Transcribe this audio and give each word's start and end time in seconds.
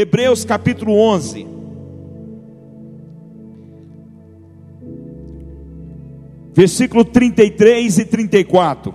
Hebreus 0.00 0.44
capítulo 0.44 0.92
11. 0.92 1.44
Versículo 6.54 7.04
33 7.04 7.98
e 7.98 8.04
34. 8.04 8.94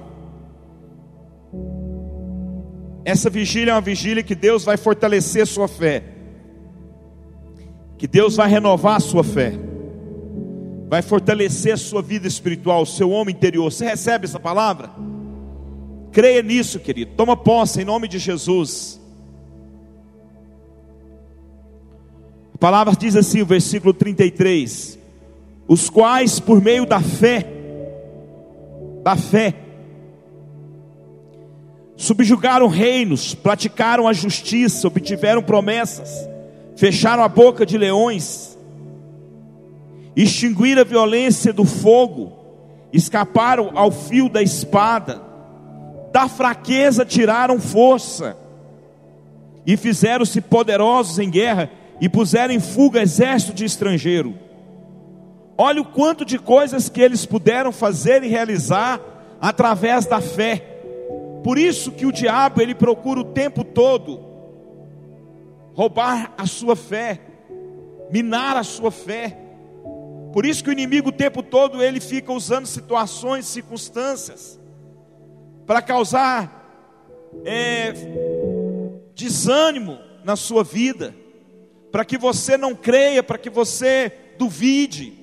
Essa 3.04 3.30
vigília 3.30 3.72
é 3.72 3.76
uma 3.76 3.82
vigília 3.82 4.24
que 4.24 4.34
Deus 4.34 4.64
vai 4.64 4.78
fortalecer 4.78 5.46
sua 5.46 5.68
fé. 5.68 6.06
Que 7.98 8.08
Deus 8.08 8.38
vai 8.38 8.48
renovar 8.48 8.96
a 8.96 9.02
sua 9.02 9.26
fé. 9.26 9.60
Vai 10.88 11.02
fortalecer 11.02 11.74
a 11.74 11.78
sua 11.78 12.02
vida 12.02 12.30
espiritual, 12.30 12.84
o 12.84 12.86
seu 12.86 13.10
homem 13.10 13.36
interior. 13.36 13.70
Você 13.70 13.84
recebe 13.84 14.24
essa 14.24 14.40
palavra? 14.40 14.90
Creia 16.14 16.42
nisso, 16.42 16.80
querido. 16.80 17.12
Toma 17.18 17.36
posse 17.36 17.82
em 17.82 17.86
nome 17.86 18.08
de 18.08 18.20
Jesus. 18.20 19.03
Palavra 22.64 22.96
diz 22.98 23.18
assim, 23.18 23.42
o 23.42 23.46
versículo 23.46 23.94
33: 23.94 24.98
Os 25.68 25.90
quais, 25.90 26.40
por 26.40 26.62
meio 26.62 26.86
da 26.86 27.02
fé, 27.02 27.46
da 29.04 29.18
fé, 29.18 29.54
subjugaram 31.98 32.70
reinos, 32.70 33.36
praticaram 33.36 34.08
a 34.08 34.14
justiça, 34.14 34.88
obtiveram 34.88 35.44
promessas, 35.44 36.10
fecharam 36.78 37.22
a 37.22 37.28
boca 37.28 37.66
de 37.66 37.78
leões, 37.78 38.58
extinguiram 40.16 40.84
a 40.84 40.86
violência 40.86 41.52
do 41.52 41.66
fogo, 41.66 42.32
escaparam 42.94 43.72
ao 43.76 43.92
fio 43.92 44.30
da 44.30 44.42
espada, 44.42 45.22
da 46.14 46.30
fraqueza 46.30 47.04
tiraram 47.04 47.60
força, 47.60 48.38
e 49.68 49.76
fizeram-se 49.76 50.40
poderosos 50.40 51.20
em 51.20 51.30
guerra, 51.30 51.70
e 52.04 52.08
puseram 52.08 52.54
em 52.54 52.60
fuga 52.60 53.02
exército 53.02 53.56
de 53.56 53.66
estrangeiro. 53.66 54.38
Olha 55.58 55.82
o 55.82 55.86
quanto 55.86 56.24
de 56.24 56.38
coisas 56.38 56.88
que 56.88 57.02
eles 57.02 57.26
puderam 57.26 57.72
fazer 57.72 58.24
e 58.24 58.28
realizar 58.28 59.00
através 59.42 60.06
da 60.06 60.22
fé 60.22 60.74
por 61.44 61.60
isso 61.60 61.92
que 61.92 62.06
o 62.06 62.12
diabo 62.12 62.62
ele 62.62 62.74
procura 62.74 63.20
o 63.20 63.26
tempo 63.26 63.66
todo 63.66 64.32
roubar 65.74 66.34
a 66.38 66.46
sua 66.46 66.76
fé, 66.76 67.20
minar 68.10 68.56
a 68.56 68.64
sua 68.64 68.92
fé. 68.92 69.38
Por 70.32 70.46
isso 70.46 70.64
que 70.64 70.70
o 70.70 70.72
inimigo 70.72 71.10
o 71.10 71.12
tempo 71.12 71.44
todo 71.44 71.84
ele 71.84 72.00
fica 72.00 72.32
usando 72.32 72.66
situações, 72.66 73.46
circunstâncias 73.46 74.60
para 75.66 75.82
causar 75.82 76.62
é, 77.44 77.94
desânimo 79.14 79.98
na 80.24 80.36
sua 80.36 80.64
vida, 80.64 81.14
para 81.94 82.04
que 82.04 82.18
você 82.18 82.58
não 82.58 82.74
creia, 82.74 83.22
para 83.22 83.38
que 83.38 83.52
você 83.52 84.12
duvide. 84.36 85.14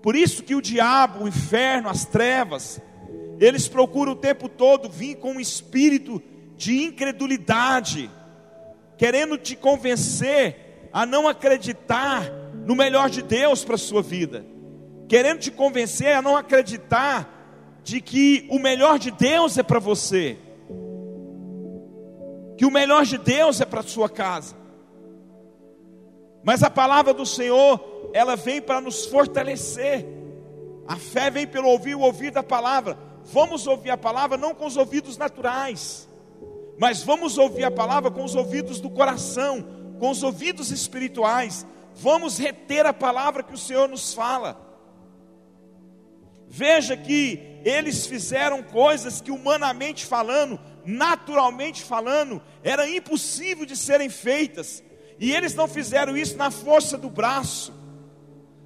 Por 0.00 0.14
isso 0.14 0.44
que 0.44 0.54
o 0.54 0.62
diabo, 0.62 1.24
o 1.24 1.28
inferno, 1.28 1.88
as 1.88 2.04
trevas, 2.04 2.80
eles 3.40 3.66
procuram 3.66 4.12
o 4.12 4.16
tempo 4.16 4.48
todo 4.48 4.88
vir 4.88 5.16
com 5.16 5.32
um 5.32 5.40
espírito 5.40 6.22
de 6.56 6.84
incredulidade, 6.84 8.08
querendo 8.96 9.36
te 9.36 9.56
convencer 9.56 10.88
a 10.92 11.04
não 11.04 11.26
acreditar 11.26 12.30
no 12.64 12.76
melhor 12.76 13.10
de 13.10 13.20
Deus 13.20 13.64
para 13.64 13.74
a 13.74 13.78
sua 13.78 14.00
vida, 14.00 14.46
querendo 15.08 15.40
te 15.40 15.50
convencer 15.50 16.14
a 16.14 16.22
não 16.22 16.36
acreditar 16.36 17.80
de 17.82 18.00
que 18.00 18.46
o 18.48 18.60
melhor 18.60 18.96
de 18.96 19.10
Deus 19.10 19.58
é 19.58 19.64
para 19.64 19.80
você, 19.80 20.38
que 22.56 22.64
o 22.64 22.70
melhor 22.70 23.04
de 23.04 23.18
Deus 23.18 23.60
é 23.60 23.64
para 23.64 23.80
a 23.80 23.82
sua 23.82 24.08
casa. 24.08 24.61
Mas 26.42 26.62
a 26.62 26.70
palavra 26.70 27.14
do 27.14 27.24
Senhor, 27.24 28.10
ela 28.12 28.36
vem 28.36 28.60
para 28.60 28.80
nos 28.80 29.06
fortalecer. 29.06 30.06
A 30.86 30.96
fé 30.96 31.30
vem 31.30 31.46
pelo 31.46 31.68
ouvir 31.68 31.94
o 31.94 32.00
ouvir 32.00 32.30
da 32.30 32.42
palavra 32.42 32.98
vamos 33.24 33.66
ouvir 33.66 33.90
a 33.90 33.96
palavra 33.96 34.36
não 34.36 34.54
com 34.54 34.66
os 34.66 34.76
ouvidos 34.76 35.16
naturais, 35.16 36.08
mas 36.78 37.02
vamos 37.02 37.38
ouvir 37.38 37.64
a 37.64 37.70
palavra 37.70 38.10
com 38.10 38.24
os 38.24 38.34
ouvidos 38.34 38.80
do 38.80 38.90
coração, 38.90 39.64
com 39.98 40.10
os 40.10 40.22
ouvidos 40.22 40.70
espirituais. 40.70 41.66
Vamos 41.94 42.38
reter 42.38 42.86
a 42.86 42.92
palavra 42.92 43.42
que 43.42 43.54
o 43.54 43.58
Senhor 43.58 43.88
nos 43.88 44.14
fala. 44.14 44.60
Veja 46.48 46.96
que 46.96 47.60
eles 47.64 48.06
fizeram 48.06 48.62
coisas 48.62 49.20
que, 49.20 49.30
humanamente 49.30 50.04
falando, 50.04 50.58
naturalmente 50.84 51.82
falando, 51.82 52.42
era 52.62 52.88
impossível 52.88 53.64
de 53.64 53.76
serem 53.76 54.08
feitas. 54.08 54.82
E 55.22 55.32
eles 55.32 55.54
não 55.54 55.68
fizeram 55.68 56.16
isso 56.16 56.36
na 56.36 56.50
força 56.50 56.98
do 56.98 57.08
braço, 57.08 57.72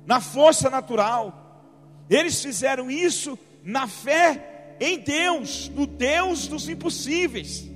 na 0.07 0.23
força 0.23 0.71
natural. 0.71 1.69
Eles 2.09 2.43
fizeram 2.43 2.91
isso 2.91 3.39
na 3.63 3.87
fé 3.87 4.77
em 4.81 4.99
Deus, 4.99 5.69
no 5.69 5.87
Deus 5.87 6.47
dos 6.49 6.67
impossíveis. 6.67 7.71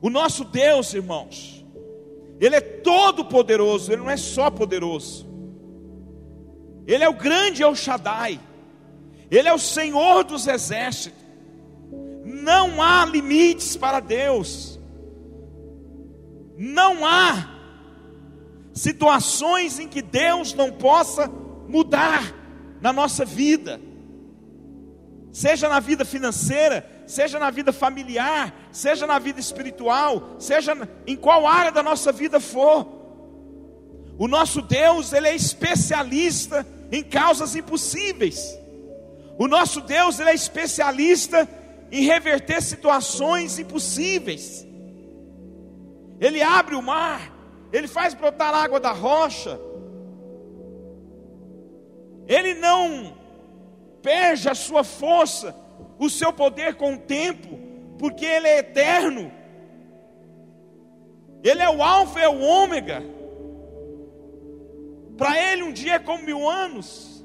O 0.00 0.08
nosso 0.08 0.44
Deus, 0.44 0.94
irmãos, 0.94 1.66
Ele 2.38 2.54
é 2.54 2.60
todo 2.60 3.24
poderoso, 3.24 3.90
Ele 3.90 4.02
não 4.02 4.10
é 4.10 4.16
só 4.16 4.52
poderoso. 4.52 5.26
Ele 6.86 7.02
é 7.02 7.08
o 7.08 7.14
grande 7.14 7.64
El 7.64 7.74
Shaddai, 7.74 8.38
Ele 9.28 9.48
é 9.48 9.52
o 9.52 9.58
Senhor 9.58 10.22
dos 10.22 10.46
exércitos. 10.46 11.18
Não 12.24 12.80
há 12.80 13.04
limites 13.04 13.76
para 13.76 13.98
Deus, 13.98 14.77
não 16.58 17.06
há 17.06 17.54
situações 18.74 19.78
em 19.78 19.86
que 19.86 20.02
Deus 20.02 20.52
não 20.54 20.72
possa 20.72 21.30
mudar 21.68 22.34
na 22.80 22.92
nossa 22.92 23.24
vida, 23.24 23.80
seja 25.32 25.68
na 25.68 25.78
vida 25.78 26.04
financeira, 26.04 26.84
seja 27.06 27.38
na 27.38 27.50
vida 27.50 27.72
familiar, 27.72 28.52
seja 28.72 29.06
na 29.06 29.20
vida 29.20 29.38
espiritual, 29.38 30.36
seja 30.40 30.76
em 31.06 31.16
qual 31.16 31.46
área 31.46 31.70
da 31.70 31.82
nossa 31.82 32.10
vida 32.10 32.40
for. 32.40 32.86
O 34.18 34.26
nosso 34.26 34.60
Deus, 34.60 35.12
ele 35.12 35.28
é 35.28 35.36
especialista 35.36 36.66
em 36.90 37.04
causas 37.04 37.54
impossíveis. 37.54 38.58
O 39.38 39.46
nosso 39.46 39.80
Deus, 39.80 40.18
ele 40.18 40.30
é 40.30 40.34
especialista 40.34 41.48
em 41.92 42.02
reverter 42.02 42.60
situações 42.60 43.60
impossíveis. 43.60 44.67
Ele 46.20 46.42
abre 46.42 46.74
o 46.74 46.82
mar, 46.82 47.32
ele 47.72 47.86
faz 47.86 48.14
brotar 48.14 48.54
água 48.54 48.80
da 48.80 48.92
rocha, 48.92 49.58
ele 52.26 52.54
não 52.54 53.16
perde 54.02 54.48
a 54.48 54.54
sua 54.54 54.84
força, 54.84 55.56
o 55.98 56.08
seu 56.10 56.32
poder 56.32 56.74
com 56.74 56.94
o 56.94 56.98
tempo, 56.98 57.58
porque 57.98 58.24
Ele 58.24 58.46
é 58.46 58.58
eterno. 58.58 59.32
Ele 61.42 61.62
é 61.62 61.70
o 61.70 61.82
Alfa, 61.82 62.20
é 62.20 62.28
o 62.28 62.40
Ômega. 62.40 63.02
Para 65.16 65.40
Ele 65.40 65.62
um 65.62 65.72
dia 65.72 65.94
é 65.94 65.98
como 65.98 66.22
mil 66.22 66.48
anos. 66.48 67.24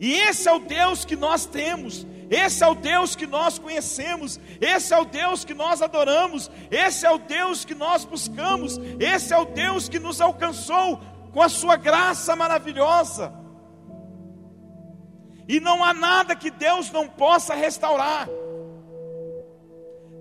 E 0.00 0.14
esse 0.14 0.48
é 0.48 0.52
o 0.52 0.60
Deus 0.60 1.04
que 1.04 1.16
nós 1.16 1.44
temos, 1.44 2.06
esse 2.30 2.62
é 2.62 2.66
o 2.66 2.74
Deus 2.74 3.16
que 3.16 3.26
nós 3.26 3.58
conhecemos, 3.58 4.38
esse 4.60 4.92
é 4.92 4.98
o 4.98 5.04
Deus 5.04 5.44
que 5.44 5.54
nós 5.54 5.80
adoramos, 5.80 6.50
esse 6.70 7.06
é 7.06 7.10
o 7.10 7.18
Deus 7.18 7.64
que 7.64 7.74
nós 7.74 8.04
buscamos, 8.04 8.78
esse 9.00 9.32
é 9.32 9.38
o 9.38 9.46
Deus 9.46 9.88
que 9.88 9.98
nos 9.98 10.20
alcançou 10.20 11.00
com 11.32 11.40
a 11.40 11.48
sua 11.48 11.76
graça 11.76 12.36
maravilhosa. 12.36 13.32
E 15.46 15.58
não 15.58 15.82
há 15.82 15.94
nada 15.94 16.36
que 16.36 16.50
Deus 16.50 16.90
não 16.90 17.08
possa 17.08 17.54
restaurar. 17.54 18.28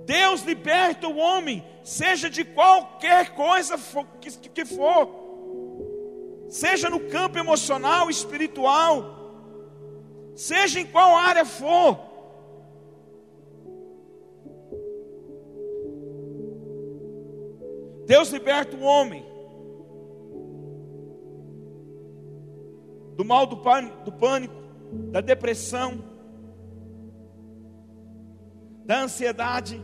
Deus 0.06 0.42
liberta 0.44 1.10
o 1.10 1.18
homem, 1.18 1.62
seja 1.84 2.30
de 2.30 2.46
qualquer 2.46 3.32
coisa 3.32 3.78
que 4.54 4.64
for, 4.64 5.10
seja 6.48 6.90
no 6.90 7.02
campo 7.02 7.38
emocional, 7.38 8.10
espiritual, 8.10 9.17
seja 10.38 10.80
em 10.80 10.86
qual 10.86 11.16
área 11.16 11.44
for. 11.44 12.00
Deus 18.06 18.30
liberta 18.30 18.78
o 18.78 18.84
homem 18.84 19.26
do 23.16 23.26
mal 23.26 23.48
do 23.48 23.58
pânico, 23.58 24.04
do 24.06 24.12
pânico, 24.12 24.54
da 25.12 25.20
depressão, 25.22 26.04
da 28.86 29.02
ansiedade, 29.02 29.84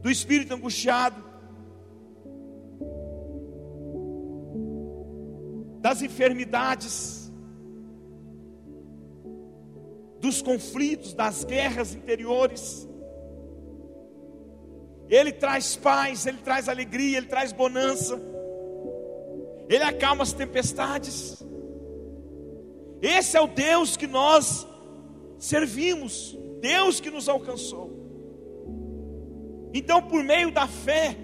do 0.00 0.10
espírito 0.10 0.54
angustiado, 0.54 1.22
das 5.82 6.00
enfermidades, 6.00 7.19
dos 10.20 10.42
conflitos, 10.42 11.14
das 11.14 11.44
guerras 11.44 11.94
interiores. 11.94 12.88
Ele 15.08 15.32
traz 15.32 15.74
paz, 15.74 16.26
Ele 16.26 16.38
traz 16.38 16.68
alegria, 16.68 17.18
Ele 17.18 17.26
traz 17.26 17.52
bonança, 17.52 18.20
Ele 19.68 19.82
acalma 19.82 20.22
as 20.22 20.32
tempestades. 20.32 21.44
Esse 23.02 23.36
é 23.36 23.40
o 23.40 23.48
Deus 23.48 23.96
que 23.96 24.06
nós 24.06 24.66
servimos, 25.38 26.38
Deus 26.60 27.00
que 27.00 27.10
nos 27.10 27.28
alcançou. 27.28 27.98
Então, 29.72 30.02
por 30.02 30.22
meio 30.22 30.52
da 30.52 30.66
fé, 30.66 31.16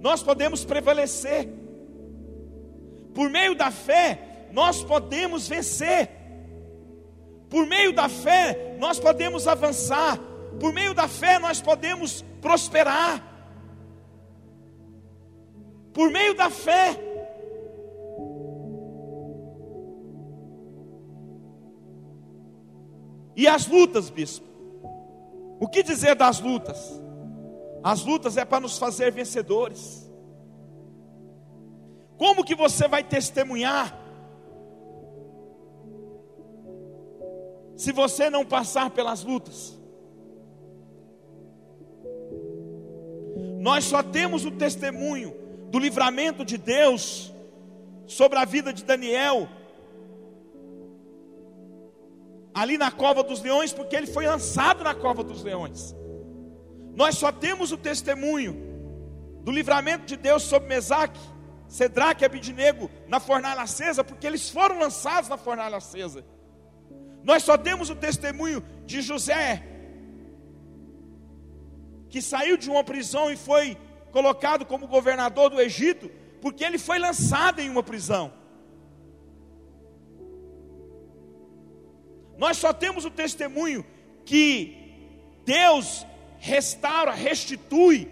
nós 0.00 0.22
podemos 0.22 0.64
prevalecer. 0.64 1.48
Por 3.12 3.30
meio 3.30 3.54
da 3.54 3.70
fé, 3.70 4.48
nós 4.52 4.82
podemos 4.82 5.46
vencer. 5.46 6.23
Por 7.54 7.68
meio 7.68 7.92
da 7.92 8.08
fé, 8.08 8.74
nós 8.80 8.98
podemos 8.98 9.46
avançar. 9.46 10.18
Por 10.58 10.72
meio 10.72 10.92
da 10.92 11.06
fé, 11.06 11.38
nós 11.38 11.62
podemos 11.62 12.20
prosperar. 12.40 13.22
Por 15.92 16.10
meio 16.10 16.34
da 16.34 16.50
fé. 16.50 16.98
E 23.36 23.46
as 23.46 23.68
lutas, 23.68 24.10
bispo? 24.10 24.44
O 25.60 25.68
que 25.68 25.84
dizer 25.84 26.16
das 26.16 26.40
lutas? 26.40 27.00
As 27.84 28.04
lutas 28.04 28.36
é 28.36 28.44
para 28.44 28.58
nos 28.58 28.78
fazer 28.78 29.12
vencedores. 29.12 30.10
Como 32.18 32.42
que 32.44 32.56
você 32.56 32.88
vai 32.88 33.04
testemunhar 33.04 33.96
se 37.76 37.92
você 37.92 38.30
não 38.30 38.44
passar 38.44 38.90
pelas 38.90 39.24
lutas? 39.24 39.78
Nós 43.60 43.84
só 43.84 44.02
temos 44.02 44.44
o 44.44 44.50
testemunho 44.50 45.34
do 45.70 45.78
livramento 45.78 46.44
de 46.44 46.58
Deus 46.58 47.32
sobre 48.06 48.38
a 48.38 48.44
vida 48.44 48.72
de 48.72 48.84
Daniel 48.84 49.48
ali 52.54 52.78
na 52.78 52.90
cova 52.90 53.22
dos 53.24 53.42
leões, 53.42 53.72
porque 53.72 53.96
ele 53.96 54.06
foi 54.06 54.26
lançado 54.26 54.84
na 54.84 54.94
cova 54.94 55.24
dos 55.24 55.42
leões. 55.42 55.94
Nós 56.94 57.16
só 57.16 57.32
temos 57.32 57.72
o 57.72 57.76
testemunho 57.76 58.54
do 59.42 59.50
livramento 59.50 60.06
de 60.06 60.16
Deus 60.16 60.44
sobre 60.44 60.68
Mesaque, 60.68 61.20
Sedraque 61.66 62.22
e 62.22 62.26
Abidinego 62.26 62.88
na 63.08 63.18
fornalha 63.18 63.62
acesa, 63.62 64.04
porque 64.04 64.26
eles 64.26 64.48
foram 64.48 64.78
lançados 64.78 65.28
na 65.28 65.36
fornalha 65.36 65.76
acesa. 65.76 66.24
Nós 67.24 67.42
só 67.42 67.56
temos 67.56 67.88
o 67.88 67.96
testemunho 67.96 68.62
de 68.84 69.00
José, 69.00 69.64
que 72.10 72.20
saiu 72.20 72.56
de 72.56 72.70
uma 72.70 72.84
prisão 72.84 73.30
e 73.32 73.36
foi 73.36 73.76
colocado 74.12 74.66
como 74.66 74.86
governador 74.86 75.50
do 75.50 75.60
Egito, 75.60 76.10
porque 76.40 76.62
ele 76.62 76.78
foi 76.78 76.98
lançado 76.98 77.60
em 77.60 77.70
uma 77.70 77.82
prisão. 77.82 78.32
Nós 82.36 82.58
só 82.58 82.72
temos 82.72 83.04
o 83.06 83.10
testemunho 83.10 83.84
que 84.24 84.76
Deus 85.44 86.06
restaura, 86.38 87.12
restitui, 87.12 88.08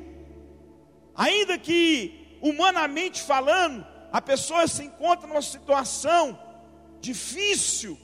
ainda 1.14 1.58
que 1.58 2.38
humanamente 2.40 3.22
falando, 3.22 3.86
a 4.10 4.20
pessoa 4.20 4.66
se 4.66 4.84
encontra 4.84 5.26
numa 5.28 5.42
situação 5.42 6.38
difícil, 7.00 7.98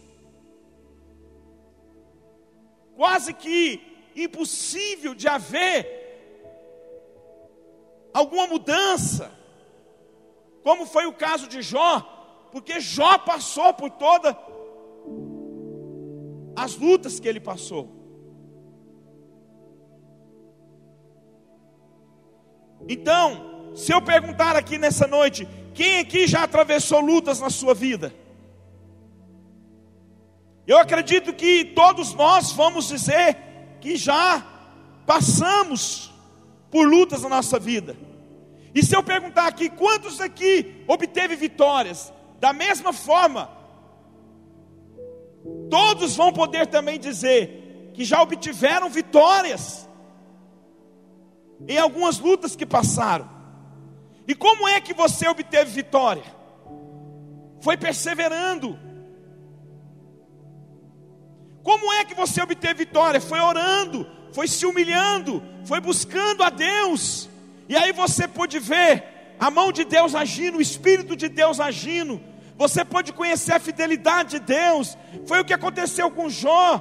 quase 2.98 3.32
que 3.32 3.80
impossível 4.16 5.14
de 5.14 5.28
haver 5.28 5.78
alguma 8.12 8.48
mudança, 8.48 9.30
como 10.64 10.84
foi 10.84 11.06
o 11.06 11.12
caso 11.12 11.46
de 11.46 11.62
Jó, 11.62 12.00
porque 12.50 12.80
Jó 12.80 13.16
passou 13.18 13.72
por 13.72 13.88
toda 13.88 14.36
as 16.56 16.74
lutas 16.76 17.20
que 17.20 17.28
ele 17.28 17.38
passou. 17.38 17.88
Então, 22.88 23.70
se 23.76 23.92
eu 23.92 24.02
perguntar 24.02 24.56
aqui 24.56 24.76
nessa 24.76 25.06
noite, 25.06 25.46
quem 25.72 26.00
aqui 26.00 26.26
já 26.26 26.42
atravessou 26.42 26.98
lutas 26.98 27.38
na 27.38 27.48
sua 27.48 27.74
vida? 27.74 28.12
Eu 30.68 30.76
acredito 30.76 31.32
que 31.32 31.64
todos 31.64 32.12
nós 32.12 32.52
vamos 32.52 32.88
dizer 32.88 33.38
que 33.80 33.96
já 33.96 34.44
passamos 35.06 36.12
por 36.70 36.86
lutas 36.86 37.22
na 37.22 37.30
nossa 37.30 37.58
vida. 37.58 37.96
E 38.74 38.82
se 38.84 38.94
eu 38.94 39.02
perguntar 39.02 39.46
aqui, 39.46 39.70
quantos 39.70 40.20
aqui 40.20 40.84
obteve 40.86 41.36
vitórias? 41.36 42.12
Da 42.38 42.52
mesma 42.52 42.92
forma, 42.92 43.50
todos 45.70 46.14
vão 46.14 46.34
poder 46.34 46.66
também 46.66 47.00
dizer 47.00 47.90
que 47.94 48.04
já 48.04 48.20
obtiveram 48.20 48.90
vitórias 48.90 49.88
em 51.66 51.78
algumas 51.78 52.18
lutas 52.18 52.54
que 52.54 52.66
passaram. 52.66 53.26
E 54.26 54.34
como 54.34 54.68
é 54.68 54.82
que 54.82 54.92
você 54.92 55.26
obteve 55.26 55.70
vitória? 55.70 56.24
Foi 57.62 57.78
perseverando. 57.78 58.87
Como 61.68 61.92
é 61.92 62.02
que 62.02 62.14
você 62.14 62.40
obteve 62.40 62.86
vitória? 62.86 63.20
Foi 63.20 63.38
orando, 63.40 64.06
foi 64.32 64.48
se 64.48 64.64
humilhando, 64.64 65.42
foi 65.66 65.78
buscando 65.82 66.42
a 66.42 66.48
Deus. 66.48 67.28
E 67.68 67.76
aí 67.76 67.92
você 67.92 68.26
pôde 68.26 68.58
ver 68.58 69.36
a 69.38 69.50
mão 69.50 69.70
de 69.70 69.84
Deus 69.84 70.14
agindo, 70.14 70.56
o 70.56 70.62
Espírito 70.62 71.14
de 71.14 71.28
Deus 71.28 71.60
agindo, 71.60 72.22
você 72.56 72.86
pode 72.86 73.12
conhecer 73.12 73.52
a 73.52 73.60
fidelidade 73.60 74.30
de 74.30 74.40
Deus. 74.46 74.96
Foi 75.26 75.40
o 75.40 75.44
que 75.44 75.52
aconteceu 75.52 76.10
com 76.10 76.30
Jó. 76.30 76.80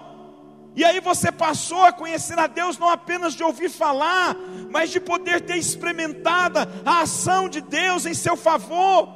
E 0.74 0.86
aí 0.86 1.02
você 1.02 1.34
passou 1.34 1.84
a 1.84 1.92
conhecer 1.92 2.40
a 2.40 2.48
Deus 2.48 2.78
não 2.78 2.88
apenas 2.90 3.34
de 3.34 3.44
ouvir 3.44 3.70
falar, 3.70 4.38
mas 4.72 4.90
de 4.90 5.02
poder 5.02 5.42
ter 5.42 5.58
experimentado 5.58 6.60
a 6.86 7.02
ação 7.02 7.50
de 7.50 7.60
Deus 7.60 8.06
em 8.06 8.14
seu 8.14 8.38
favor, 8.38 9.10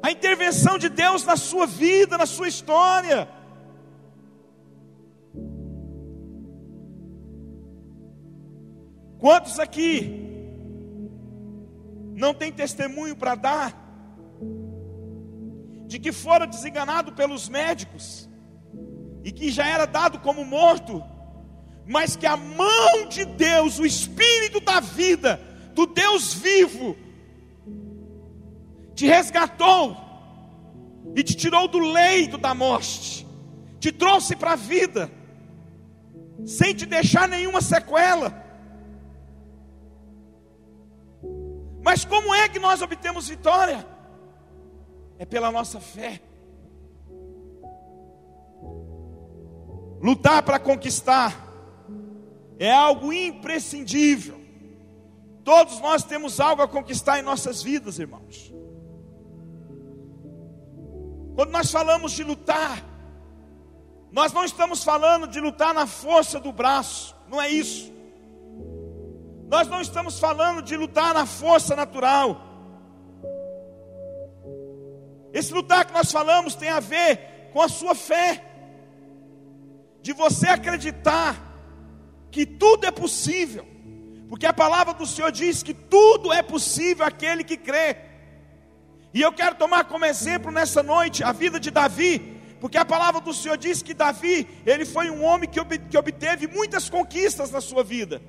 a 0.00 0.12
intervenção 0.12 0.78
de 0.78 0.88
Deus 0.88 1.24
na 1.24 1.36
sua 1.36 1.66
vida, 1.66 2.16
na 2.16 2.26
sua 2.26 2.46
história. 2.46 3.28
Quantos 9.24 9.58
aqui 9.58 10.20
não 12.14 12.34
tem 12.34 12.52
testemunho 12.52 13.16
para 13.16 13.34
dar? 13.34 13.84
de 15.86 15.98
que 15.98 16.12
fora 16.12 16.46
desenganado 16.46 17.12
pelos 17.12 17.48
médicos 17.48 18.28
e 19.22 19.32
que 19.32 19.50
já 19.50 19.66
era 19.66 19.86
dado 19.86 20.18
como 20.18 20.44
morto, 20.44 21.02
mas 21.86 22.16
que 22.16 22.26
a 22.26 22.36
mão 22.36 23.08
de 23.08 23.24
Deus, 23.24 23.78
o 23.78 23.86
Espírito 23.86 24.60
da 24.60 24.80
vida, 24.80 25.40
do 25.72 25.86
Deus 25.86 26.34
vivo, 26.34 26.94
te 28.94 29.06
resgatou 29.06 29.96
e 31.16 31.22
te 31.22 31.34
tirou 31.34 31.66
do 31.66 31.78
leito 31.78 32.36
da 32.36 32.54
morte, 32.54 33.26
te 33.80 33.90
trouxe 33.90 34.36
para 34.36 34.52
a 34.52 34.56
vida, 34.56 35.10
sem 36.44 36.74
te 36.74 36.84
deixar 36.84 37.26
nenhuma 37.26 37.62
sequela. 37.62 38.43
Mas 41.84 42.04
como 42.04 42.34
é 42.34 42.48
que 42.48 42.58
nós 42.58 42.82
obtemos 42.82 43.28
vitória? 43.28 43.94
é 45.18 45.24
pela 45.24 45.50
nossa 45.50 45.80
fé. 45.80 46.20
Lutar 50.00 50.42
para 50.42 50.58
conquistar 50.58 51.34
é 52.58 52.70
algo 52.70 53.12
imprescindível. 53.12 54.40
Todos 55.42 55.80
nós 55.80 56.02
temos 56.04 56.40
algo 56.40 56.62
a 56.62 56.68
conquistar 56.68 57.18
em 57.18 57.22
nossas 57.22 57.62
vidas, 57.62 57.98
irmãos. 57.98 58.52
Quando 61.34 61.50
nós 61.50 61.70
falamos 61.70 62.12
de 62.12 62.22
lutar, 62.22 62.84
nós 64.10 64.32
não 64.32 64.44
estamos 64.44 64.84
falando 64.84 65.26
de 65.26 65.40
lutar 65.40 65.74
na 65.74 65.86
força 65.86 66.38
do 66.38 66.52
braço, 66.52 67.14
não 67.28 67.40
é 67.40 67.48
isso. 67.48 67.92
Nós 69.54 69.68
não 69.68 69.80
estamos 69.80 70.18
falando 70.18 70.60
de 70.60 70.76
lutar 70.76 71.14
na 71.14 71.24
força 71.26 71.76
natural. 71.76 72.28
Esse 75.32 75.52
lutar 75.52 75.84
que 75.84 75.92
nós 75.92 76.10
falamos 76.10 76.56
tem 76.56 76.70
a 76.70 76.80
ver 76.80 77.50
com 77.52 77.62
a 77.62 77.68
sua 77.68 77.94
fé, 77.94 78.44
de 80.02 80.12
você 80.12 80.48
acreditar 80.48 81.30
que 82.32 82.44
tudo 82.44 82.84
é 82.84 82.90
possível, 82.90 83.64
porque 84.28 84.44
a 84.44 84.52
palavra 84.52 84.92
do 84.92 85.06
Senhor 85.06 85.30
diz 85.30 85.62
que 85.62 85.72
tudo 85.72 86.32
é 86.32 86.42
possível 86.42 87.06
aquele 87.06 87.44
que 87.44 87.56
crê. 87.56 87.96
E 89.14 89.22
eu 89.22 89.32
quero 89.32 89.54
tomar 89.54 89.84
como 89.84 90.04
exemplo 90.04 90.50
nessa 90.50 90.82
noite 90.82 91.22
a 91.22 91.30
vida 91.30 91.60
de 91.60 91.70
Davi, 91.70 92.40
porque 92.60 92.76
a 92.76 92.84
palavra 92.84 93.20
do 93.20 93.32
Senhor 93.32 93.56
diz 93.56 93.82
que 93.82 93.94
Davi, 93.94 94.48
ele 94.66 94.84
foi 94.84 95.10
um 95.10 95.22
homem 95.22 95.48
que 95.48 95.96
obteve 95.96 96.48
muitas 96.48 96.90
conquistas 96.90 97.52
na 97.52 97.60
sua 97.60 97.84
vida, 97.84 98.20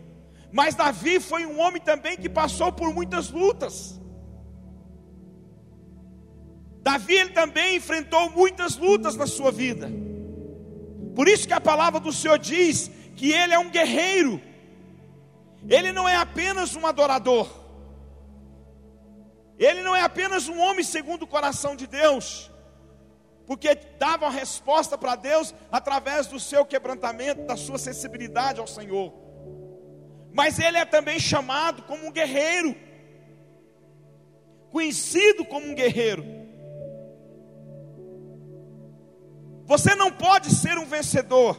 Mas 0.58 0.74
Davi 0.74 1.20
foi 1.20 1.46
um 1.46 1.60
homem 1.60 1.82
também 1.82 2.16
que 2.16 2.30
passou 2.30 2.72
por 2.72 2.94
muitas 2.94 3.30
lutas. 3.30 4.00
Davi 6.82 7.16
ele 7.16 7.32
também 7.32 7.76
enfrentou 7.76 8.30
muitas 8.30 8.78
lutas 8.78 9.18
na 9.18 9.28
sua 9.28 9.52
vida. 9.52 9.92
Por 11.14 11.28
isso 11.28 11.46
que 11.46 11.52
a 11.52 11.60
palavra 11.60 12.00
do 12.00 12.14
Senhor 12.14 12.40
diz 12.40 12.90
que 13.18 13.34
ele 13.34 13.54
é 13.54 13.60
um 13.60 13.70
guerreiro. 13.70 14.40
Ele 15.68 15.92
não 15.92 16.08
é 16.08 16.16
apenas 16.16 16.74
um 16.74 16.88
adorador. 16.88 17.50
Ele 19.60 19.84
não 19.84 19.94
é 19.94 20.04
apenas 20.04 20.48
um 20.48 20.58
homem 20.58 20.86
segundo 20.86 21.24
o 21.24 21.28
coração 21.28 21.76
de 21.76 21.86
Deus, 21.86 22.50
porque 23.46 23.76
dava 24.00 24.28
a 24.28 24.30
resposta 24.30 24.98
para 24.98 25.18
Deus 25.18 25.54
através 25.70 26.28
do 26.28 26.40
seu 26.40 26.66
quebrantamento, 26.66 27.46
da 27.46 27.58
sua 27.58 27.78
sensibilidade 27.78 28.62
ao 28.62 28.68
Senhor. 28.68 29.25
Mas 30.36 30.60
ele 30.60 30.78
é 30.78 30.84
também 30.84 31.18
chamado 31.18 31.84
como 31.84 32.08
um 32.08 32.12
guerreiro, 32.12 32.76
conhecido 34.70 35.46
como 35.46 35.66
um 35.66 35.74
guerreiro. 35.74 36.26
Você 39.64 39.96
não 39.96 40.12
pode 40.12 40.54
ser 40.54 40.78
um 40.78 40.86
vencedor. 40.86 41.58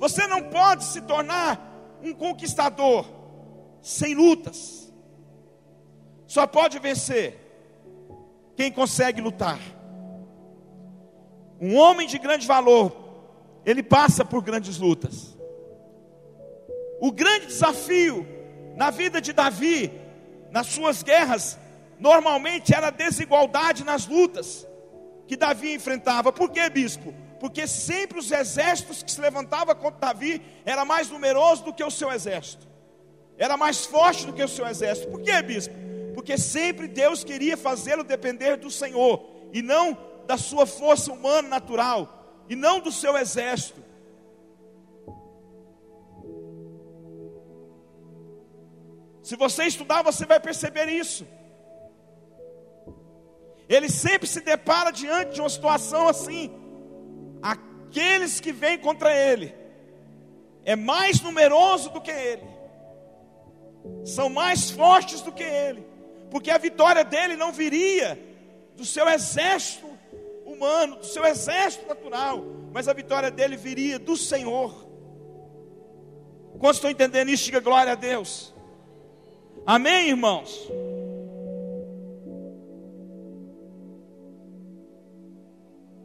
Você 0.00 0.26
não 0.26 0.50
pode 0.50 0.82
se 0.82 1.02
tornar 1.02 2.00
um 2.02 2.12
conquistador 2.12 3.06
sem 3.80 4.12
lutas. 4.16 4.92
Só 6.26 6.48
pode 6.48 6.80
vencer 6.80 7.38
quem 8.56 8.72
consegue 8.72 9.20
lutar. 9.20 9.60
Um 11.60 11.76
homem 11.76 12.08
de 12.08 12.18
grande 12.18 12.44
valor, 12.44 12.92
ele 13.64 13.84
passa 13.84 14.24
por 14.24 14.42
grandes 14.42 14.78
lutas. 14.78 15.33
O 17.00 17.12
grande 17.12 17.46
desafio 17.46 18.26
na 18.76 18.90
vida 18.90 19.20
de 19.20 19.32
Davi, 19.32 19.92
nas 20.50 20.68
suas 20.68 21.02
guerras, 21.02 21.58
normalmente 21.98 22.74
era 22.74 22.88
a 22.88 22.90
desigualdade 22.90 23.84
nas 23.84 24.06
lutas 24.06 24.66
que 25.26 25.36
Davi 25.36 25.74
enfrentava. 25.74 26.32
Por 26.32 26.50
que, 26.50 26.68
bispo? 26.70 27.14
Porque 27.40 27.66
sempre 27.66 28.18
os 28.18 28.30
exércitos 28.30 29.02
que 29.02 29.10
se 29.10 29.20
levantavam 29.20 29.74
contra 29.74 30.12
Davi 30.12 30.40
era 30.64 30.84
mais 30.84 31.10
numeroso 31.10 31.64
do 31.64 31.74
que 31.74 31.84
o 31.84 31.90
seu 31.90 32.10
exército. 32.10 32.66
Era 33.36 33.56
mais 33.56 33.84
forte 33.84 34.26
do 34.26 34.32
que 34.32 34.42
o 34.42 34.48
seu 34.48 34.66
exército. 34.66 35.08
Por 35.08 35.20
que, 35.20 35.42
bispo? 35.42 35.74
Porque 36.14 36.38
sempre 36.38 36.86
Deus 36.86 37.24
queria 37.24 37.56
fazê-lo 37.56 38.04
depender 38.04 38.56
do 38.56 38.70
Senhor 38.70 39.28
e 39.52 39.60
não 39.60 39.98
da 40.26 40.38
sua 40.38 40.64
força 40.64 41.12
humana 41.12 41.48
natural 41.48 42.44
e 42.48 42.56
não 42.56 42.80
do 42.80 42.92
seu 42.92 43.16
exército. 43.16 43.83
Se 49.24 49.36
você 49.36 49.64
estudar, 49.64 50.02
você 50.02 50.26
vai 50.26 50.38
perceber 50.38 50.86
isso. 50.86 51.26
Ele 53.66 53.88
sempre 53.88 54.28
se 54.28 54.42
depara 54.42 54.90
diante 54.90 55.32
de 55.34 55.40
uma 55.40 55.48
situação 55.48 56.06
assim. 56.06 56.52
Aqueles 57.40 58.38
que 58.38 58.52
vêm 58.52 58.78
contra 58.78 59.16
ele 59.16 59.54
é 60.62 60.76
mais 60.76 61.22
numeroso 61.22 61.88
do 61.88 62.02
que 62.02 62.10
ele. 62.10 62.46
São 64.04 64.28
mais 64.28 64.70
fortes 64.70 65.22
do 65.22 65.32
que 65.32 65.42
ele. 65.42 65.86
Porque 66.30 66.50
a 66.50 66.58
vitória 66.58 67.02
dele 67.02 67.34
não 67.34 67.50
viria 67.50 68.22
do 68.76 68.84
seu 68.84 69.08
exército 69.08 69.86
humano, 70.44 70.96
do 70.96 71.06
seu 71.06 71.24
exército 71.24 71.86
natural, 71.86 72.44
mas 72.72 72.88
a 72.88 72.92
vitória 72.92 73.30
dele 73.30 73.56
viria 73.56 73.98
do 73.98 74.18
Senhor. 74.18 74.86
Quantos 76.58 76.76
estão 76.76 76.90
entendendo 76.90 77.30
isso? 77.30 77.44
Diga 77.44 77.60
glória 77.60 77.92
a 77.92 77.94
Deus. 77.96 78.53
Amém, 79.66 80.10
irmãos? 80.10 80.70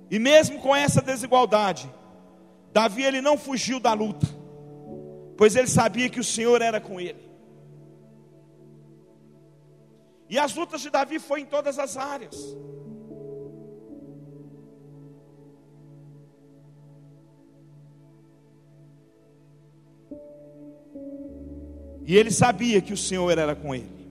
E 0.10 0.18
mesmo 0.18 0.60
com 0.60 0.76
essa 0.76 1.02
desigualdade, 1.02 1.92
Davi 2.72 3.04
ele 3.04 3.22
não 3.22 3.38
fugiu 3.38 3.80
da 3.80 3.94
luta, 3.94 4.26
pois 5.38 5.56
ele 5.56 5.68
sabia 5.68 6.10
que 6.10 6.20
o 6.20 6.24
Senhor 6.24 6.62
era 6.62 6.80
com 6.80 7.00
ele. 7.00 7.30
E 10.30 10.38
as 10.38 10.56
lutas 10.56 10.82
de 10.82 10.90
Davi 10.90 11.20
foi 11.20 11.42
em 11.42 11.46
todas 11.46 11.78
as 11.78 11.98
áreas. 11.98 12.36
E 22.06 22.16
ele 22.16 22.32
sabia 22.32 22.82
que 22.82 22.94
o 22.94 22.98
Senhor 22.98 23.38
era 23.38 23.56
com 23.56 23.74
ele. 23.74 24.10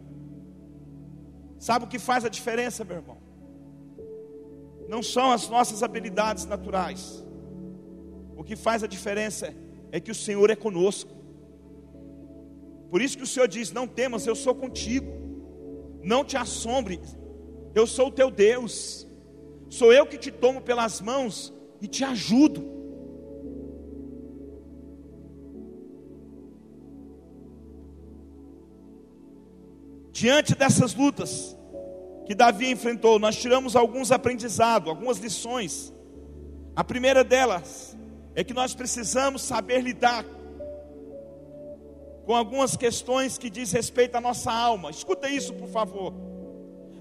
Sabe 1.59 1.85
o 1.85 1.88
que 1.88 1.99
faz 1.99 2.25
a 2.25 2.28
diferença, 2.28 2.85
meu 2.85 2.97
irmão? 2.97 3.28
não 4.88 5.02
são 5.02 5.30
as 5.30 5.49
nossas 5.49 5.83
habilidades 5.83 6.47
naturais. 6.47 7.23
O 8.35 8.42
que 8.42 8.57
faz 8.57 8.83
a 8.83 8.87
diferença 8.87 9.54
é 9.92 10.00
que 10.00 10.11
o 10.11 10.14
Senhor 10.14 10.49
é 10.50 10.57
conosco. 10.57 11.12
Por 12.90 13.02
isso 13.02 13.18
que 13.18 13.23
o 13.23 13.26
Senhor 13.26 13.47
diz: 13.47 13.71
Não 13.71 13.87
temas, 13.87 14.26
eu 14.26 14.35
sou 14.35 14.54
contigo. 14.54 15.12
Não 16.02 16.25
te 16.25 16.37
assombre, 16.37 16.99
eu 17.75 17.87
sou 17.87 18.09
o 18.09 18.11
teu 18.11 18.30
Deus. 18.30 19.07
Sou 19.68 19.92
eu 19.92 20.07
que 20.07 20.16
te 20.16 20.30
tomo 20.30 20.62
pelas 20.62 21.02
mãos 21.02 21.52
e 21.83 21.87
te 21.87 22.02
ajudo. 22.02 22.77
Diante 30.18 30.56
dessas 30.56 30.96
lutas, 30.96 31.56
que 32.26 32.34
Davi 32.34 32.68
enfrentou, 32.72 33.20
nós 33.20 33.37
tiramos 33.37 33.76
alguns 33.76 34.10
aprendizados, 34.10 34.88
algumas 34.88 35.18
lições. 35.18 35.94
A 36.75 36.82
primeira 36.82 37.22
delas 37.22 37.96
é 38.34 38.42
que 38.42 38.52
nós 38.52 38.75
precisamos 38.75 39.42
saber 39.42 39.80
lidar 39.80 40.25
com 42.26 42.34
algumas 42.34 42.76
questões 42.76 43.38
que 43.38 43.48
diz 43.48 43.70
respeito 43.70 44.16
à 44.16 44.20
nossa 44.20 44.50
alma. 44.50 44.90
Escuta 44.90 45.28
isso, 45.28 45.54
por 45.54 45.68
favor. 45.68 46.12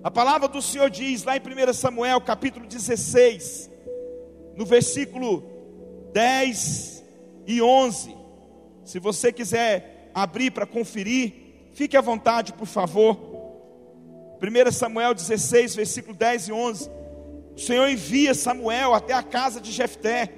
A 0.03 0.11
palavra 0.11 0.47
do 0.47 0.61
Senhor 0.61 0.87
diz 0.91 1.23
lá 1.23 1.35
em 1.35 1.39
1 1.39 1.73
Samuel, 1.73 2.21
capítulo 2.21 2.67
16, 2.67 3.67
no 4.55 4.63
versículo 4.63 5.43
10 6.13 7.03
e 7.47 7.63
11. 7.63 8.15
Se 8.85 8.99
você 8.99 9.33
quiser 9.33 10.11
abrir 10.13 10.51
para 10.51 10.67
conferir, 10.67 11.46
fique 11.77 11.95
à 11.95 12.01
vontade, 12.01 12.53
por 12.53 12.65
favor. 12.65 13.15
1 14.41 14.71
Samuel 14.71 15.13
16, 15.13 15.75
versículo 15.75 16.17
10 16.17 16.47
e 16.47 16.51
11. 16.51 16.89
O 17.55 17.59
Senhor 17.59 17.87
envia 17.87 18.33
Samuel 18.33 18.95
até 18.95 19.13
a 19.13 19.21
casa 19.21 19.61
de 19.61 19.71
Jefté, 19.71 20.33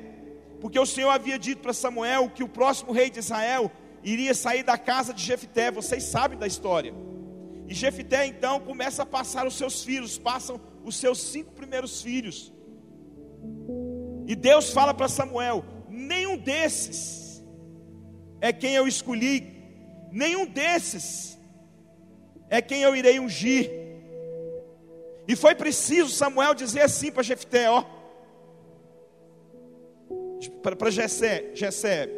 porque 0.59 0.77
o 0.77 0.85
Senhor 0.85 1.09
havia 1.09 1.39
dito 1.39 1.61
para 1.61 1.71
Samuel 1.71 2.29
que 2.29 2.43
o 2.43 2.49
próximo 2.49 2.91
rei 2.91 3.09
de 3.09 3.19
Israel 3.19 3.71
iria 4.03 4.33
sair 4.33 4.63
da 4.63 4.77
casa 4.77 5.13
de 5.13 5.23
Jefté. 5.23 5.71
Vocês 5.71 6.03
sabem 6.03 6.37
da 6.37 6.45
história. 6.45 6.93
E 7.69 7.73
Jefté 7.73 8.25
então 8.25 8.59
começa 8.59 9.03
a 9.03 9.05
passar 9.05 9.47
os 9.47 9.55
seus 9.55 9.81
filhos, 9.81 10.17
passam 10.17 10.59
os 10.83 10.97
seus 10.97 11.21
cinco 11.21 11.53
primeiros 11.53 12.01
filhos. 12.01 12.51
E 14.27 14.35
Deus 14.35 14.71
fala 14.71 14.93
para 14.93 15.07
Samuel: 15.07 15.63
nenhum 15.87 16.37
desses 16.37 17.41
é 18.41 18.51
quem 18.51 18.75
eu 18.75 18.85
escolhi, 18.85 19.58
nenhum 20.11 20.45
desses 20.45 21.37
é 22.49 22.61
quem 22.61 22.81
eu 22.81 22.95
irei 22.95 23.19
ungir. 23.19 23.69
E 25.27 25.35
foi 25.35 25.53
preciso 25.53 26.09
Samuel 26.09 26.55
dizer 26.55 26.81
assim 26.81 27.11
para 27.11 27.21
Jefté, 27.21 27.69
ó. 27.69 27.83
Para 30.63 30.89
Jessé, 30.89 31.51
Jessé, 31.53 32.09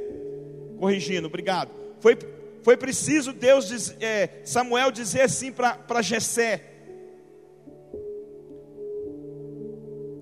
corrigindo, 0.79 1.27
obrigado. 1.27 1.71
Foi, 1.99 2.17
foi 2.63 2.77
preciso 2.77 3.33
Deus, 3.33 3.67
diz, 3.67 3.95
é, 3.99 4.41
Samuel 4.45 4.91
dizer 4.91 5.21
assim 5.21 5.51
para 5.51 6.01
Jessé. 6.01 6.63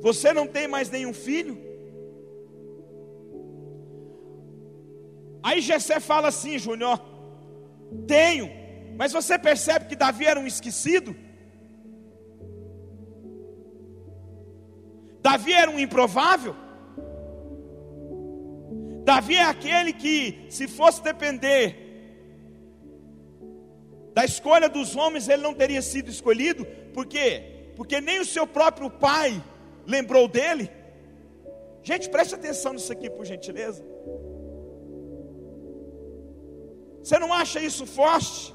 Você 0.01 0.33
não 0.33 0.47
tem 0.47 0.67
mais 0.67 0.89
nenhum 0.89 1.13
filho? 1.13 1.57
Aí 5.43 5.61
Jessé 5.61 5.99
fala 5.99 6.29
assim, 6.29 6.57
Júnior, 6.57 6.99
tenho, 8.13 8.47
mas 8.99 9.11
você 9.17 9.37
percebe 9.37 9.85
que 9.89 9.95
Davi 10.03 10.25
era 10.25 10.39
um 10.39 10.47
esquecido? 10.47 11.15
Davi 15.21 15.53
era 15.53 15.69
um 15.69 15.79
improvável. 15.79 16.55
Davi 19.03 19.35
é 19.35 19.43
aquele 19.43 19.91
que, 19.93 20.47
se 20.49 20.67
fosse 20.67 21.01
depender 21.03 21.63
da 24.13 24.25
escolha 24.25 24.67
dos 24.67 24.95
homens, 24.95 25.29
ele 25.29 25.43
não 25.47 25.53
teria 25.53 25.81
sido 25.81 26.09
escolhido. 26.09 26.65
Por 26.95 27.05
quê? 27.05 27.71
Porque 27.77 28.01
nem 28.01 28.19
o 28.19 28.25
seu 28.25 28.45
próprio 28.45 28.89
pai 28.89 29.41
lembrou 29.85 30.27
dele. 30.27 30.69
Gente, 31.83 32.09
preste 32.09 32.35
atenção 32.35 32.73
nisso 32.73 32.91
aqui, 32.91 33.09
por 33.09 33.25
gentileza. 33.25 33.83
Você 37.03 37.17
não 37.17 37.33
acha 37.33 37.59
isso 37.59 37.85
forte? 37.85 38.53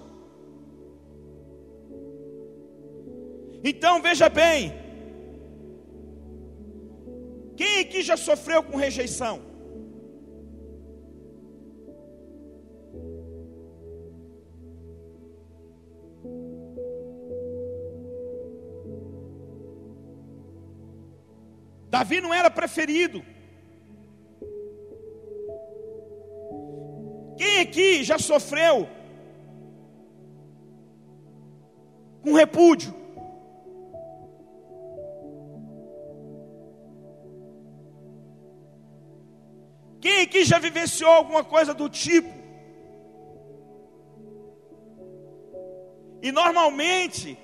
Então 3.62 4.02
veja 4.02 4.28
bem, 4.28 4.72
quem 7.56 7.80
aqui 7.80 8.02
já 8.02 8.16
sofreu 8.16 8.62
com 8.62 8.76
rejeição? 8.76 9.40
Davi 21.88 22.20
não 22.20 22.34
era 22.34 22.50
preferido. 22.50 23.24
Quem 27.36 27.60
aqui 27.60 28.04
já 28.04 28.18
sofreu 28.18 28.88
com 32.22 32.32
repúdio? 32.32 32.94
Quem 40.00 40.22
aqui 40.22 40.44
já 40.44 40.58
vivenciou 40.58 41.10
alguma 41.10 41.42
coisa 41.42 41.72
do 41.72 41.88
tipo? 41.88 42.32
E 46.22 46.32
normalmente, 46.32 47.38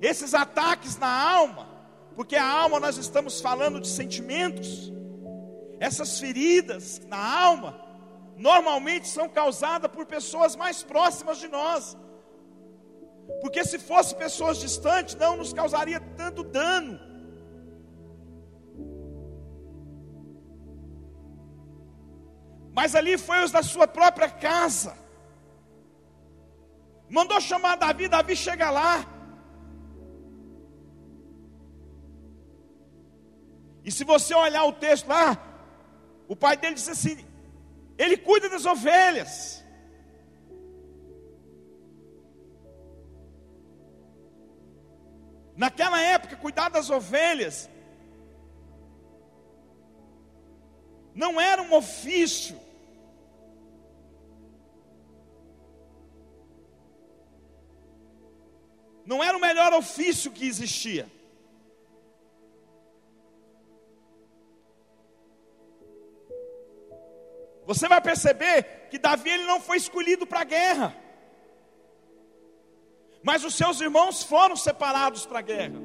esses 0.00 0.34
ataques 0.34 0.96
na 0.96 1.08
alma 1.08 1.72
porque 2.14 2.36
a 2.36 2.46
alma 2.46 2.78
nós 2.78 2.96
estamos 2.96 3.40
falando 3.40 3.80
de 3.80 3.88
sentimentos. 3.88 4.92
Essas 5.80 6.20
feridas 6.20 7.00
na 7.06 7.42
alma 7.42 7.80
normalmente 8.36 9.08
são 9.08 9.28
causadas 9.28 9.90
por 9.90 10.06
pessoas 10.06 10.56
mais 10.56 10.82
próximas 10.82 11.38
de 11.38 11.48
nós. 11.48 11.96
Porque 13.40 13.64
se 13.64 13.78
fosse 13.78 14.14
pessoas 14.14 14.58
distantes, 14.58 15.14
não 15.14 15.36
nos 15.36 15.52
causaria 15.52 16.00
tanto 16.16 16.42
dano. 16.42 16.98
Mas 22.72 22.94
ali 22.94 23.18
foi 23.18 23.44
os 23.44 23.52
da 23.52 23.62
sua 23.62 23.86
própria 23.86 24.30
casa. 24.30 24.96
Mandou 27.08 27.40
chamar 27.40 27.76
Davi, 27.76 28.08
Davi 28.08 28.34
chega 28.34 28.70
lá. 28.70 29.06
E 33.84 33.90
se 33.90 34.04
você 34.04 34.34
olhar 34.34 34.64
o 34.64 34.72
texto 34.72 35.08
lá, 35.08 35.36
o 36.26 36.34
pai 36.34 36.56
dele 36.56 36.74
disse 36.74 36.90
assim: 36.90 37.31
ele 37.98 38.16
cuida 38.16 38.48
das 38.48 38.64
ovelhas. 38.64 39.62
Naquela 45.56 46.00
época, 46.00 46.36
cuidar 46.36 46.68
das 46.70 46.90
ovelhas 46.90 47.68
não 51.14 51.40
era 51.40 51.62
um 51.62 51.74
ofício. 51.74 52.58
Não 59.04 59.22
era 59.22 59.36
o 59.36 59.40
melhor 59.40 59.72
ofício 59.74 60.30
que 60.30 60.46
existia. 60.46 61.10
Você 67.72 67.88
vai 67.88 68.02
perceber 68.02 68.88
que 68.90 68.98
Davi 68.98 69.30
ele 69.30 69.44
não 69.44 69.58
foi 69.58 69.78
escolhido 69.78 70.26
para 70.26 70.40
a 70.40 70.44
guerra. 70.44 70.94
Mas 73.22 73.44
os 73.44 73.54
seus 73.54 73.80
irmãos 73.80 74.22
foram 74.22 74.54
separados 74.54 75.24
para 75.24 75.38
a 75.38 75.42
guerra. 75.42 75.80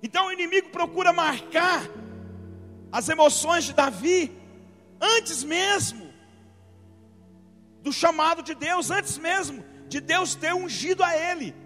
Então 0.00 0.26
o 0.26 0.32
inimigo 0.32 0.68
procura 0.70 1.12
marcar 1.12 1.82
as 2.92 3.08
emoções 3.08 3.64
de 3.64 3.72
Davi 3.72 4.32
antes 5.00 5.42
mesmo 5.42 6.06
do 7.82 7.92
chamado 7.92 8.42
de 8.42 8.54
Deus, 8.54 8.92
antes 8.92 9.18
mesmo 9.18 9.64
de 9.88 10.00
Deus 10.00 10.36
ter 10.36 10.54
ungido 10.54 11.02
a 11.02 11.16
ele. 11.16 11.65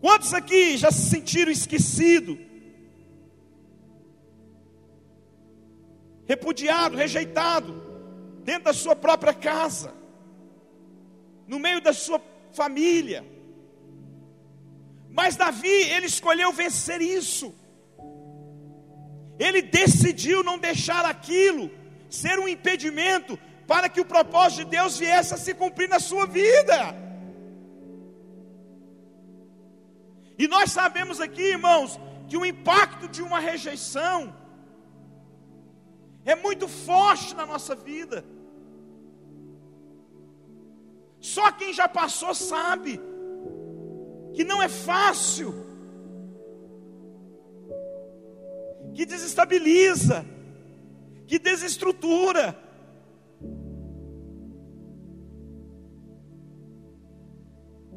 Quantos 0.00 0.32
aqui 0.32 0.76
já 0.76 0.90
se 0.90 1.10
sentiram 1.10 1.50
esquecidos? 1.50 2.38
Repudiado, 6.26 6.96
rejeitado, 6.96 7.82
dentro 8.44 8.64
da 8.64 8.72
sua 8.72 8.94
própria 8.94 9.34
casa, 9.34 9.94
no 11.46 11.58
meio 11.58 11.80
da 11.80 11.92
sua 11.92 12.20
família. 12.52 13.24
Mas 15.08 15.36
Davi, 15.36 15.68
ele 15.68 16.06
escolheu 16.06 16.52
vencer 16.52 17.00
isso. 17.00 17.54
Ele 19.38 19.62
decidiu 19.62 20.42
não 20.42 20.58
deixar 20.58 21.04
aquilo 21.04 21.70
ser 22.10 22.38
um 22.38 22.48
impedimento 22.48 23.38
para 23.66 23.88
que 23.88 24.00
o 24.00 24.04
propósito 24.04 24.64
de 24.64 24.70
Deus 24.70 24.98
viesse 24.98 25.34
a 25.34 25.36
se 25.36 25.54
cumprir 25.54 25.88
na 25.88 26.00
sua 26.00 26.26
vida. 26.26 27.07
E 30.38 30.46
nós 30.46 30.70
sabemos 30.70 31.20
aqui, 31.20 31.42
irmãos, 31.42 31.98
que 32.28 32.36
o 32.36 32.46
impacto 32.46 33.08
de 33.08 33.22
uma 33.22 33.40
rejeição 33.40 34.32
é 36.24 36.36
muito 36.36 36.68
forte 36.68 37.34
na 37.34 37.44
nossa 37.44 37.74
vida. 37.74 38.24
Só 41.20 41.50
quem 41.50 41.72
já 41.72 41.88
passou 41.88 42.34
sabe 42.34 43.00
que 44.32 44.44
não 44.44 44.62
é 44.62 44.68
fácil, 44.68 45.52
que 48.94 49.04
desestabiliza, 49.04 50.24
que 51.26 51.38
desestrutura. 51.38 52.56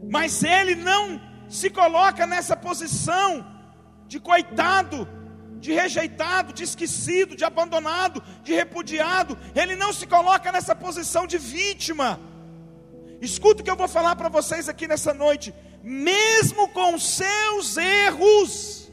Mas 0.09 0.43
ele 0.43 0.73
não 0.73 1.30
se 1.51 1.69
coloca 1.69 2.25
nessa 2.25 2.55
posição 2.55 3.45
de 4.07 4.19
coitado, 4.19 5.07
de 5.59 5.73
rejeitado, 5.73 6.53
de 6.53 6.63
esquecido, 6.63 7.35
de 7.35 7.43
abandonado, 7.43 8.23
de 8.41 8.53
repudiado, 8.53 9.37
ele 9.53 9.75
não 9.75 9.91
se 9.91 10.07
coloca 10.07 10.49
nessa 10.51 10.73
posição 10.73 11.27
de 11.27 11.37
vítima. 11.37 12.19
Escuta 13.19 13.61
o 13.61 13.65
que 13.65 13.69
eu 13.69 13.75
vou 13.75 13.89
falar 13.89 14.15
para 14.15 14.29
vocês 14.29 14.69
aqui 14.69 14.87
nessa 14.87 15.13
noite. 15.13 15.53
Mesmo 15.83 16.69
com 16.69 16.97
seus 16.97 17.75
erros, 17.75 18.89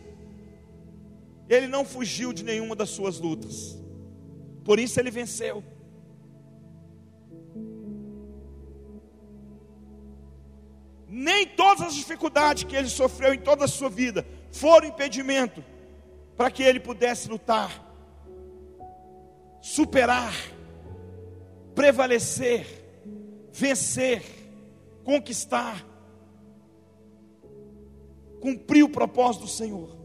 ele 1.49 1.69
não 1.69 1.85
fugiu 1.85 2.33
de 2.33 2.43
nenhuma 2.43 2.75
das 2.75 2.91
suas 2.91 3.21
lutas. 3.21 3.79
Por 4.65 4.81
isso 4.81 4.99
ele 4.99 5.13
venceu. 5.13 5.63
Nem 11.09 11.47
todas 11.47 11.89
as 11.89 11.95
dificuldades 11.95 12.65
que 12.65 12.77
ele 12.77 12.89
sofreu 12.89 13.33
em 13.33 13.39
toda 13.39 13.65
a 13.65 13.69
sua 13.69 13.89
vida 13.89 14.27
foram 14.53 14.89
impedimento 14.89 15.65
para 16.37 16.51
que 16.51 16.63
ele 16.63 16.79
pudesse 16.79 17.29
lutar, 17.29 17.83
superar, 19.61 20.35
prevalecer, 21.75 22.67
vencer, 23.53 24.23
conquistar, 25.03 25.85
cumprir 28.41 28.85
o 28.85 28.89
propósito 28.89 29.43
do 29.43 29.51
Senhor. 29.51 29.97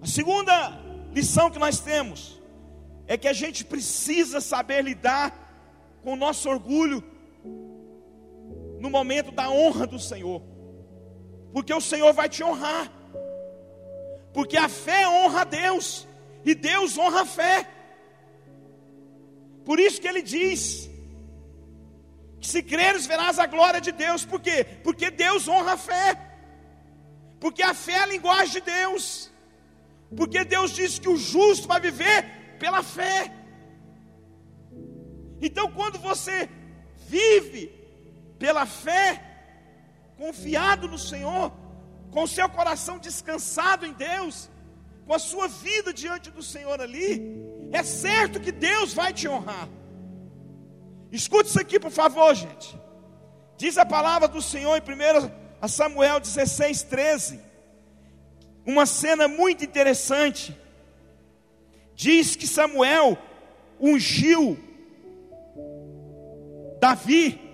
A 0.00 0.06
segunda 0.06 0.80
lição 1.12 1.50
que 1.50 1.58
nós 1.58 1.78
temos 1.80 2.40
é 3.06 3.16
que 3.16 3.28
a 3.28 3.32
gente 3.32 3.64
precisa 3.64 4.40
saber 4.40 4.82
lidar 4.82 5.98
com 6.02 6.14
o 6.14 6.16
nosso 6.16 6.48
orgulho 6.48 7.02
no 8.82 8.90
momento 8.90 9.30
da 9.30 9.48
honra 9.48 9.86
do 9.86 9.98
Senhor, 9.98 10.42
porque 11.52 11.72
o 11.72 11.80
Senhor 11.80 12.12
vai 12.12 12.28
te 12.28 12.42
honrar, 12.42 12.90
porque 14.34 14.56
a 14.56 14.68
fé 14.68 15.08
honra 15.08 15.42
a 15.42 15.44
Deus, 15.44 16.06
e 16.44 16.52
Deus 16.52 16.98
honra 16.98 17.20
a 17.22 17.26
fé. 17.26 17.68
Por 19.64 19.78
isso 19.78 20.00
que 20.00 20.08
ele 20.08 20.20
diz: 20.20 20.90
que 22.40 22.48
se 22.48 22.60
creres, 22.60 23.06
verás 23.06 23.38
a 23.38 23.46
glória 23.46 23.80
de 23.80 23.92
Deus, 23.92 24.24
por 24.24 24.40
quê? 24.40 24.64
Porque 24.82 25.12
Deus 25.12 25.46
honra 25.46 25.74
a 25.74 25.76
fé, 25.76 26.18
porque 27.38 27.62
a 27.62 27.74
fé 27.74 27.92
é 27.92 28.00
a 28.00 28.06
linguagem 28.06 28.54
de 28.54 28.62
Deus, 28.62 29.30
porque 30.16 30.44
Deus 30.44 30.72
diz 30.72 30.98
que 30.98 31.08
o 31.08 31.16
justo 31.16 31.68
vai 31.68 31.80
viver 31.80 32.56
pela 32.58 32.82
fé. 32.82 33.32
Então, 35.40 35.70
quando 35.70 36.00
você 36.00 36.48
vive 37.08 37.81
pela 38.42 38.66
fé, 38.66 39.22
confiado 40.18 40.88
no 40.88 40.98
Senhor, 40.98 41.52
com 42.10 42.26
seu 42.26 42.48
coração 42.48 42.98
descansado 42.98 43.86
em 43.86 43.92
Deus, 43.92 44.50
com 45.06 45.14
a 45.14 45.18
sua 45.20 45.46
vida 45.46 45.92
diante 45.92 46.28
do 46.28 46.42
Senhor 46.42 46.80
ali, 46.80 47.22
é 47.70 47.84
certo 47.84 48.40
que 48.40 48.50
Deus 48.50 48.92
vai 48.92 49.12
te 49.12 49.28
honrar. 49.28 49.68
Escute 51.12 51.50
isso 51.50 51.60
aqui, 51.60 51.78
por 51.78 51.92
favor, 51.92 52.34
gente. 52.34 52.76
Diz 53.56 53.78
a 53.78 53.86
palavra 53.86 54.26
do 54.26 54.42
Senhor 54.42 54.76
em 54.76 54.80
1 54.80 55.68
Samuel 55.68 56.18
16, 56.18 56.82
13. 56.82 57.40
Uma 58.66 58.86
cena 58.86 59.28
muito 59.28 59.64
interessante. 59.64 60.58
Diz 61.94 62.34
que 62.34 62.48
Samuel 62.48 63.16
ungiu 63.80 64.58
Davi 66.80 67.51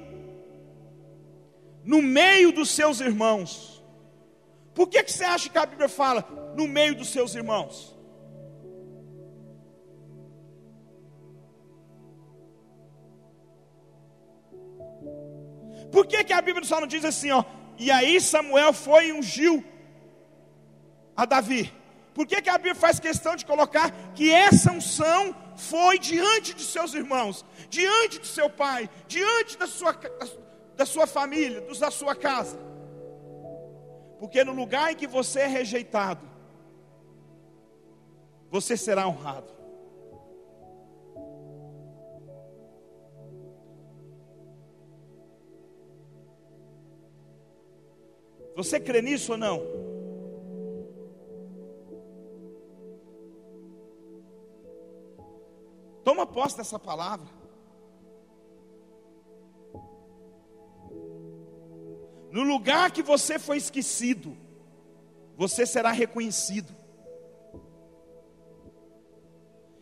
no 1.89 2.03
meio 2.03 2.53
dos 2.53 2.69
seus 2.69 3.01
irmãos. 3.01 3.83
Por 4.75 4.89
que, 4.89 5.03
que 5.03 5.11
você 5.11 5.25
acha 5.25 5.49
que 5.49 5.57
a 5.57 5.65
Bíblia 5.65 5.89
fala 5.89 6.21
no 6.55 6.69
meio 6.69 6.95
dos 6.95 7.09
seus 7.09 7.35
irmãos? 7.35 7.97
Por 15.91 16.07
que, 16.07 16.23
que 16.25 16.35
a 16.35 16.43
Bíblia 16.43 16.67
só 16.67 16.79
não 16.79 16.87
diz 16.87 17.07
assim, 17.07 17.31
ó? 17.31 17.43
E 17.79 17.91
aí 17.91 18.21
Samuel 18.21 18.75
foi 18.75 19.07
e 19.07 19.13
ungiu 19.15 19.65
a 21.17 21.25
Davi. 21.25 21.73
Por 22.13 22.27
que, 22.27 22.43
que 22.43 22.51
a 22.51 22.59
Bíblia 22.59 22.75
faz 22.75 23.01
questão 23.01 23.35
de 23.35 23.47
colocar 23.47 24.13
que 24.15 24.31
essa 24.31 24.71
unção 24.71 25.35
foi 25.57 25.99
diante 25.99 26.53
de 26.53 26.65
seus 26.65 26.93
irmãos, 26.93 27.47
diante 27.71 28.19
de 28.19 28.27
seu 28.27 28.51
pai, 28.51 28.91
diante 29.07 29.57
da 29.57 29.67
sua, 29.67 29.95
da 30.79 30.87
sua 30.87 31.09
família, 31.09 31.61
dos 31.61 31.81
da 31.81 31.91
sua 31.91 32.15
casa? 32.15 32.57
Porque 34.21 34.45
no 34.45 34.53
lugar 34.53 34.93
em 34.93 34.97
que 34.97 35.09
você 35.09 35.41
é 35.41 35.47
rejeitado, 35.49 36.25
você 38.49 38.77
será 38.77 39.09
honrado. 39.09 39.53
Você 48.55 48.79
crê 48.79 49.03
nisso 49.03 49.33
ou 49.33 49.39
não? 49.39 49.61
Toma 56.05 56.25
posse 56.25 56.57
dessa 56.57 56.79
palavra. 56.79 57.38
No 62.31 62.43
lugar 62.43 62.91
que 62.91 63.03
você 63.03 63.39
foi 63.39 63.57
esquecido, 63.57 64.37
você 65.37 65.65
será 65.65 65.93
reconhecido. 65.93 66.77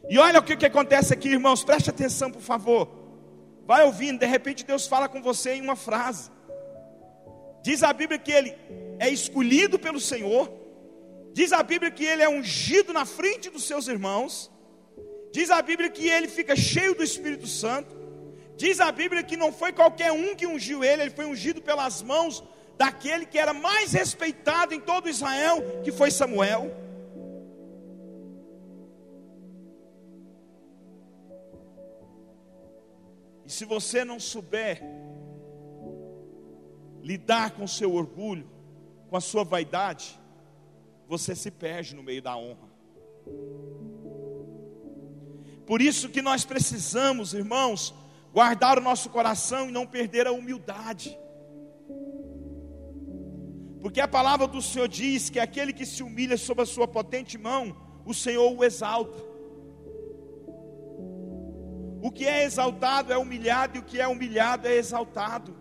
E 0.09 0.19
olha 0.19 0.39
o 0.39 0.43
que, 0.43 0.57
que 0.57 0.67
acontece 0.67 1.13
aqui, 1.13 1.29
irmãos, 1.29 1.65
preste 1.65 1.91
atenção, 1.91 2.31
por 2.31 2.43
favor. 2.43 2.89
Vai 3.67 3.85
ouvindo, 3.85 4.21
de 4.21 4.27
repente 4.27 4.65
Deus 4.65 4.87
fala 4.87 5.09
com 5.09 5.21
você 5.21 5.55
em 5.55 5.63
uma 5.63 5.75
frase. 5.75 6.31
Diz 7.63 7.83
a 7.83 7.93
Bíblia 7.93 8.19
que 8.19 8.31
ele 8.31 8.55
é 9.01 9.09
escolhido 9.09 9.79
pelo 9.79 9.99
Senhor. 9.99 10.53
Diz 11.33 11.53
a 11.53 11.63
Bíblia 11.63 11.91
que 11.91 12.05
ele 12.05 12.23
é 12.23 12.29
ungido 12.29 12.93
na 12.93 13.05
frente 13.05 13.51
dos 13.51 13.65
seus 13.65 13.89
irmãos. 13.89 14.53
Diz 15.33 15.51
a 15.51 15.61
Bíblia 15.61 15.91
que 15.91 16.09
ele 16.09 16.29
fica 16.29 16.55
cheio 16.55 16.95
do 16.95 17.03
Espírito 17.03 17.49
Santo. 17.49 17.96
Diz 18.57 18.81
a 18.81 18.91
Bíblia 18.91 19.23
que 19.23 19.37
não 19.37 19.53
foi 19.53 19.73
qualquer 19.73 20.13
um 20.13 20.35
que 20.35 20.47
ungiu 20.47 20.83
ele, 20.83 21.03
ele 21.03 21.11
foi 21.11 21.27
ungido 21.27 21.61
pelas 21.61 22.03
mãos 22.03 22.43
daquele 22.79 23.27
que 23.27 23.39
era 23.39 23.53
mais 23.53 23.93
respeitado 23.93 24.75
em 24.75 24.81
todo 24.81 25.09
Israel, 25.09 25.63
que 25.83 25.93
foi 25.93 26.11
Samuel. 26.11 26.75
E 33.45 33.51
se 33.51 33.65
você 33.65 34.05
não 34.05 34.19
souber 34.19 34.83
lidar 37.03 37.53
com 37.53 37.65
o 37.65 37.69
seu 37.69 37.95
orgulho, 37.95 38.51
com 39.09 39.17
a 39.17 39.21
sua 39.21 39.45
vaidade, 39.45 40.19
você 41.07 41.35
se 41.37 41.51
perde 41.51 41.95
no 41.95 42.03
meio 42.03 42.21
da 42.21 42.37
honra. 42.37 42.69
Por 45.65 45.81
isso 45.81 46.09
que 46.09 46.23
nós 46.23 46.45
precisamos, 46.45 47.35
irmãos, 47.35 47.95
guardar 48.37 48.77
o 48.77 48.83
nosso 48.83 49.09
coração 49.09 49.71
e 49.71 49.73
não 49.73 49.87
perder 49.87 50.27
a 50.27 50.33
humildade. 50.39 51.19
Porque 53.81 53.99
a 53.99 54.07
palavra 54.07 54.47
do 54.47 54.61
Senhor 54.61 54.89
diz 54.89 55.31
que 55.31 55.41
aquele 55.41 55.73
que 55.73 55.87
se 55.87 56.03
humilha 56.03 56.37
sob 56.37 56.61
a 56.61 56.67
sua 56.67 56.87
potente 56.87 57.39
mão, 57.39 57.75
o 58.05 58.13
Senhor 58.13 58.53
o 58.55 58.63
exalta. 58.63 59.19
O 62.03 62.11
que 62.13 62.27
é 62.27 62.45
exaltado 62.45 63.11
é 63.11 63.17
humilhado 63.17 63.79
e 63.79 63.81
o 63.81 63.85
que 63.85 63.99
é 63.99 64.07
humilhado 64.07 64.69
é 64.69 64.75
exaltado. 64.75 65.57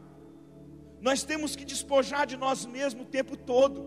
Nós 0.99 1.23
temos 1.23 1.55
que 1.55 1.63
despojar 1.63 2.27
de 2.27 2.35
nós 2.35 2.65
mesmos 2.65 3.05
o 3.05 3.09
tempo 3.09 3.37
todo. 3.37 3.85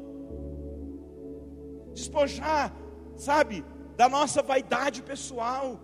Despojar, 1.93 2.75
sabe, 3.19 3.63
da 3.99 4.09
nossa 4.09 4.41
vaidade 4.41 5.03
pessoal. 5.03 5.79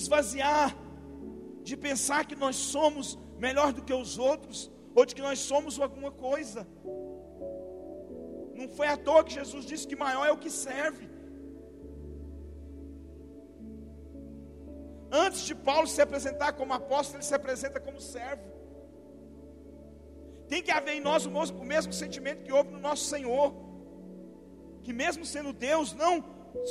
Esvaziar 0.00 0.68
de 1.68 1.76
pensar 1.88 2.20
que 2.28 2.36
nós 2.44 2.56
somos 2.74 3.06
melhor 3.46 3.70
do 3.76 3.82
que 3.86 3.94
os 4.02 4.12
outros 4.30 4.58
ou 4.96 5.04
de 5.08 5.14
que 5.16 5.26
nós 5.28 5.38
somos 5.50 5.78
alguma 5.86 6.10
coisa. 6.26 6.60
Não 8.58 8.68
foi 8.76 8.88
à 8.94 8.96
toa 9.06 9.24
que 9.26 9.38
Jesus 9.40 9.64
disse 9.70 9.88
que 9.90 10.04
maior 10.06 10.24
é 10.26 10.32
o 10.32 10.42
que 10.44 10.50
serve. 10.50 11.04
Antes 15.10 15.42
de 15.48 15.54
Paulo 15.68 15.86
se 15.86 16.00
apresentar 16.06 16.52
como 16.52 16.72
apóstolo, 16.74 17.18
ele 17.18 17.28
se 17.30 17.36
apresenta 17.40 17.80
como 17.80 18.00
servo. 18.00 18.48
Tem 20.48 20.62
que 20.62 20.70
haver 20.70 20.94
em 20.96 21.00
nós 21.00 21.26
o 21.26 21.64
mesmo, 21.64 21.92
sentimento 21.92 22.42
que 22.42 22.52
houve 22.52 22.70
no 22.70 22.80
nosso 22.88 23.04
Senhor, 23.04 23.54
que 24.82 24.92
mesmo 24.92 25.24
sendo 25.24 25.52
Deus, 25.52 25.94
não 26.02 26.12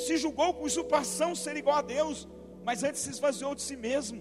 se 0.06 0.18
julgou 0.18 0.54
com 0.54 0.64
usurpação 0.64 1.34
ser 1.36 1.56
igual 1.56 1.78
a 1.78 1.82
Deus, 1.82 2.28
mas 2.68 2.84
antes 2.88 3.02
se 3.04 3.12
esvaziou 3.16 3.54
de 3.60 3.64
si 3.68 3.76
mesmo, 3.88 4.20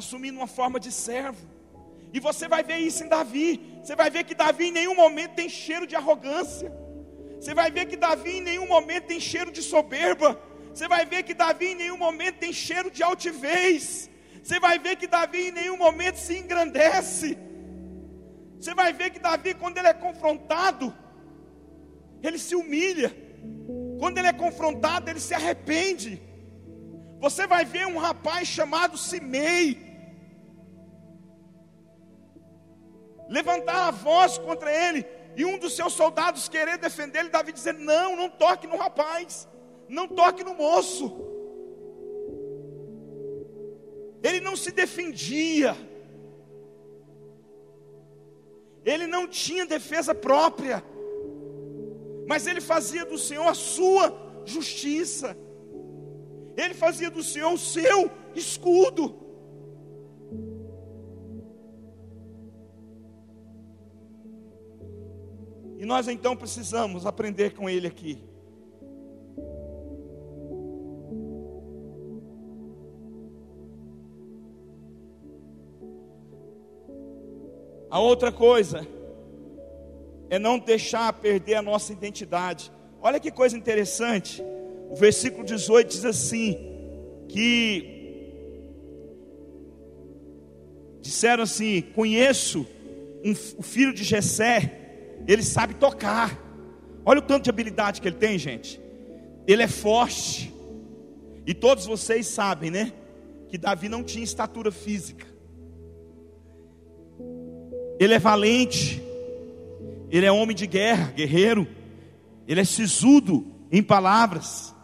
assumindo 0.00 0.38
uma 0.40 0.50
forma 0.58 0.78
de 0.86 0.92
servo. 0.92 1.44
E 2.16 2.20
você 2.28 2.46
vai 2.54 2.62
ver 2.70 2.78
isso 2.88 3.02
em 3.04 3.08
Davi. 3.16 3.48
Você 3.82 3.94
vai 4.02 4.08
ver 4.16 4.24
que 4.28 4.34
Davi 4.42 4.64
em 4.68 4.76
nenhum 4.80 4.96
momento 5.04 5.34
tem 5.40 5.48
cheiro 5.48 5.86
de 5.90 5.96
arrogância. 6.00 6.70
Você 7.40 7.54
vai 7.60 7.70
ver 7.76 7.84
que 7.90 7.96
Davi 8.08 8.32
em 8.38 8.44
nenhum 8.50 8.68
momento 8.76 9.06
tem 9.12 9.20
cheiro 9.30 9.50
de 9.56 9.62
soberba 9.62 10.30
você 10.76 10.88
vai 10.88 11.06
ver 11.06 11.22
que 11.22 11.32
Davi 11.32 11.68
em 11.68 11.74
nenhum 11.74 11.96
momento 11.96 12.36
tem 12.36 12.52
cheiro 12.52 12.90
de 12.90 13.02
altivez. 13.02 14.10
Você 14.42 14.60
vai 14.60 14.78
ver 14.78 14.96
que 14.96 15.06
Davi 15.06 15.48
em 15.48 15.54
nenhum 15.58 15.78
momento 15.78 16.16
se 16.16 16.34
engrandece. 16.40 17.28
Você 18.60 18.74
vai 18.74 18.92
ver 18.92 19.08
que 19.08 19.18
Davi, 19.18 19.54
quando 19.54 19.78
ele 19.78 19.88
é 19.88 19.94
confrontado, 19.94 20.94
ele 22.22 22.38
se 22.38 22.54
humilha. 22.54 23.10
Quando 23.98 24.18
ele 24.18 24.28
é 24.28 24.34
confrontado, 24.34 25.08
ele 25.08 25.18
se 25.28 25.32
arrepende. 25.32 26.10
Você 27.18 27.46
vai 27.46 27.64
ver 27.64 27.86
um 27.86 27.98
rapaz 27.98 28.46
chamado 28.46 28.98
Simei 28.98 29.84
levantar 33.28 33.88
a 33.88 33.90
voz 33.90 34.38
contra 34.38 34.70
ele 34.70 35.04
e 35.36 35.44
um 35.44 35.58
dos 35.58 35.74
seus 35.74 35.92
soldados 35.92 36.48
querer 36.48 36.78
defender 36.78 37.20
ele, 37.20 37.28
Davi 37.28 37.52
dizer: 37.52 37.74
Não, 37.74 38.14
não 38.14 38.28
toque 38.28 38.66
no 38.66 38.76
rapaz 38.76 39.48
não 39.88 40.06
toque 40.08 40.42
no 40.42 40.54
moço. 40.54 41.16
Ele 44.22 44.40
não 44.40 44.56
se 44.56 44.70
defendia. 44.72 45.76
Ele 48.84 49.06
não 49.06 49.26
tinha 49.26 49.66
defesa 49.66 50.14
própria. 50.14 50.82
Mas 52.26 52.46
ele 52.46 52.60
fazia 52.60 53.04
do 53.04 53.18
Senhor 53.18 53.46
a 53.46 53.54
sua 53.54 54.12
justiça. 54.44 55.36
Ele 56.56 56.74
fazia 56.74 57.10
do 57.10 57.22
Senhor 57.22 57.52
o 57.52 57.58
seu 57.58 58.10
escudo. 58.34 59.26
E 65.78 65.84
nós 65.84 66.08
então 66.08 66.34
precisamos 66.34 67.04
aprender 67.04 67.54
com 67.54 67.68
ele 67.68 67.86
aqui. 67.86 68.18
A 77.90 78.00
outra 78.00 78.32
coisa 78.32 78.86
é 80.28 80.38
não 80.38 80.58
deixar 80.58 81.12
perder 81.12 81.54
a 81.54 81.62
nossa 81.62 81.92
identidade. 81.92 82.72
Olha 83.00 83.20
que 83.20 83.30
coisa 83.30 83.56
interessante. 83.56 84.42
O 84.90 84.96
versículo 84.96 85.44
18 85.44 85.88
diz 85.88 86.04
assim: 86.04 86.76
que 87.28 87.96
disseram 91.00 91.42
assim: 91.42 91.82
Conheço 91.94 92.66
um, 93.24 93.32
o 93.58 93.62
filho 93.62 93.92
de 93.92 94.04
Jessé, 94.04 95.18
ele 95.26 95.42
sabe 95.42 95.74
tocar. 95.74 96.42
Olha 97.04 97.20
o 97.20 97.22
tanto 97.22 97.44
de 97.44 97.50
habilidade 97.50 98.00
que 98.00 98.08
ele 98.08 98.16
tem, 98.16 98.38
gente. 98.38 98.80
Ele 99.46 99.62
é 99.62 99.68
forte. 99.68 100.52
E 101.46 101.54
todos 101.54 101.86
vocês 101.86 102.26
sabem, 102.26 102.70
né? 102.70 102.92
Que 103.48 103.56
Davi 103.56 103.88
não 103.88 104.02
tinha 104.02 104.24
estatura 104.24 104.72
física. 104.72 105.26
Ele 108.00 108.14
é 108.14 108.18
valente. 108.18 109.00
Ele 110.10 110.26
é 110.26 110.32
homem 110.32 110.56
de 110.56 110.66
guerra, 110.66 111.12
guerreiro. 111.12 111.66
Ele 112.48 112.60
é 112.60 112.64
sisudo 112.64 113.46
em 113.70 113.82
palavras. 113.82 114.74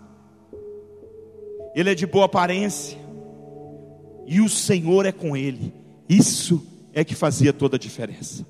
Ele 1.75 1.91
é 1.91 1.95
de 1.95 2.07
boa 2.07 2.27
aparência. 2.27 2.99
E 4.27 4.41
o 4.41 4.49
Senhor 4.49 5.07
é 5.07 5.13
com 5.13 5.37
ele. 5.37 5.73
Isso 6.09 6.67
é 6.93 7.05
que 7.05 7.15
fazia 7.15 7.53
toda 7.53 7.77
a 7.77 7.79
diferença. 7.79 8.47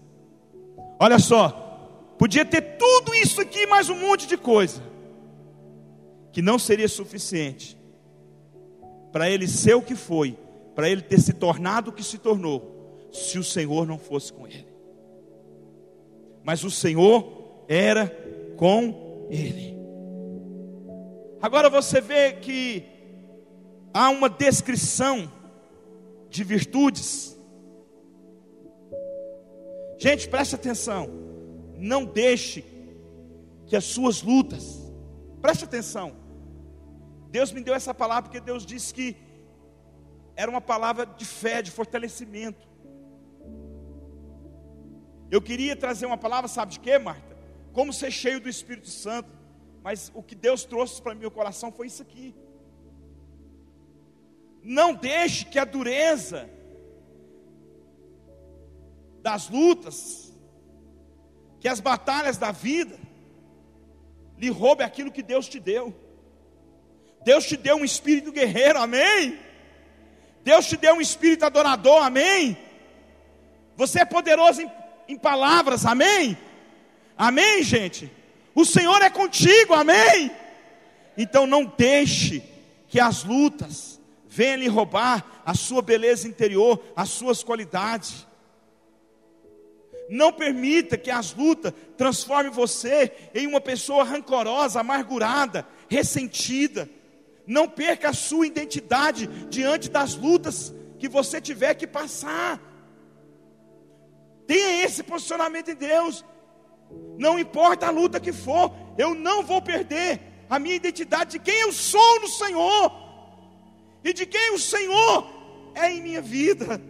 Olha 0.98 1.18
só, 1.18 2.14
podia 2.18 2.44
ter 2.44 2.76
tudo 2.78 3.14
isso 3.14 3.40
aqui, 3.40 3.66
mais 3.66 3.88
um 3.88 3.96
monte 3.96 4.26
de 4.26 4.36
coisa, 4.36 4.82
que 6.32 6.42
não 6.42 6.58
seria 6.58 6.88
suficiente 6.88 7.76
para 9.12 9.28
ele 9.28 9.46
ser 9.46 9.74
o 9.74 9.82
que 9.82 9.94
foi, 9.94 10.38
para 10.74 10.88
ele 10.88 11.02
ter 11.02 11.20
se 11.20 11.32
tornado 11.32 11.90
o 11.90 11.92
que 11.92 12.02
se 12.02 12.18
tornou, 12.18 13.08
se 13.12 13.38
o 13.38 13.44
Senhor 13.44 13.86
não 13.86 13.98
fosse 13.98 14.32
com 14.32 14.46
ele. 14.46 14.66
Mas 16.42 16.64
o 16.64 16.70
Senhor 16.70 17.64
era 17.68 18.06
com 18.56 19.26
ele. 19.30 19.76
Agora 21.40 21.68
você 21.68 22.00
vê 22.00 22.32
que 22.32 22.84
há 23.92 24.10
uma 24.10 24.28
descrição 24.28 25.30
de 26.28 26.42
virtudes. 26.44 27.36
Gente, 29.98 30.28
preste 30.28 30.54
atenção. 30.54 31.08
Não 31.76 32.04
deixe 32.04 32.64
que 33.66 33.76
as 33.76 33.84
suas 33.84 34.22
lutas, 34.22 34.78
preste 35.40 35.64
atenção. 35.64 36.14
Deus 37.30 37.52
me 37.52 37.62
deu 37.62 37.74
essa 37.74 37.94
palavra 37.94 38.24
porque 38.24 38.40
Deus 38.40 38.66
disse 38.66 38.92
que 38.92 39.16
era 40.36 40.50
uma 40.50 40.60
palavra 40.60 41.06
de 41.06 41.24
fé, 41.24 41.62
de 41.62 41.70
fortalecimento. 41.70 42.68
Eu 45.30 45.40
queria 45.40 45.74
trazer 45.74 46.04
uma 46.04 46.18
palavra, 46.18 46.46
sabe 46.46 46.72
de 46.72 46.80
quê, 46.80 46.98
Marta? 46.98 47.36
Como 47.72 47.92
ser 47.92 48.10
cheio 48.10 48.38
do 48.38 48.48
Espírito 48.48 48.88
Santo. 48.88 49.30
Mas 49.82 50.12
o 50.14 50.22
que 50.22 50.34
Deus 50.34 50.64
trouxe 50.64 51.00
para 51.00 51.14
meu 51.14 51.30
coração 51.30 51.72
foi 51.72 51.86
isso 51.86 52.02
aqui. 52.02 52.34
Não 54.62 54.94
deixe 54.94 55.44
que 55.44 55.58
a 55.58 55.64
dureza 55.64 56.48
das 59.20 59.48
lutas, 59.48 60.32
que 61.60 61.68
as 61.68 61.80
batalhas 61.80 62.36
da 62.36 62.52
vida, 62.52 62.98
lhe 64.38 64.50
roube 64.50 64.82
aquilo 64.82 65.12
que 65.12 65.22
Deus 65.22 65.48
te 65.48 65.60
deu. 65.60 65.94
Deus 67.24 67.46
te 67.46 67.56
deu 67.56 67.76
um 67.76 67.84
espírito 67.84 68.32
guerreiro, 68.32 68.78
amém? 68.78 69.38
Deus 70.42 70.66
te 70.66 70.76
deu 70.76 70.94
um 70.94 71.00
espírito 71.00 71.44
adorador, 71.44 72.02
amém? 72.02 72.56
Você 73.76 74.00
é 74.00 74.04
poderoso 74.04 74.62
em, 74.62 74.70
em 75.08 75.16
palavras, 75.16 75.86
amém? 75.86 76.36
Amém, 77.16 77.62
gente? 77.62 78.10
O 78.54 78.64
Senhor 78.64 79.00
é 79.02 79.10
contigo, 79.10 79.74
amém? 79.74 80.30
Então 81.16 81.46
não 81.46 81.64
deixe 81.64 82.42
que 82.88 82.98
as 82.98 83.22
lutas, 83.24 83.91
venha 84.32 84.56
lhe 84.56 84.66
roubar 84.66 85.42
a 85.44 85.54
sua 85.54 85.82
beleza 85.82 86.26
interior, 86.26 86.82
as 86.96 87.10
suas 87.10 87.44
qualidades. 87.44 88.26
Não 90.08 90.32
permita 90.32 90.96
que 90.96 91.10
as 91.10 91.34
lutas 91.34 91.74
transformem 91.98 92.50
você 92.50 93.12
em 93.34 93.46
uma 93.46 93.60
pessoa 93.60 94.04
rancorosa, 94.04 94.80
amargurada, 94.80 95.68
ressentida. 95.86 96.88
Não 97.46 97.68
perca 97.68 98.08
a 98.08 98.14
sua 98.14 98.46
identidade 98.46 99.26
diante 99.50 99.90
das 99.90 100.14
lutas 100.14 100.72
que 100.98 101.08
você 101.08 101.38
tiver 101.38 101.74
que 101.74 101.86
passar. 101.86 102.58
Tenha 104.46 104.82
esse 104.82 105.02
posicionamento 105.02 105.72
em 105.72 105.76
Deus. 105.76 106.24
Não 107.18 107.38
importa 107.38 107.88
a 107.88 107.90
luta 107.90 108.18
que 108.18 108.32
for, 108.32 108.74
eu 108.96 109.14
não 109.14 109.42
vou 109.42 109.60
perder 109.60 110.20
a 110.48 110.58
minha 110.58 110.76
identidade 110.76 111.32
de 111.32 111.38
quem 111.38 111.60
eu 111.60 111.70
sou 111.72 112.20
no 112.20 112.28
Senhor 112.28 113.11
e 114.04 114.12
de 114.12 114.26
quem 114.26 114.54
o 114.54 114.58
Senhor 114.58 115.26
é 115.74 115.90
em 115.92 116.02
minha 116.02 116.20
vida. 116.20 116.80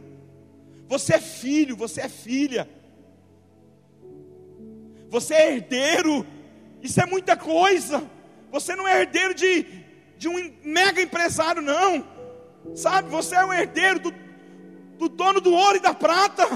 Você 0.89 1.15
é 1.15 1.21
filho, 1.21 1.77
você 1.77 2.03
é 2.03 2.09
filha, 2.09 2.69
você 5.09 5.35
é 5.35 5.55
herdeiro, 5.55 6.27
isso 6.83 7.01
é 7.01 7.07
muita 7.07 7.37
coisa. 7.37 8.03
Você 8.51 8.77
não 8.77 8.87
é 8.87 9.01
herdeiro 9.01 9.35
de, 9.35 9.65
de 10.19 10.29
um 10.29 10.55
mega 10.63 11.01
empresário, 11.01 11.63
não, 11.63 12.07
sabe? 12.75 13.09
Você 13.09 13.35
é 13.35 13.45
um 13.45 13.53
herdeiro 13.53 13.99
do, 13.99 14.15
do 14.99 15.09
dono 15.09 15.41
do 15.41 15.53
ouro 15.53 15.79
e 15.79 15.81
da 15.81 15.95
prata, 15.95 16.47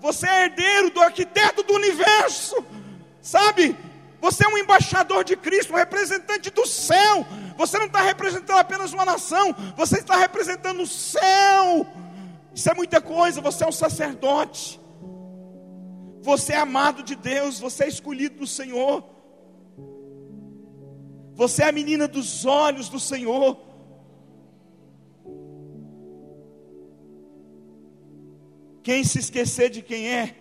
você 0.00 0.26
é 0.26 0.44
herdeiro 0.44 0.90
do 0.90 1.00
arquiteto 1.00 1.62
do 1.62 1.74
universo, 1.74 2.64
sabe? 3.20 3.76
Você 4.24 4.42
é 4.42 4.48
um 4.48 4.56
embaixador 4.56 5.22
de 5.22 5.36
Cristo, 5.36 5.74
um 5.74 5.76
representante 5.76 6.48
do 6.50 6.66
céu. 6.66 7.26
Você 7.58 7.76
não 7.76 7.84
está 7.84 8.00
representando 8.00 8.56
apenas 8.58 8.90
uma 8.90 9.04
nação, 9.04 9.54
você 9.76 9.98
está 9.98 10.16
representando 10.16 10.80
o 10.82 10.86
céu. 10.86 11.86
Isso 12.54 12.70
é 12.70 12.72
muita 12.72 13.02
coisa. 13.02 13.42
Você 13.42 13.64
é 13.64 13.68
um 13.68 13.78
sacerdote, 13.84 14.80
você 16.22 16.54
é 16.54 16.56
amado 16.56 17.02
de 17.02 17.14
Deus, 17.14 17.60
você 17.60 17.84
é 17.84 17.88
escolhido 17.88 18.38
do 18.38 18.46
Senhor, 18.46 19.04
você 21.34 21.62
é 21.62 21.68
a 21.68 21.72
menina 21.80 22.08
dos 22.08 22.46
olhos 22.46 22.88
do 22.88 22.98
Senhor. 22.98 23.58
Quem 28.82 29.04
se 29.04 29.18
esquecer 29.18 29.68
de 29.68 29.82
quem 29.82 30.08
é, 30.08 30.34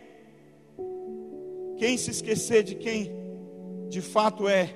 quem 1.78 1.98
se 1.98 2.12
esquecer 2.12 2.64
de 2.64 2.76
quem 2.76 3.23
de 3.94 4.02
fato 4.02 4.50
é, 4.50 4.74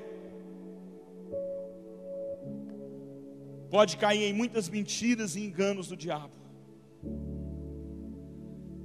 pode 3.72 3.98
cair 3.98 4.26
em 4.26 4.34
muitas 4.34 4.70
mentiras 4.70 5.36
e 5.36 5.44
enganos 5.44 5.88
do 5.88 5.98
diabo. 5.98 6.36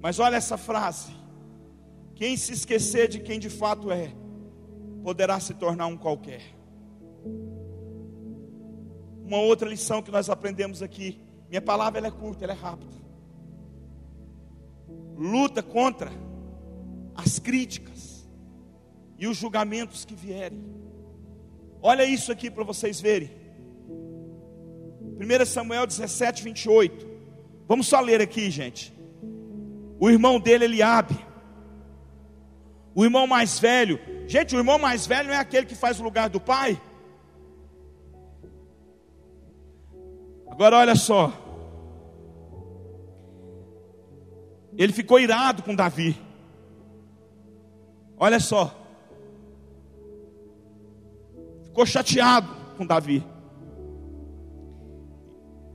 Mas 0.01 0.18
olha 0.18 0.37
essa 0.37 0.57
frase: 0.57 1.12
quem 2.14 2.35
se 2.38 2.55
esquecer 2.55 3.09
de 3.09 3.21
quem 3.21 3.38
de 3.38 3.51
fato 3.51 3.92
é, 3.92 4.11
poderá 5.03 5.38
se 5.38 5.53
tornar 5.53 5.87
um 5.87 5.99
qualquer. 5.99 6.42
Uma 9.23 9.40
outra 9.51 9.68
lição 9.68 10.03
que 10.03 10.11
nós 10.11 10.31
aprendemos 10.31 10.81
aqui, 10.81 11.21
minha 11.51 11.61
palavra 11.61 12.07
é 12.07 12.11
curta, 12.11 12.45
ela 12.45 12.55
é 12.55 12.57
rápida. 12.57 12.97
Luta 15.14 15.62
contra 15.62 16.11
as 17.14 17.38
críticas 17.38 17.91
e 19.18 19.27
os 19.27 19.37
julgamentos 19.37 20.05
que 20.05 20.14
vierem. 20.14 20.62
Olha 21.81 22.05
isso 22.05 22.31
aqui 22.31 22.51
para 22.51 22.64
vocês 22.64 23.01
verem. 23.01 23.31
1 25.18 25.44
Samuel 25.46 25.87
17, 25.87 26.42
28. 26.42 27.07
Vamos 27.68 27.87
só 27.87 28.01
ler 28.01 28.20
aqui, 28.20 28.51
gente. 28.51 28.92
O 29.98 30.11
irmão 30.11 30.40
dele, 30.40 30.64
Eliabe. 30.64 31.18
O 32.94 33.05
irmão 33.05 33.27
mais 33.27 33.59
velho. 33.59 33.98
Gente, 34.27 34.55
o 34.55 34.59
irmão 34.59 34.79
mais 34.79 35.07
velho 35.07 35.29
não 35.29 35.35
é 35.35 35.38
aquele 35.38 35.66
que 35.66 35.75
faz 35.75 36.01
o 36.01 36.03
lugar 36.03 36.29
do 36.29 36.40
pai? 36.40 36.81
Agora 40.48 40.77
olha 40.77 40.94
só. 40.94 41.33
Ele 44.77 44.92
ficou 44.92 45.20
irado 45.20 45.62
com 45.62 45.75
Davi. 45.75 46.16
Olha 48.16 48.40
só. 48.40 48.82
Ficou 51.72 51.87
chateado 51.87 52.54
com 52.76 52.85
Davi 52.85 53.24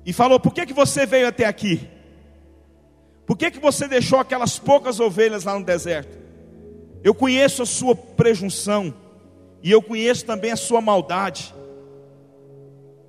e 0.06 0.14
falou: 0.14 0.40
Por 0.40 0.54
que, 0.54 0.68
que 0.68 0.74
você 0.74 1.08
veio 1.08 1.28
até 1.28 1.46
aqui? 1.46 1.90
Por 3.26 3.36
que, 3.36 3.50
que 3.50 3.58
você 3.58 3.88
deixou 3.88 4.20
aquelas 4.20 4.60
poucas 4.60 5.00
ovelhas 5.00 5.44
lá 5.44 5.58
no 5.58 5.66
deserto? 5.66 6.16
Eu 7.04 7.16
conheço 7.16 7.64
a 7.64 7.66
sua 7.66 7.96
prejunção, 7.96 8.94
e 9.64 9.72
eu 9.72 9.82
conheço 9.82 10.24
também 10.24 10.52
a 10.52 10.56
sua 10.56 10.82
maldade. 10.82 11.52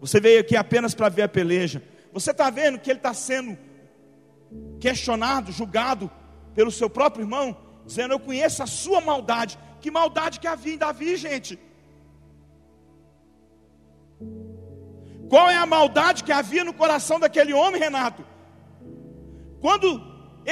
Você 0.00 0.18
veio 0.18 0.40
aqui 0.40 0.56
apenas 0.56 0.94
para 0.94 1.10
ver 1.10 1.24
a 1.24 1.28
peleja. 1.28 1.82
Você 2.10 2.30
está 2.30 2.48
vendo 2.48 2.78
que 2.78 2.88
ele 2.88 3.00
está 3.00 3.12
sendo 3.12 3.58
questionado, 4.80 5.52
julgado 5.52 6.10
pelo 6.54 6.70
seu 6.70 6.88
próprio 6.88 7.24
irmão, 7.24 7.54
dizendo: 7.84 8.14
Eu 8.14 8.18
conheço 8.18 8.62
a 8.62 8.66
sua 8.66 9.02
maldade. 9.02 9.58
Que 9.78 9.90
maldade 9.90 10.40
que 10.40 10.46
havia 10.46 10.72
em 10.72 10.78
Davi, 10.78 11.18
gente? 11.18 11.67
Qual 15.28 15.48
é 15.50 15.56
a 15.56 15.66
maldade 15.66 16.24
que 16.24 16.32
havia 16.32 16.64
no 16.64 16.72
coração 16.72 17.20
daquele 17.20 17.52
homem, 17.52 17.80
Renato? 17.80 18.24
Quando 19.60 19.88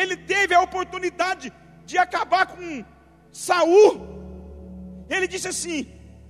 ele 0.00 0.16
teve 0.16 0.54
a 0.54 0.60
oportunidade 0.60 1.52
de 1.86 1.96
acabar 1.96 2.46
com 2.46 2.84
Saul. 3.44 3.90
Ele 5.08 5.26
disse 5.26 5.48
assim: 5.48 5.78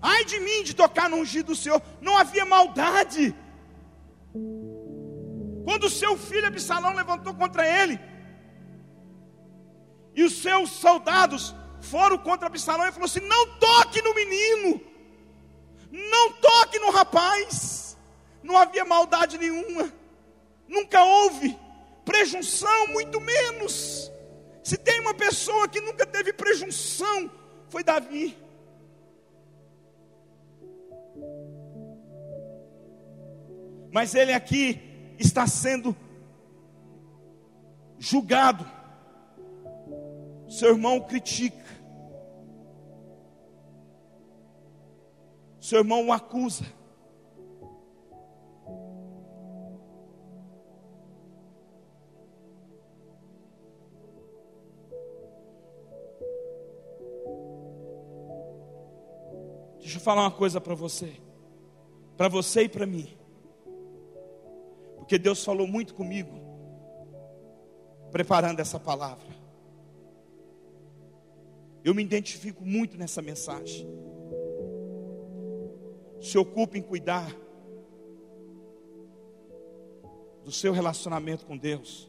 Ai 0.00 0.24
de 0.24 0.38
mim 0.40 0.62
de 0.62 0.74
tocar 0.74 1.08
no 1.08 1.16
ungido 1.16 1.48
do 1.52 1.56
Senhor, 1.56 1.80
não 2.00 2.16
havia 2.16 2.44
maldade. 2.44 3.34
Quando 5.64 5.90
seu 5.90 6.16
filho 6.16 6.46
Absalão 6.46 6.94
levantou 6.94 7.34
contra 7.34 7.66
ele, 7.66 7.98
e 10.14 10.22
os 10.22 10.34
seus 10.44 10.70
soldados 10.70 11.54
foram 11.80 12.18
contra 12.18 12.46
Absalão, 12.46 12.84
ele 12.84 12.92
falou 12.92 13.06
assim: 13.06 13.26
Não 13.34 13.42
toque 13.58 14.02
no 14.02 14.14
menino, 14.14 14.80
não 15.90 16.32
toque 16.34 16.78
no 16.78 16.90
rapaz, 16.90 17.85
não 18.46 18.56
havia 18.56 18.84
maldade 18.84 19.36
nenhuma, 19.36 19.92
nunca 20.68 21.02
houve 21.04 21.58
prejunção, 22.04 22.86
muito 22.88 23.20
menos. 23.20 24.10
Se 24.62 24.76
tem 24.76 25.00
uma 25.00 25.12
pessoa 25.12 25.68
que 25.68 25.80
nunca 25.80 26.06
teve 26.06 26.32
prejunção, 26.32 27.30
foi 27.68 27.82
Davi. 27.82 28.38
Mas 33.92 34.14
ele 34.14 34.32
aqui 34.32 34.80
está 35.18 35.46
sendo 35.46 35.96
julgado. 37.98 38.64
Seu 40.48 40.70
irmão 40.70 41.00
critica. 41.00 41.64
Seu 45.60 45.78
irmão 45.78 46.06
o 46.06 46.12
acusa. 46.12 46.75
Falar 60.06 60.22
uma 60.22 60.30
coisa 60.30 60.60
para 60.60 60.72
você, 60.72 61.16
para 62.16 62.28
você 62.28 62.62
e 62.62 62.68
para 62.68 62.86
mim, 62.86 63.08
porque 64.98 65.18
Deus 65.18 65.44
falou 65.44 65.66
muito 65.66 65.96
comigo, 65.96 66.30
preparando 68.12 68.60
essa 68.60 68.78
palavra. 68.78 69.26
Eu 71.82 71.92
me 71.92 72.04
identifico 72.04 72.64
muito 72.64 72.96
nessa 72.96 73.20
mensagem. 73.20 73.84
Se 76.20 76.38
ocupe 76.38 76.78
em 76.78 76.82
cuidar 76.82 77.34
do 80.44 80.52
seu 80.52 80.72
relacionamento 80.72 81.44
com 81.44 81.58
Deus, 81.58 82.08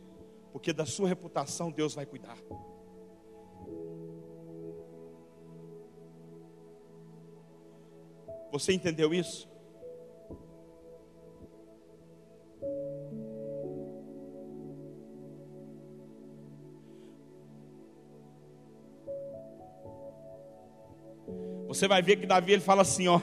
porque 0.52 0.72
da 0.72 0.86
sua 0.86 1.08
reputação 1.08 1.72
Deus 1.72 1.96
vai 1.96 2.06
cuidar. 2.06 2.38
Você 8.58 8.74
entendeu 8.74 9.14
isso? 9.14 9.48
Você 21.68 21.88
vai 21.88 22.02
ver 22.02 22.16
que 22.16 22.26
Davi 22.26 22.54
ele 22.54 22.62
fala 22.64 22.82
assim, 22.82 23.08
ó: 23.08 23.22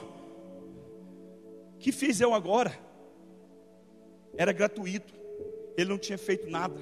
Que 1.79 1.91
fiz 1.91 2.21
eu 2.21 2.33
agora? 2.33 2.73
Era 4.37 4.53
gratuito. 4.53 5.13
Ele 5.75 5.89
não 5.89 5.97
tinha 5.97 6.17
feito 6.17 6.49
nada 6.49 6.79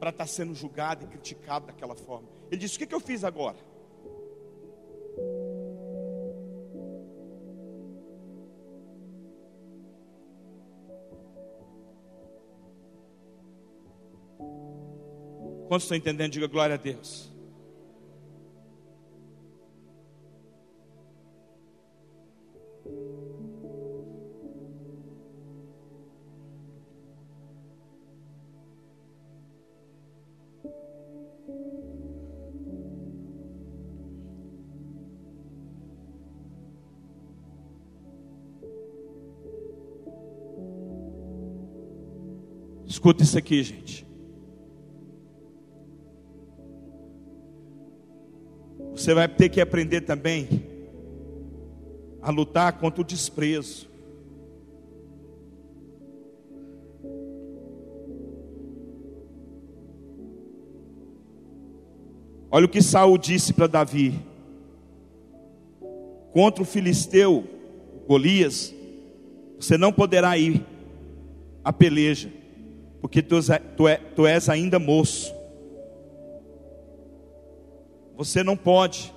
para 0.00 0.10
estar 0.10 0.24
tá 0.24 0.26
sendo 0.26 0.56
julgado 0.56 1.04
e 1.04 1.06
criticado 1.06 1.66
daquela 1.66 1.94
forma. 1.94 2.28
Ele 2.50 2.60
disse: 2.60 2.74
O 2.74 2.78
que, 2.80 2.86
que 2.88 2.94
eu 2.96 2.98
fiz 2.98 3.22
agora? 3.22 3.71
Quantos 15.72 15.84
estão 15.86 15.96
entendendo? 15.96 16.32
Diga 16.32 16.46
glória 16.48 16.74
a 16.74 16.76
Deus. 16.76 17.32
Escuta 42.86 43.22
isso 43.22 43.38
aqui, 43.38 43.62
gente. 43.62 44.11
Você 49.02 49.14
vai 49.14 49.26
ter 49.26 49.48
que 49.48 49.60
aprender 49.60 50.02
também 50.02 50.48
a 52.22 52.30
lutar 52.30 52.78
contra 52.78 53.00
o 53.00 53.04
desprezo. 53.04 53.88
Olha 62.48 62.66
o 62.66 62.68
que 62.68 62.80
Saul 62.80 63.18
disse 63.18 63.52
para 63.52 63.66
Davi. 63.66 64.14
Contra 66.32 66.62
o 66.62 66.64
filisteu 66.64 67.42
Golias, 68.06 68.72
você 69.58 69.76
não 69.76 69.92
poderá 69.92 70.38
ir 70.38 70.64
à 71.64 71.72
peleja, 71.72 72.32
porque 73.00 73.20
tu, 73.20 73.34
tu, 73.76 73.88
é, 73.88 74.00
és 74.28 74.48
ainda 74.48 74.78
moço. 74.78 75.41
Você 78.24 78.44
não 78.44 78.56
pode. 78.56 79.12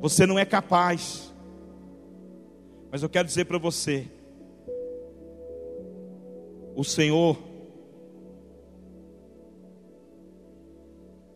Você 0.00 0.26
não 0.26 0.36
é 0.36 0.44
capaz. 0.44 1.32
Mas 2.90 3.00
eu 3.00 3.08
quero 3.08 3.28
dizer 3.28 3.44
para 3.44 3.58
você: 3.58 4.08
o 6.74 6.82
Senhor, 6.82 7.38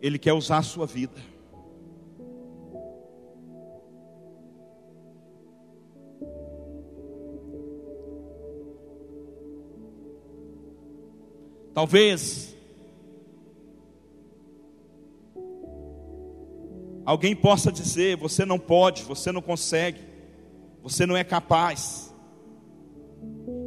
Ele 0.00 0.18
quer 0.18 0.32
usar 0.32 0.58
a 0.58 0.62
sua 0.62 0.86
vida. 0.86 1.20
Talvez 11.72 12.51
Alguém 17.04 17.34
possa 17.34 17.72
dizer: 17.72 18.16
você 18.16 18.44
não 18.44 18.58
pode, 18.58 19.02
você 19.02 19.32
não 19.32 19.42
consegue, 19.42 20.00
você 20.82 21.04
não 21.06 21.16
é 21.16 21.24
capaz. 21.24 22.14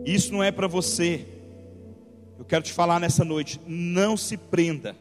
Isso 0.06 0.32
não 0.32 0.43
é 0.43 0.52
para 0.52 0.67
você. 0.67 1.28
Eu 2.38 2.45
quero 2.45 2.63
te 2.63 2.71
falar 2.71 3.00
nessa 3.00 3.26
noite: 3.26 3.60
não 3.67 4.15
se 4.15 4.38
prenda 4.38 4.95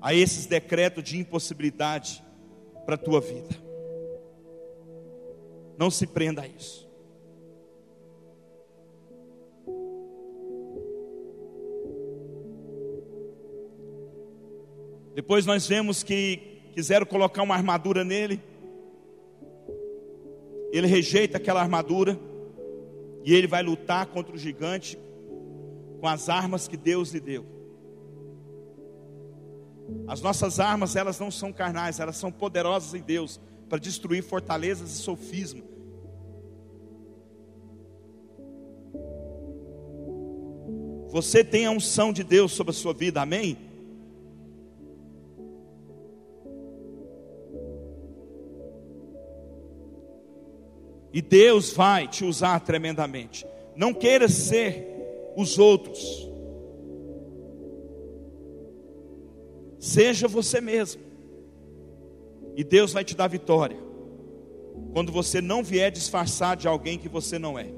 a 0.00 0.14
esses 0.14 0.46
decretos 0.46 1.04
de 1.04 1.18
impossibilidade 1.18 2.24
para 2.86 2.94
a 2.94 2.98
tua 2.98 3.20
vida. 3.20 3.48
Não 5.76 5.90
se 5.90 6.06
prenda 6.06 6.42
a 6.42 6.48
isso. 6.48 6.88
Depois 15.14 15.44
nós 15.44 15.66
vemos 15.66 16.02
que 16.02 16.49
quiseram 16.72 17.06
colocar 17.06 17.42
uma 17.42 17.54
armadura 17.54 18.04
nele. 18.04 18.40
Ele 20.72 20.86
rejeita 20.86 21.36
aquela 21.36 21.60
armadura 21.60 22.18
e 23.24 23.34
ele 23.34 23.46
vai 23.46 23.62
lutar 23.62 24.06
contra 24.06 24.34
o 24.34 24.38
gigante 24.38 24.98
com 26.00 26.06
as 26.06 26.28
armas 26.28 26.66
que 26.66 26.76
Deus 26.76 27.12
lhe 27.12 27.20
deu. 27.20 27.44
As 30.06 30.20
nossas 30.20 30.60
armas, 30.60 30.96
elas 30.96 31.18
não 31.18 31.30
são 31.30 31.52
carnais, 31.52 32.00
elas 32.00 32.16
são 32.16 32.30
poderosas 32.30 32.94
em 32.94 33.02
Deus 33.02 33.40
para 33.68 33.78
destruir 33.78 34.22
fortalezas 34.22 34.90
e 34.90 34.98
sofisma. 34.98 35.62
Você 41.08 41.42
tem 41.42 41.66
a 41.66 41.70
unção 41.72 42.12
de 42.12 42.22
Deus 42.22 42.52
sobre 42.52 42.70
a 42.70 42.74
sua 42.74 42.92
vida, 42.92 43.20
amém? 43.20 43.69
E 51.20 51.22
Deus 51.22 51.74
vai 51.74 52.08
te 52.08 52.24
usar 52.24 52.58
tremendamente. 52.60 53.46
Não 53.76 53.92
queira 53.92 54.26
ser 54.26 54.86
os 55.36 55.58
outros. 55.58 56.26
Seja 59.78 60.26
você 60.26 60.62
mesmo, 60.62 61.02
e 62.56 62.64
Deus 62.64 62.94
vai 62.94 63.04
te 63.04 63.14
dar 63.14 63.28
vitória, 63.28 63.76
quando 64.94 65.12
você 65.12 65.42
não 65.42 65.62
vier 65.62 65.90
disfarçar 65.90 66.56
de 66.56 66.66
alguém 66.66 66.96
que 66.96 67.06
você 67.06 67.38
não 67.38 67.58
é. 67.58 67.68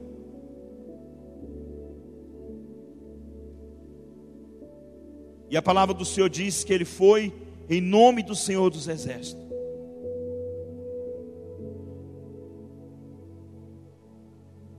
E 5.51 5.57
a 5.57 5.63
palavra 5.63 5.93
do 5.93 6.05
Senhor 6.05 6.31
diz 6.31 6.63
que 6.63 6.73
ele 6.73 6.85
foi 6.85 7.33
em 7.69 7.81
nome 7.81 8.23
do 8.23 8.37
Senhor 8.37 8.71
dos 8.71 8.87
Exércitos. 8.87 9.42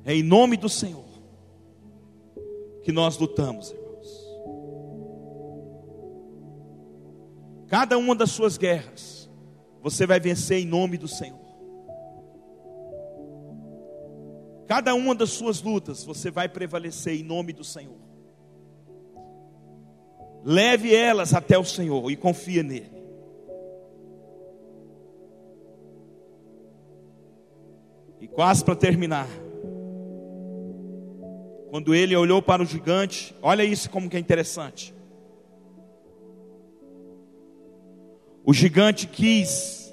É 0.06 0.14
em 0.14 0.24
nome 0.24 0.58
do 0.58 0.68
Senhor 0.68 1.04
que 2.84 2.91
nós 2.91 3.18
lutamos, 3.18 3.72
irmãos. 3.72 3.84
Cada 7.68 7.97
uma 7.97 8.14
das 8.14 8.32
suas 8.32 8.58
guerras, 8.58 9.30
você 9.82 10.06
vai 10.06 10.20
vencer 10.20 10.60
em 10.60 10.66
nome 10.66 10.97
do 10.97 11.08
Senhor. 11.08 11.43
Cada 14.68 14.93
uma 14.93 15.16
das 15.16 15.32
suas 15.32 15.62
lutas, 15.62 16.04
você 16.04 16.30
vai 16.30 16.49
prevalecer 16.49 17.20
em 17.20 17.24
nome 17.24 17.54
do 17.54 17.64
Senhor. 17.64 17.97
Leve 20.43 20.93
elas 20.93 21.34
até 21.34 21.58
o 21.58 21.64
Senhor 21.64 22.12
e 22.12 22.18
confia 22.18 22.64
nele. 22.64 23.04
E 28.20 28.28
quase 28.28 28.64
para 28.64 28.76
terminar. 28.76 29.28
Quando 31.74 31.95
ele 31.95 32.15
olhou 32.15 32.39
para 32.39 32.61
o 32.61 32.65
gigante, 32.67 33.36
olha 33.41 33.63
isso 33.63 33.89
como 33.89 34.07
que 34.07 34.15
é 34.15 34.19
interessante. 34.19 34.93
O 38.45 38.53
gigante 38.53 39.07
quis 39.07 39.91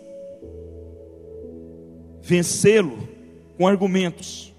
vencê-lo 2.20 3.09
com 3.57 3.66
argumentos. 3.66 4.55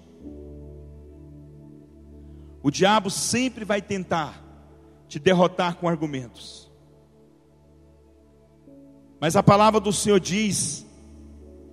O 2.60 2.72
diabo 2.72 3.08
sempre 3.08 3.64
vai 3.64 3.80
tentar 3.80 4.42
te 5.06 5.20
derrotar 5.20 5.76
com 5.76 5.88
argumentos. 5.88 6.68
Mas 9.20 9.36
a 9.36 9.44
palavra 9.44 9.78
do 9.78 9.92
Senhor 9.92 10.18
diz 10.18 10.84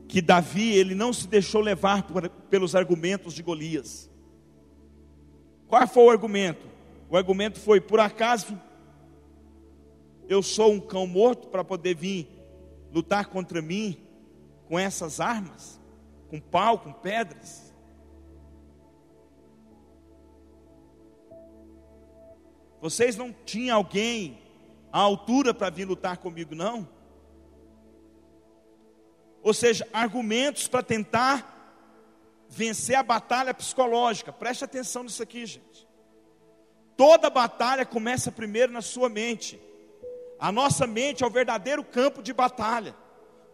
que 0.07 0.21
Davi, 0.21 0.73
ele 0.75 0.93
não 0.93 1.11
se 1.11 1.27
deixou 1.27 1.59
levar 1.59 2.03
por, 2.03 2.29
pelos 2.29 2.75
argumentos 2.75 3.33
de 3.33 3.41
Golias. 3.41 4.08
Qual 5.69 5.87
foi 5.87 6.03
o 6.03 6.09
argumento? 6.09 6.67
O 7.09 7.15
argumento 7.15 7.59
foi: 7.59 7.79
por 7.79 7.99
acaso 7.99 8.59
eu 10.27 10.41
sou 10.41 10.73
um 10.73 10.79
cão 10.79 11.05
morto 11.05 11.47
para 11.47 11.63
poder 11.63 11.95
vir 11.95 12.27
lutar 12.91 13.27
contra 13.27 13.61
mim 13.61 13.97
com 14.67 14.77
essas 14.77 15.19
armas? 15.19 15.79
Com 16.27 16.39
pau, 16.39 16.79
com 16.79 16.91
pedras? 16.91 17.71
Vocês 22.81 23.15
não 23.15 23.31
tinham 23.45 23.77
alguém 23.77 24.39
à 24.91 24.99
altura 24.99 25.53
para 25.53 25.69
vir 25.69 25.85
lutar 25.85 26.17
comigo, 26.17 26.55
não? 26.55 26.87
Ou 29.43 29.53
seja, 29.53 29.87
argumentos 29.93 30.67
para 30.67 30.81
tentar 30.81 31.58
vencer 32.49 32.95
a 32.95 33.03
batalha 33.03 33.53
psicológica. 33.53 34.33
Preste 34.33 34.65
atenção 34.65 35.03
nisso 35.03 35.21
aqui, 35.21 35.45
gente. 35.45 35.87
Toda 36.97 37.29
batalha 37.29 37.85
começa 37.85 38.31
primeiro 38.31 38.73
na 38.73 38.81
sua 38.81 39.07
mente. 39.07 39.61
A 40.39 40.51
nossa 40.51 40.87
mente 40.87 41.23
é 41.23 41.27
o 41.27 41.29
verdadeiro 41.29 41.83
campo 41.83 42.23
de 42.23 42.33
batalha. 42.33 42.95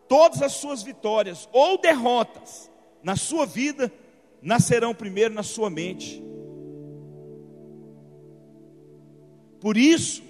Todas 0.08 0.42
as 0.42 0.54
suas 0.54 0.82
vitórias 0.82 1.50
ou 1.52 1.78
derrotas 1.78 2.72
na 3.04 3.16
sua 3.16 3.46
vida 3.46 3.92
nascerão 4.42 4.96
primeiro 4.96 5.34
na 5.34 5.44
sua 5.44 5.70
mente. 5.70 6.24
Por 9.60 9.78
isso 9.78 10.24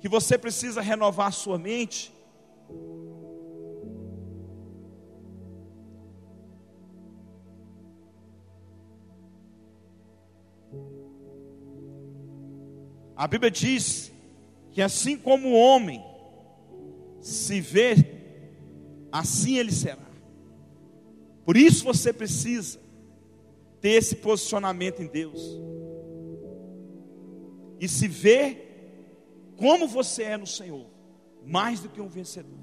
que 0.00 0.08
você 0.08 0.36
precisa 0.36 0.80
renovar 0.80 1.28
a 1.28 1.32
sua 1.32 1.58
mente. 1.58 2.12
A 13.16 13.26
Bíblia 13.26 13.50
diz 13.50 14.12
que 14.70 14.80
assim 14.80 15.16
como 15.16 15.48
o 15.48 15.58
homem 15.58 16.04
se 17.20 17.60
vê, 17.60 17.94
assim 19.10 19.58
ele 19.58 19.72
será. 19.72 20.08
Por 21.44 21.56
isso 21.56 21.84
você 21.84 22.12
precisa 22.12 22.78
ter 23.80 23.90
esse 23.90 24.16
posicionamento 24.16 25.02
em 25.02 25.06
Deus. 25.06 25.40
E 27.80 27.88
se 27.88 28.06
ver 28.06 28.68
como 29.56 29.88
você 29.88 30.22
é 30.24 30.36
no 30.36 30.46
Senhor, 30.46 30.86
mais 31.44 31.80
do 31.80 31.88
que 31.88 32.00
um 32.00 32.08
vencedor. 32.08 32.58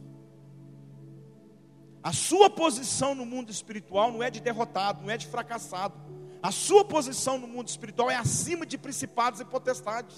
A 2.01 2.14
sua 2.14 2.49
posição 2.49 3.16
no 3.16 3.26
mundo 3.26 3.51
espiritual 3.51 4.12
não 4.12 4.22
é 4.22 4.30
de 4.30 4.39
derrotado, 4.39 5.01
não 5.01 5.10
é 5.10 5.18
de 5.18 5.26
fracassado. 5.26 5.99
A 6.46 6.52
sua 6.52 6.86
posição 6.86 7.39
no 7.39 7.48
mundo 7.48 7.70
espiritual 7.70 8.08
é 8.08 8.16
acima 8.16 8.68
de 8.68 8.78
principados 8.78 9.39
e 9.39 9.46
potestades. 9.46 10.16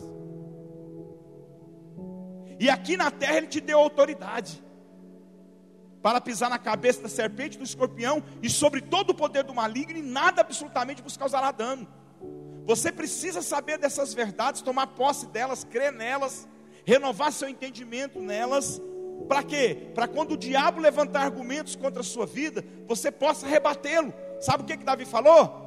E 2.59 2.69
aqui 2.69 2.97
na 2.97 3.09
terra 3.09 3.37
ele 3.37 3.47
te 3.47 3.61
deu 3.61 3.79
autoridade 3.79 4.61
para 6.01 6.19
pisar 6.19 6.49
na 6.49 6.59
cabeça 6.59 7.01
da 7.01 7.07
serpente, 7.07 7.57
do 7.57 7.63
escorpião 7.63 8.21
e 8.43 8.49
sobre 8.49 8.81
todo 8.81 9.11
o 9.11 9.15
poder 9.15 9.45
do 9.45 9.53
maligno, 9.53 9.97
e 9.97 10.01
nada 10.01 10.41
absolutamente 10.41 11.01
vos 11.01 11.15
causará 11.15 11.49
dano. 11.49 11.87
Você 12.65 12.91
precisa 12.91 13.41
saber 13.41 13.77
dessas 13.77 14.13
verdades, 14.13 14.61
tomar 14.61 14.87
posse 14.87 15.27
delas, 15.27 15.63
crer 15.63 15.93
nelas 15.93 16.45
renovar 16.85 17.31
seu 17.31 17.47
entendimento 17.47 18.19
nelas. 18.19 18.81
Para 19.29 19.43
quê? 19.43 19.91
Para 19.95 20.09
quando 20.09 20.33
o 20.33 20.37
diabo 20.37 20.81
levantar 20.81 21.21
argumentos 21.21 21.73
contra 21.75 22.01
a 22.01 22.03
sua 22.03 22.25
vida, 22.25 22.65
você 22.85 23.09
possa 23.11 23.47
rebatê-lo. 23.47 24.13
Sabe 24.41 24.63
o 24.63 24.65
que, 24.65 24.75
que 24.75 24.83
Davi 24.83 25.05
falou? 25.05 25.66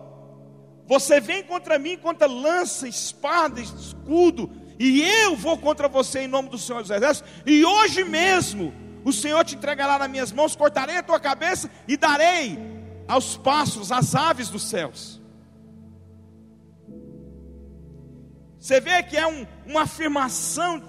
Você 0.90 1.20
vem 1.20 1.40
contra 1.44 1.78
mim 1.78 1.96
contra 1.96 2.26
lança, 2.26 2.88
espada, 2.88 3.60
escudo, 3.60 4.50
e 4.76 5.00
eu 5.00 5.36
vou 5.36 5.56
contra 5.56 5.86
você 5.86 6.22
em 6.22 6.26
nome 6.26 6.48
do 6.48 6.58
Senhor 6.58 6.82
dos 6.82 6.90
Exércitos, 6.90 7.30
e 7.46 7.64
hoje 7.64 8.02
mesmo 8.02 8.74
o 9.04 9.12
Senhor 9.12 9.44
te 9.44 9.54
entregará 9.54 10.00
nas 10.00 10.10
minhas 10.10 10.32
mãos, 10.32 10.56
cortarei 10.56 10.96
a 10.96 11.02
tua 11.04 11.20
cabeça 11.20 11.70
e 11.86 11.96
darei 11.96 12.58
aos 13.06 13.36
passos 13.36 13.92
as 13.92 14.16
aves 14.16 14.48
dos 14.48 14.68
céus. 14.68 15.20
Você 18.58 18.80
vê 18.80 19.00
que 19.04 19.16
é 19.16 19.24
um, 19.24 19.46
uma 19.66 19.82
afirmação 19.82 20.82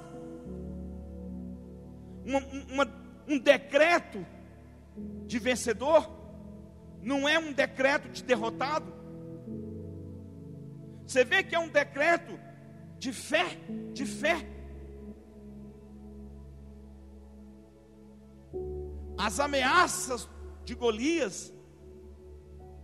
uma, 2.25 2.39
uma, 2.71 2.87
um 3.27 3.37
decreto 3.37 4.25
de 5.27 5.37
vencedor, 5.37 6.09
não 7.03 7.29
é 7.29 7.37
um 7.37 7.53
decreto 7.53 8.09
de 8.09 8.23
derrotado. 8.23 9.00
Você 11.11 11.25
vê 11.25 11.43
que 11.43 11.53
é 11.53 11.59
um 11.59 11.67
decreto 11.67 12.39
de 12.97 13.11
fé, 13.11 13.47
de 13.91 14.05
fé. 14.05 14.37
As 19.17 19.37
ameaças 19.37 20.29
de 20.63 20.73
Golias, 20.73 21.53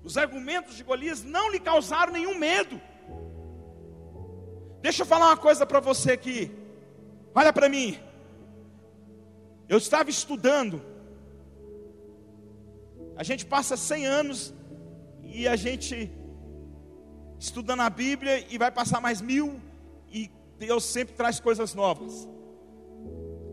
os 0.03 0.17
argumentos 0.17 0.75
de 0.75 0.83
Golias 0.83 1.23
não 1.23 1.49
lhe 1.49 1.61
causaram 1.69 2.11
nenhum 2.11 2.37
medo. 2.37 2.81
Deixa 4.81 5.03
eu 5.03 5.05
falar 5.05 5.27
uma 5.27 5.37
coisa 5.37 5.65
para 5.65 5.79
você 5.79 6.11
aqui. 6.11 6.51
Olha 7.33 7.53
para 7.53 7.69
mim. 7.69 7.97
Eu 9.69 9.77
estava 9.77 10.09
estudando. 10.09 10.81
A 13.15 13.23
gente 13.23 13.45
passa 13.45 13.77
100 13.77 14.05
anos 14.05 14.53
e 15.23 15.47
a 15.47 15.55
gente 15.55 16.11
estudando 17.39 17.81
a 17.81 17.89
Bíblia 17.89 18.45
e 18.49 18.57
vai 18.57 18.71
passar 18.71 18.99
mais 18.99 19.21
mil 19.21 19.59
e 20.11 20.31
Deus 20.57 20.83
sempre 20.83 21.15
traz 21.15 21.39
coisas 21.39 21.73
novas. 21.73 22.27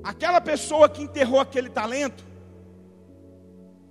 Aquela 0.03 0.41
pessoa 0.41 0.89
que 0.89 1.03
enterrou 1.03 1.41
aquele 1.41 1.69
talento, 1.69 2.25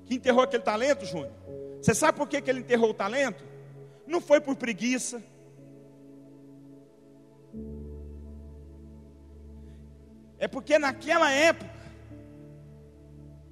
que 0.06 0.16
enterrou 0.16 0.44
aquele 0.44 0.64
talento, 0.64 1.06
Júnior, 1.06 1.32
você 1.82 1.94
sabe 1.94 2.18
por 2.18 2.28
que, 2.28 2.41
que 2.41 2.50
ele 2.50 2.60
enterrou 2.60 2.91
o 2.91 2.94
talento? 2.94 3.44
Não 4.08 4.22
foi 4.22 4.39
por 4.39 4.56
preguiça. 4.56 5.24
É 10.38 10.48
porque 10.48 10.78
naquela 10.78 11.32
época 11.32 11.72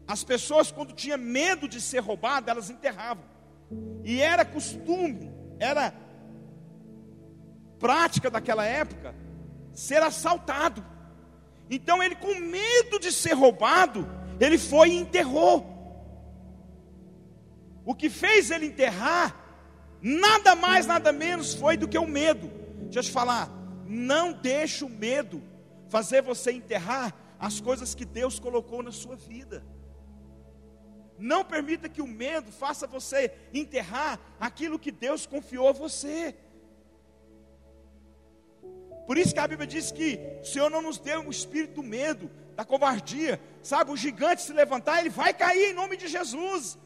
as 0.07 0.23
pessoas, 0.23 0.71
quando 0.71 0.93
tinha 0.93 1.15
medo 1.17 1.67
de 1.67 1.79
ser 1.79 1.99
roubada, 1.99 2.51
elas 2.51 2.69
enterravam. 2.69 3.23
E 4.03 4.19
era 4.21 4.43
costume, 4.43 5.31
era 5.57 5.93
prática 7.81 8.29
daquela 8.29 8.63
época 8.63 9.13
ser 9.73 10.01
assaltado. 10.03 10.85
Então 11.69 12.01
ele, 12.03 12.15
com 12.15 12.35
medo 12.35 12.99
de 12.99 13.11
ser 13.11 13.33
roubado, 13.33 14.07
ele 14.39 14.57
foi 14.57 14.89
e 14.91 14.97
enterrou. 14.97 15.67
O 17.83 17.95
que 17.95 18.09
fez 18.09 18.51
ele 18.51 18.67
enterrar, 18.67 19.35
nada 20.01 20.55
mais, 20.55 20.85
nada 20.85 21.11
menos 21.11 21.55
foi 21.55 21.75
do 21.75 21.87
que 21.87 21.97
o 21.97 22.07
medo. 22.07 22.47
Deixa 22.83 22.99
eu 22.99 23.03
te 23.03 23.11
falar, 23.11 23.49
não 23.87 24.31
deixe 24.31 24.85
o 24.85 24.89
medo 24.89 25.41
fazer 25.89 26.21
você 26.21 26.51
enterrar 26.51 27.13
as 27.39 27.59
coisas 27.59 27.95
que 27.95 28.05
Deus 28.05 28.39
colocou 28.39 28.83
na 28.83 28.91
sua 28.91 29.15
vida. 29.15 29.65
Não 31.17 31.43
permita 31.43 31.89
que 31.89 32.01
o 32.01 32.07
medo 32.07 32.51
faça 32.51 32.87
você 32.87 33.31
enterrar 33.53 34.19
aquilo 34.39 34.79
que 34.79 34.91
Deus 34.91 35.25
confiou 35.25 35.69
a 35.69 35.71
você. 35.71 36.35
Por 39.05 39.17
isso 39.17 39.33
que 39.33 39.39
a 39.39 39.47
Bíblia 39.47 39.67
diz 39.67 39.91
que 39.91 40.19
o 40.41 40.45
Senhor 40.45 40.69
não 40.69 40.81
nos 40.81 40.97
deu 40.97 41.21
um 41.21 41.29
espírito 41.29 41.75
do 41.75 41.83
medo, 41.83 42.29
da 42.55 42.63
covardia. 42.63 43.39
Sabe, 43.61 43.91
o 43.91 43.97
gigante 43.97 44.41
se 44.41 44.53
levantar, 44.53 44.99
ele 44.99 45.09
vai 45.09 45.33
cair 45.33 45.71
em 45.71 45.73
nome 45.73 45.97
de 45.97 46.07
Jesus. 46.07 46.77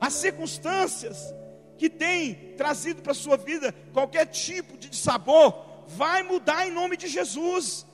As 0.00 0.12
circunstâncias 0.14 1.34
que 1.76 1.90
têm 1.90 2.54
trazido 2.56 3.02
para 3.02 3.12
a 3.12 3.14
sua 3.14 3.36
vida 3.36 3.74
qualquer 3.92 4.26
tipo 4.26 4.76
de 4.78 4.94
sabor, 4.96 5.84
vai 5.86 6.22
mudar 6.22 6.66
em 6.66 6.70
nome 6.70 6.96
de 6.96 7.06
Jesus. 7.06 7.86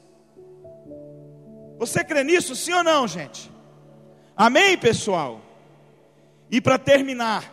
Você 1.78 2.04
crê 2.04 2.22
nisso, 2.22 2.54
sim 2.54 2.72
ou 2.72 2.84
não, 2.84 3.08
gente? 3.08 3.50
Amém, 4.36 4.78
pessoal? 4.78 5.40
E 6.50 6.60
para 6.60 6.78
terminar, 6.78 7.52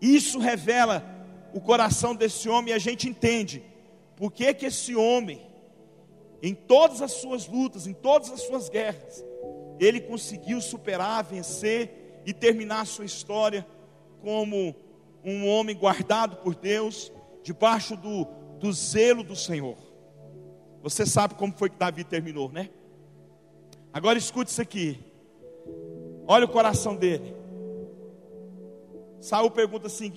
isso 0.00 0.38
revela 0.38 1.04
o 1.52 1.60
coração 1.60 2.14
desse 2.14 2.48
homem 2.48 2.72
e 2.72 2.76
a 2.76 2.78
gente 2.78 3.08
entende 3.08 3.62
por 4.20 4.30
que, 4.30 4.52
que 4.52 4.66
esse 4.66 4.94
homem, 4.94 5.40
em 6.42 6.54
todas 6.54 7.00
as 7.00 7.12
suas 7.12 7.48
lutas, 7.48 7.86
em 7.86 7.94
todas 7.94 8.30
as 8.30 8.42
suas 8.42 8.68
guerras, 8.68 9.24
ele 9.78 9.98
conseguiu 9.98 10.60
superar, 10.60 11.24
vencer 11.24 12.20
e 12.26 12.34
terminar 12.34 12.82
a 12.82 12.84
sua 12.84 13.06
história 13.06 13.66
como 14.20 14.74
um 15.24 15.48
homem 15.48 15.74
guardado 15.74 16.36
por 16.36 16.54
Deus, 16.54 17.10
debaixo 17.42 17.96
do, 17.96 18.26
do 18.58 18.70
zelo 18.74 19.22
do 19.22 19.34
Senhor. 19.34 19.78
Você 20.82 21.06
sabe 21.06 21.34
como 21.34 21.54
foi 21.56 21.70
que 21.70 21.78
Davi 21.78 22.04
terminou, 22.04 22.52
né? 22.52 22.68
Agora 23.90 24.18
escute 24.18 24.50
isso 24.50 24.60
aqui. 24.60 25.02
Olha 26.26 26.44
o 26.44 26.50
coração 26.50 26.94
dele. 26.94 27.34
Saul 29.18 29.50
pergunta 29.50 29.86
assim: 29.86 30.12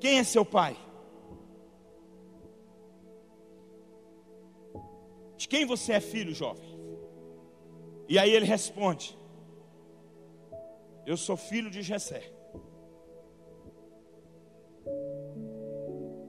Quem 0.00 0.18
é 0.18 0.24
seu 0.24 0.44
pai? 0.44 0.76
Quem 5.48 5.64
você 5.64 5.94
é 5.94 6.00
filho, 6.00 6.34
jovem? 6.34 6.78
E 8.08 8.18
aí 8.18 8.30
ele 8.30 8.44
responde: 8.44 9.18
Eu 11.06 11.16
sou 11.16 11.36
filho 11.36 11.70
de 11.70 11.82
Jessé. 11.82 12.30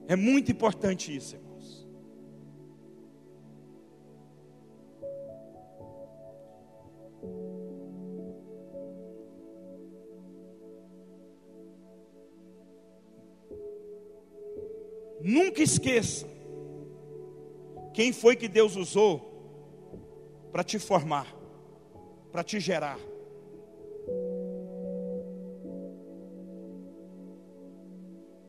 É 0.07 0.15
muito 0.15 0.51
importante 0.51 1.15
isso, 1.15 1.36
irmãos. 1.36 1.88
Nunca 15.22 15.61
esqueça 15.61 16.26
quem 18.00 18.14
foi 18.14 18.34
que 18.34 18.47
Deus 18.47 18.78
usou 18.78 19.14
para 20.54 20.64
te 20.64 20.80
formar, 20.80 21.28
para 22.32 22.41
te 22.45 22.58
gerar. 22.58 22.97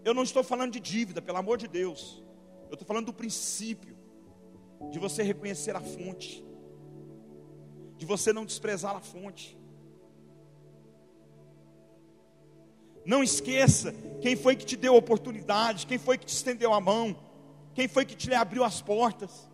Eu 0.05 0.14
não 0.14 0.22
estou 0.22 0.44
falando 0.44 0.70
de 0.70 0.78
dívida, 0.78 1.20
pelo 1.20 1.38
amor 1.38 1.59
de 1.59 1.66
Deus. 1.66 2.22
Eu 2.68 2.74
estou 2.74 2.86
falando 2.86 3.07
do 3.07 3.12
princípio 3.12 3.98
de 4.88 5.01
você 5.01 5.24
reconhecer 5.24 5.74
a 5.74 5.80
fonte, 5.80 6.44
de 7.96 8.07
você 8.07 8.32
não 8.32 8.46
desprezar 8.46 8.94
a 8.94 9.01
fonte. 9.01 9.59
Não 13.05 13.20
esqueça 13.20 13.92
quem 14.22 14.36
foi 14.36 14.55
que 14.55 14.64
te 14.64 14.76
deu 14.76 14.94
oportunidade, 14.94 15.88
quem 15.88 15.98
foi 15.98 16.16
que 16.16 16.26
te 16.26 16.34
estendeu 16.36 16.72
a 16.72 16.80
mão. 16.80 17.29
Quem 17.74 17.88
foi 17.88 18.04
que 18.04 18.16
te 18.16 18.32
abriu 18.34 18.64
as 18.64 18.82
portas? 18.82 19.48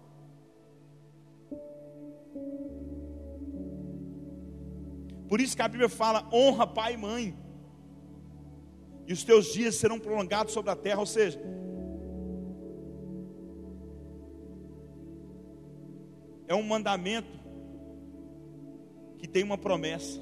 Por 5.29 5.41
isso 5.41 5.57
que 5.57 5.63
a 5.63 5.69
Bíblia 5.69 5.89
fala: 5.89 6.29
honra 6.33 6.67
pai 6.67 6.95
e 6.95 6.97
mãe, 6.97 7.37
e 9.07 9.13
os 9.13 9.25
teus 9.25 9.53
dias 9.53 9.77
serão 9.77 9.99
prolongados 9.99 10.53
sobre 10.53 10.71
a 10.71 10.77
terra. 10.77 11.01
Ou 11.01 11.07
seja, 11.07 11.41
é 16.49 16.55
um 16.55 16.63
mandamento 16.63 17.39
que 19.19 19.27
tem 19.27 19.43
uma 19.43 19.59
promessa. 19.59 20.21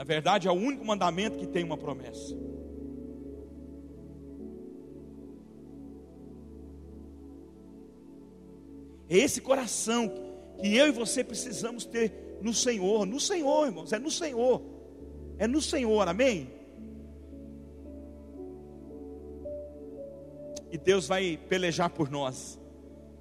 Na 0.00 0.04
verdade, 0.04 0.48
é 0.48 0.50
o 0.50 0.54
único 0.54 0.82
mandamento 0.82 1.36
que 1.36 1.46
tem 1.46 1.62
uma 1.62 1.76
promessa. 1.76 2.34
É 9.10 9.18
esse 9.18 9.42
coração 9.42 10.10
que 10.58 10.74
eu 10.74 10.86
e 10.86 10.90
você 10.90 11.22
precisamos 11.22 11.84
ter 11.84 12.38
no 12.40 12.54
Senhor, 12.54 13.04
no 13.04 13.20
Senhor, 13.20 13.66
irmãos, 13.66 13.92
é 13.92 13.98
no 13.98 14.10
Senhor, 14.10 14.62
é 15.36 15.46
no 15.46 15.60
Senhor, 15.60 16.08
amém? 16.08 16.50
E 20.70 20.78
Deus 20.78 21.06
vai 21.06 21.38
pelejar 21.46 21.90
por 21.90 22.10
nós, 22.10 22.58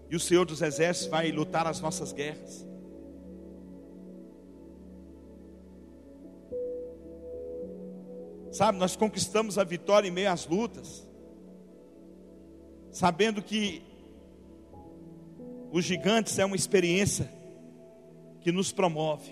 e 0.09 0.15
o 0.15 0.19
Senhor 0.19 0.45
dos 0.45 0.61
Exércitos 0.61 1.11
vai 1.11 1.29
lutar 1.29 1.67
as 1.67 1.81
nossas 1.81 2.13
guerras. 2.13 2.68
Sabe, 8.59 8.77
nós 8.77 8.93
conquistamos 8.93 9.57
a 9.57 9.63
vitória 9.63 10.09
em 10.09 10.11
meio 10.11 10.29
às 10.29 10.45
lutas, 10.45 11.07
sabendo 12.91 13.41
que 13.41 13.81
os 15.71 15.85
gigantes 15.85 16.37
é 16.37 16.43
uma 16.43 16.57
experiência 16.57 17.31
que 18.41 18.51
nos 18.51 18.73
promove. 18.73 19.31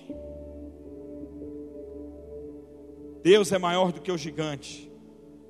Deus 3.22 3.52
é 3.52 3.58
maior 3.58 3.92
do 3.92 4.00
que 4.00 4.14
o 4.14 4.18
gigante. 4.18 4.90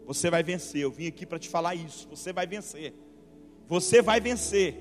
Você 0.08 0.32
vai 0.32 0.42
vencer. 0.42 0.82
Eu 0.82 0.90
vim 0.90 1.06
aqui 1.06 1.24
para 1.24 1.38
te 1.38 1.48
falar 1.48 1.76
isso. 1.76 2.08
Você 2.10 2.34
vai 2.34 2.48
vencer. 2.48 2.96
Você 3.68 4.02
vai 4.02 4.20
vencer. 4.20 4.76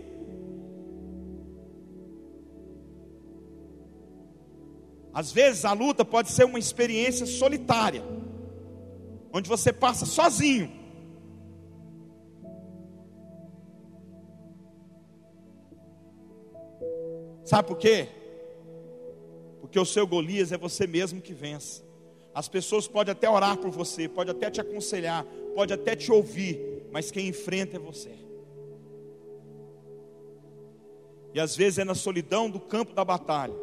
Às 5.12 5.32
vezes 5.32 5.66
a 5.66 5.74
luta 5.74 6.02
pode 6.02 6.30
ser 6.30 6.44
uma 6.44 6.58
experiência 6.58 7.26
solitária 7.26 8.15
onde 9.36 9.50
você 9.50 9.70
passa 9.70 10.06
sozinho. 10.06 10.72
Sabe 17.44 17.68
por 17.68 17.76
quê? 17.76 18.08
Porque 19.60 19.78
o 19.78 19.84
seu 19.84 20.06
Golias 20.06 20.52
é 20.52 20.56
você 20.56 20.86
mesmo 20.86 21.20
que 21.20 21.34
vence. 21.34 21.84
As 22.34 22.48
pessoas 22.48 22.88
podem 22.88 23.12
até 23.12 23.28
orar 23.28 23.58
por 23.58 23.70
você, 23.70 24.08
pode 24.08 24.30
até 24.30 24.50
te 24.50 24.60
aconselhar, 24.60 25.24
pode 25.54 25.72
até 25.72 25.94
te 25.94 26.10
ouvir, 26.10 26.86
mas 26.90 27.10
quem 27.10 27.28
enfrenta 27.28 27.76
é 27.76 27.78
você. 27.78 28.14
E 31.34 31.40
às 31.40 31.54
vezes 31.54 31.78
é 31.78 31.84
na 31.84 31.94
solidão 31.94 32.48
do 32.48 32.58
campo 32.58 32.94
da 32.94 33.04
batalha 33.04 33.54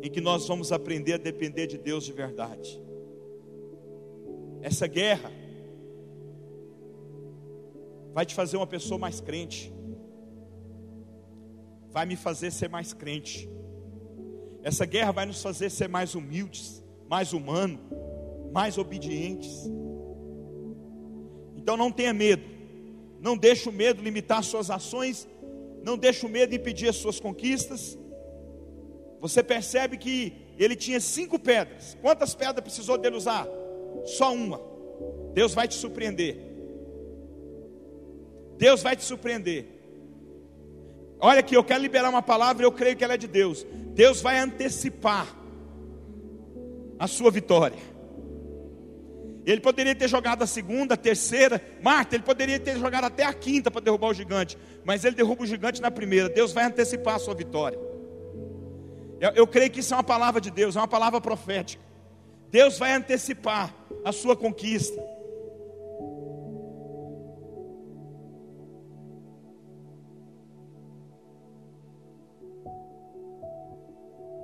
em 0.00 0.08
que 0.08 0.20
nós 0.20 0.46
vamos 0.46 0.70
aprender 0.70 1.14
a 1.14 1.18
depender 1.18 1.66
de 1.66 1.76
Deus 1.76 2.04
de 2.04 2.12
verdade 2.12 2.84
essa 4.64 4.86
guerra 4.86 5.30
vai 8.14 8.24
te 8.24 8.34
fazer 8.34 8.56
uma 8.56 8.66
pessoa 8.66 8.98
mais 8.98 9.20
crente, 9.20 9.70
vai 11.90 12.06
me 12.06 12.16
fazer 12.16 12.50
ser 12.50 12.70
mais 12.70 12.94
crente. 12.94 13.46
Essa 14.62 14.86
guerra 14.86 15.12
vai 15.12 15.26
nos 15.26 15.42
fazer 15.42 15.68
ser 15.68 15.86
mais 15.86 16.14
humildes, 16.14 16.82
mais 17.06 17.34
humanos, 17.34 17.78
mais 18.54 18.78
obedientes. 18.78 19.70
Então 21.58 21.76
não 21.76 21.92
tenha 21.92 22.14
medo, 22.14 22.44
não 23.20 23.36
deixe 23.36 23.68
o 23.68 23.72
medo 23.72 24.02
limitar 24.02 24.42
suas 24.42 24.70
ações, 24.70 25.28
não 25.82 25.98
deixe 25.98 26.24
o 26.24 26.28
medo 26.28 26.54
impedir 26.54 26.88
as 26.88 26.96
suas 26.96 27.20
conquistas. 27.20 27.98
Você 29.20 29.42
percebe 29.42 29.98
que 29.98 30.32
ele 30.58 30.74
tinha 30.74 31.00
cinco 31.00 31.38
pedras. 31.38 31.98
Quantas 32.00 32.34
pedras 32.34 32.64
precisou 32.64 32.96
dele 32.96 33.16
usar? 33.16 33.46
Só 34.04 34.32
uma. 34.32 34.60
Deus 35.32 35.54
vai 35.54 35.66
te 35.66 35.74
surpreender. 35.74 36.36
Deus 38.56 38.82
vai 38.82 38.96
te 38.96 39.04
surpreender. 39.04 39.66
Olha 41.20 41.40
aqui, 41.40 41.56
eu 41.56 41.64
quero 41.64 41.82
liberar 41.82 42.10
uma 42.10 42.22
palavra, 42.22 42.64
eu 42.64 42.72
creio 42.72 42.96
que 42.96 43.04
ela 43.04 43.14
é 43.14 43.16
de 43.16 43.26
Deus. 43.26 43.66
Deus 43.94 44.20
vai 44.20 44.38
antecipar 44.38 45.34
a 46.98 47.06
sua 47.06 47.30
vitória. 47.30 47.78
Ele 49.46 49.60
poderia 49.60 49.94
ter 49.94 50.08
jogado 50.08 50.42
a 50.42 50.46
segunda, 50.46 50.94
a 50.94 50.96
terceira, 50.96 51.60
Marta, 51.82 52.16
ele 52.16 52.22
poderia 52.22 52.58
ter 52.58 52.78
jogado 52.78 53.04
até 53.04 53.24
a 53.24 53.32
quinta 53.32 53.70
para 53.70 53.82
derrubar 53.82 54.08
o 54.08 54.14
gigante, 54.14 54.56
mas 54.84 55.04
ele 55.04 55.14
derruba 55.14 55.42
o 55.42 55.46
gigante 55.46 55.82
na 55.82 55.90
primeira. 55.90 56.28
Deus 56.28 56.52
vai 56.52 56.64
antecipar 56.64 57.16
a 57.16 57.18
sua 57.18 57.34
vitória. 57.34 57.78
Eu, 59.20 59.30
eu 59.32 59.46
creio 59.46 59.70
que 59.70 59.80
isso 59.80 59.92
é 59.92 59.96
uma 59.96 60.04
palavra 60.04 60.40
de 60.40 60.50
Deus, 60.50 60.76
é 60.76 60.78
uma 60.78 60.88
palavra 60.88 61.20
profética. 61.20 61.82
Deus 62.50 62.78
vai 62.78 62.92
antecipar 62.92 63.74
a 64.04 64.12
sua 64.12 64.36
conquista. 64.36 65.02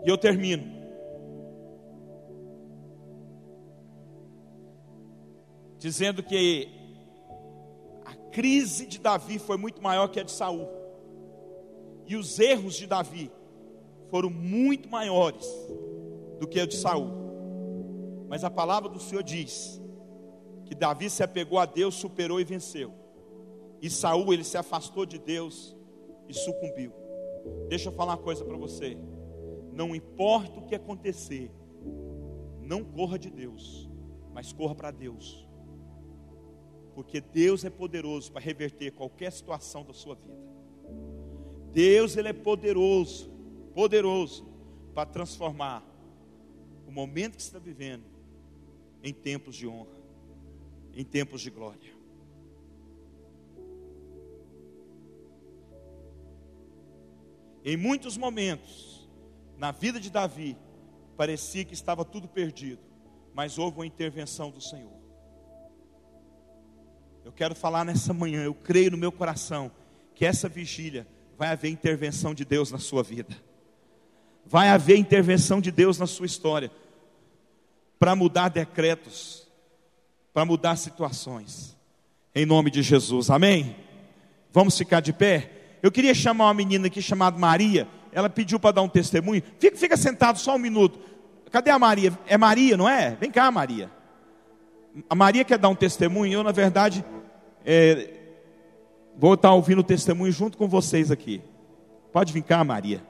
E 0.04 0.08
eu 0.08 0.16
termino. 0.16 0.80
dizendo 5.80 6.22
que 6.22 6.68
a 8.04 8.14
crise 8.30 8.84
de 8.84 8.98
Davi 9.00 9.38
foi 9.38 9.56
muito 9.56 9.82
maior 9.82 10.08
que 10.08 10.20
a 10.20 10.22
de 10.22 10.30
Saul. 10.30 10.68
E 12.06 12.14
os 12.16 12.38
erros 12.38 12.74
de 12.74 12.86
Davi 12.86 13.32
foram 14.10 14.28
muito 14.28 14.90
maiores 14.90 15.46
do 16.38 16.46
que 16.46 16.60
a 16.60 16.66
de 16.66 16.76
Saul. 16.76 17.19
Mas 18.30 18.44
a 18.44 18.50
palavra 18.50 18.88
do 18.88 18.98
Senhor 18.98 19.22
diz 19.22 19.78
que 20.64 20.74
Davi 20.74 21.10
se 21.10 21.22
apegou 21.22 21.58
a 21.58 21.66
Deus, 21.66 21.96
superou 21.96 22.40
e 22.40 22.44
venceu. 22.44 22.94
E 23.82 23.90
Saul 23.90 24.32
ele 24.32 24.44
se 24.44 24.56
afastou 24.56 25.04
de 25.04 25.18
Deus 25.18 25.76
e 26.26 26.32
sucumbiu. 26.32 26.92
Deixa 27.68 27.90
eu 27.90 27.92
falar 27.92 28.12
uma 28.12 28.22
coisa 28.22 28.42
para 28.42 28.56
você. 28.56 28.96
Não 29.72 29.94
importa 29.94 30.60
o 30.60 30.64
que 30.64 30.74
acontecer, 30.74 31.50
não 32.60 32.82
corra 32.82 33.18
de 33.18 33.30
Deus, 33.30 33.90
mas 34.32 34.52
corra 34.52 34.74
para 34.74 34.90
Deus 34.90 35.50
porque 37.00 37.20
Deus 37.20 37.64
é 37.64 37.70
poderoso 37.70 38.30
para 38.30 38.42
reverter 38.42 38.92
qualquer 38.92 39.32
situação 39.32 39.84
da 39.84 39.92
sua 39.94 40.14
vida. 40.16 40.38
Deus 41.72 42.16
ele 42.16 42.28
é 42.28 42.32
poderoso, 42.32 43.30
poderoso 43.74 44.46
para 44.94 45.06
transformar 45.06 45.82
o 46.86 46.90
momento 46.90 47.36
que 47.36 47.42
você 47.42 47.48
está 47.48 47.58
vivendo 47.58 48.04
em 49.02 49.12
tempos 49.12 49.56
de 49.56 49.66
honra, 49.66 49.96
em 50.94 51.04
tempos 51.04 51.40
de 51.40 51.50
glória. 51.50 52.00
Em 57.64 57.76
muitos 57.76 58.16
momentos, 58.16 59.08
na 59.58 59.70
vida 59.70 60.00
de 60.00 60.10
Davi, 60.10 60.56
parecia 61.16 61.64
que 61.64 61.74
estava 61.74 62.04
tudo 62.04 62.26
perdido, 62.26 62.80
mas 63.34 63.58
houve 63.58 63.78
uma 63.78 63.86
intervenção 63.86 64.50
do 64.50 64.60
Senhor. 64.60 64.98
Eu 67.24 67.32
quero 67.32 67.54
falar 67.54 67.84
nessa 67.84 68.14
manhã, 68.14 68.42
eu 68.42 68.54
creio 68.54 68.90
no 68.90 68.96
meu 68.96 69.12
coração 69.12 69.70
que 70.14 70.24
essa 70.24 70.48
vigília 70.48 71.06
vai 71.36 71.48
haver 71.48 71.70
intervenção 71.70 72.34
de 72.34 72.44
Deus 72.44 72.70
na 72.70 72.78
sua 72.78 73.02
vida. 73.02 73.36
Vai 74.46 74.68
haver 74.68 74.96
intervenção 74.96 75.60
de 75.60 75.70
Deus 75.70 75.98
na 75.98 76.06
sua 76.06 76.26
história 76.26 76.70
para 78.00 78.16
mudar 78.16 78.48
decretos, 78.48 79.46
para 80.32 80.46
mudar 80.46 80.74
situações. 80.76 81.76
Em 82.34 82.46
nome 82.46 82.70
de 82.70 82.80
Jesus. 82.80 83.28
Amém. 83.28 83.76
Vamos 84.50 84.78
ficar 84.78 85.00
de 85.00 85.12
pé? 85.12 85.50
Eu 85.82 85.92
queria 85.92 86.14
chamar 86.14 86.46
uma 86.46 86.54
menina 86.54 86.86
aqui 86.86 87.02
chamada 87.02 87.38
Maria. 87.38 87.86
Ela 88.10 88.30
pediu 88.30 88.58
para 88.58 88.76
dar 88.76 88.82
um 88.82 88.88
testemunho. 88.88 89.42
Fica, 89.58 89.76
fica 89.76 89.96
sentado 89.98 90.38
só 90.38 90.54
um 90.54 90.58
minuto. 90.58 90.98
Cadê 91.50 91.70
a 91.70 91.78
Maria? 91.78 92.18
É 92.26 92.38
Maria, 92.38 92.74
não 92.74 92.88
é? 92.88 93.16
Vem 93.20 93.30
cá, 93.30 93.50
Maria. 93.50 93.90
A 95.08 95.14
Maria 95.14 95.44
quer 95.44 95.58
dar 95.58 95.68
um 95.68 95.74
testemunho, 95.74 96.32
eu, 96.32 96.42
na 96.42 96.52
verdade, 96.52 97.04
é, 97.64 98.14
vou 99.16 99.34
estar 99.34 99.52
ouvindo 99.52 99.80
o 99.80 99.84
testemunho 99.84 100.32
junto 100.32 100.56
com 100.56 100.66
vocês 100.66 101.10
aqui. 101.10 101.42
Pode 102.12 102.32
vir 102.32 102.42
cá, 102.42 102.64
Maria. 102.64 103.02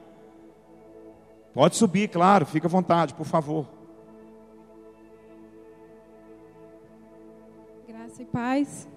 Pode 1.53 1.77
subir, 1.77 2.09
claro, 2.09 2.45
fica 2.45 2.67
à 2.67 2.69
vontade, 2.69 3.13
por 3.13 3.25
favor. 3.25 3.80
E 8.21 8.25
paz. 8.25 8.87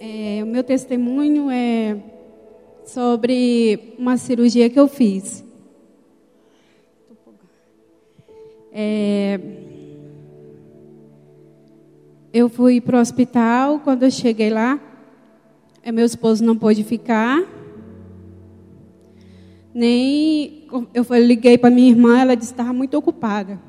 É, 0.00 0.40
o 0.42 0.46
meu 0.46 0.64
testemunho 0.64 1.50
é 1.50 1.98
sobre 2.82 3.94
uma 3.98 4.16
cirurgia 4.16 4.70
que 4.70 4.80
eu 4.80 4.88
fiz. 4.88 5.44
É, 8.72 9.38
eu 12.32 12.48
fui 12.48 12.80
para 12.80 12.96
o 12.96 13.00
hospital, 13.02 13.80
quando 13.80 14.04
eu 14.04 14.10
cheguei 14.10 14.48
lá, 14.48 14.80
eh, 15.82 15.92
meu 15.92 16.06
esposo 16.06 16.42
não 16.42 16.56
pôde 16.56 16.82
ficar. 16.82 17.38
Nem 19.74 20.66
eu 20.94 21.04
liguei 21.18 21.58
para 21.58 21.68
minha 21.68 21.90
irmã, 21.90 22.18
ela 22.18 22.34
disse 22.34 22.54
que 22.54 22.54
estava 22.54 22.72
muito 22.72 22.96
ocupada. 22.96 23.60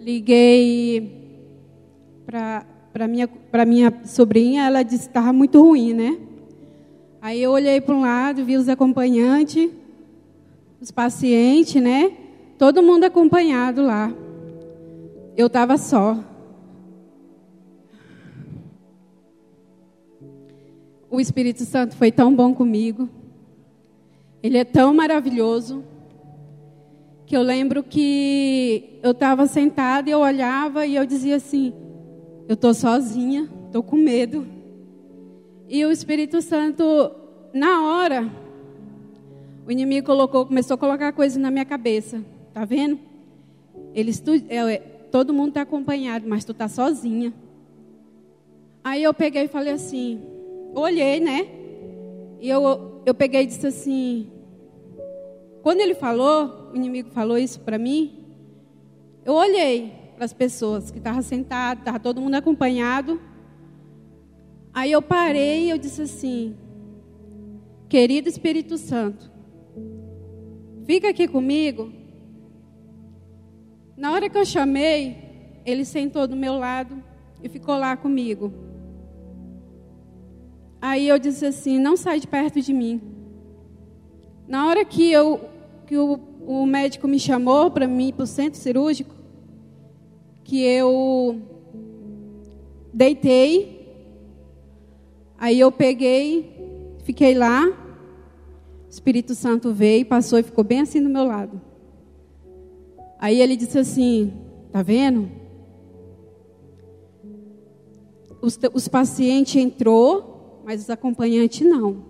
Liguei 0.00 1.27
para 2.28 3.08
minha, 3.08 3.26
minha 3.66 4.02
sobrinha, 4.04 4.66
ela 4.66 4.82
disse 4.82 5.04
que 5.04 5.08
estava 5.08 5.32
muito 5.32 5.62
ruim, 5.62 5.94
né? 5.94 6.18
Aí 7.22 7.42
eu 7.42 7.50
olhei 7.50 7.80
para 7.80 7.94
um 7.94 8.02
lado, 8.02 8.44
vi 8.44 8.54
os 8.54 8.68
acompanhantes, 8.68 9.70
os 10.78 10.90
pacientes, 10.90 11.82
né? 11.82 12.12
Todo 12.58 12.82
mundo 12.82 13.04
acompanhado 13.04 13.82
lá. 13.82 14.12
Eu 15.38 15.46
estava 15.46 15.78
só. 15.78 16.18
O 21.10 21.18
Espírito 21.18 21.64
Santo 21.64 21.96
foi 21.96 22.12
tão 22.12 22.34
bom 22.34 22.52
comigo. 22.52 23.08
Ele 24.42 24.58
é 24.58 24.64
tão 24.64 24.92
maravilhoso. 24.92 25.82
Que 27.24 27.34
eu 27.36 27.42
lembro 27.42 27.82
que 27.82 28.98
eu 29.02 29.12
estava 29.12 29.46
sentada 29.46 30.10
e 30.10 30.12
eu 30.12 30.20
olhava 30.20 30.84
e 30.84 30.94
eu 30.94 31.06
dizia 31.06 31.36
assim: 31.36 31.72
Eu 32.48 32.54
estou 32.54 32.72
sozinha, 32.72 33.46
estou 33.66 33.82
com 33.82 33.96
medo. 33.96 34.46
E 35.68 35.84
o 35.84 35.92
Espírito 35.92 36.40
Santo, 36.40 36.82
na 37.52 37.82
hora, 37.82 38.32
o 39.66 39.70
inimigo 39.70 40.06
colocou, 40.06 40.46
começou 40.46 40.76
a 40.76 40.78
colocar 40.78 41.12
coisas 41.12 41.36
na 41.36 41.50
minha 41.50 41.66
cabeça. 41.66 42.24
Tá 42.54 42.64
vendo? 42.64 42.98
Eles, 43.94 44.18
tu, 44.18 44.30
é, 44.48 44.78
todo 45.10 45.34
mundo 45.34 45.50
está 45.50 45.60
acompanhado, 45.60 46.26
mas 46.26 46.42
tu 46.42 46.52
está 46.52 46.68
sozinha. 46.68 47.34
Aí 48.82 49.02
eu 49.02 49.12
peguei 49.12 49.44
e 49.44 49.48
falei 49.48 49.74
assim: 49.74 50.18
olhei, 50.74 51.20
né? 51.20 51.46
E 52.40 52.48
eu, 52.48 53.02
eu 53.04 53.14
peguei 53.14 53.42
e 53.42 53.46
disse 53.46 53.66
assim. 53.66 54.26
Quando 55.62 55.80
ele 55.80 55.94
falou, 55.94 56.70
o 56.72 56.76
inimigo 56.76 57.10
falou 57.10 57.36
isso 57.36 57.60
para 57.60 57.76
mim, 57.76 58.24
eu 59.22 59.34
olhei 59.34 59.92
para 60.18 60.24
as 60.24 60.32
pessoas 60.32 60.90
que 60.90 60.98
estavam 60.98 61.22
sentadas, 61.22 61.80
estava 61.80 62.00
todo 62.00 62.20
mundo 62.20 62.34
acompanhado. 62.34 63.20
Aí 64.74 64.90
eu 64.90 65.00
parei 65.00 65.66
e 65.66 65.70
eu 65.70 65.78
disse 65.78 66.02
assim: 66.02 66.56
Querido 67.88 68.28
Espírito 68.28 68.76
Santo, 68.76 69.30
fica 70.84 71.08
aqui 71.08 71.28
comigo. 71.28 71.92
Na 73.96 74.10
hora 74.10 74.28
que 74.28 74.36
eu 74.36 74.44
chamei, 74.44 75.62
ele 75.64 75.84
sentou 75.84 76.26
do 76.26 76.34
meu 76.34 76.58
lado 76.58 77.00
e 77.40 77.48
ficou 77.48 77.78
lá 77.78 77.96
comigo. 77.96 78.52
Aí 80.80 81.06
eu 81.06 81.18
disse 81.18 81.46
assim: 81.46 81.78
não 81.78 81.96
sai 81.96 82.18
de 82.18 82.26
perto 82.26 82.60
de 82.60 82.72
mim. 82.72 83.00
Na 84.48 84.66
hora 84.66 84.84
que, 84.84 85.12
eu, 85.12 85.48
que 85.86 85.96
o, 85.96 86.18
o 86.44 86.66
médico 86.66 87.06
me 87.06 87.20
chamou 87.20 87.70
para 87.70 87.86
mim 87.86 88.12
para 88.12 88.24
o 88.24 88.26
centro 88.26 88.58
cirúrgico, 88.58 89.17
que 90.48 90.62
eu 90.64 91.42
deitei, 92.90 93.86
aí 95.36 95.60
eu 95.60 95.70
peguei, 95.70 96.96
fiquei 97.04 97.34
lá, 97.34 97.68
o 97.68 98.88
Espírito 98.88 99.34
Santo 99.34 99.74
veio, 99.74 100.06
passou 100.06 100.38
e 100.38 100.42
ficou 100.42 100.64
bem 100.64 100.80
assim 100.80 101.02
do 101.02 101.10
meu 101.10 101.24
lado. 101.24 101.60
Aí 103.18 103.42
ele 103.42 103.56
disse 103.56 103.78
assim: 103.78 104.32
tá 104.72 104.80
vendo? 104.80 105.30
Os, 108.40 108.58
os 108.72 108.88
pacientes 108.88 109.54
entrou, 109.56 110.62
mas 110.64 110.80
os 110.80 110.88
acompanhantes 110.88 111.60
não. 111.60 112.06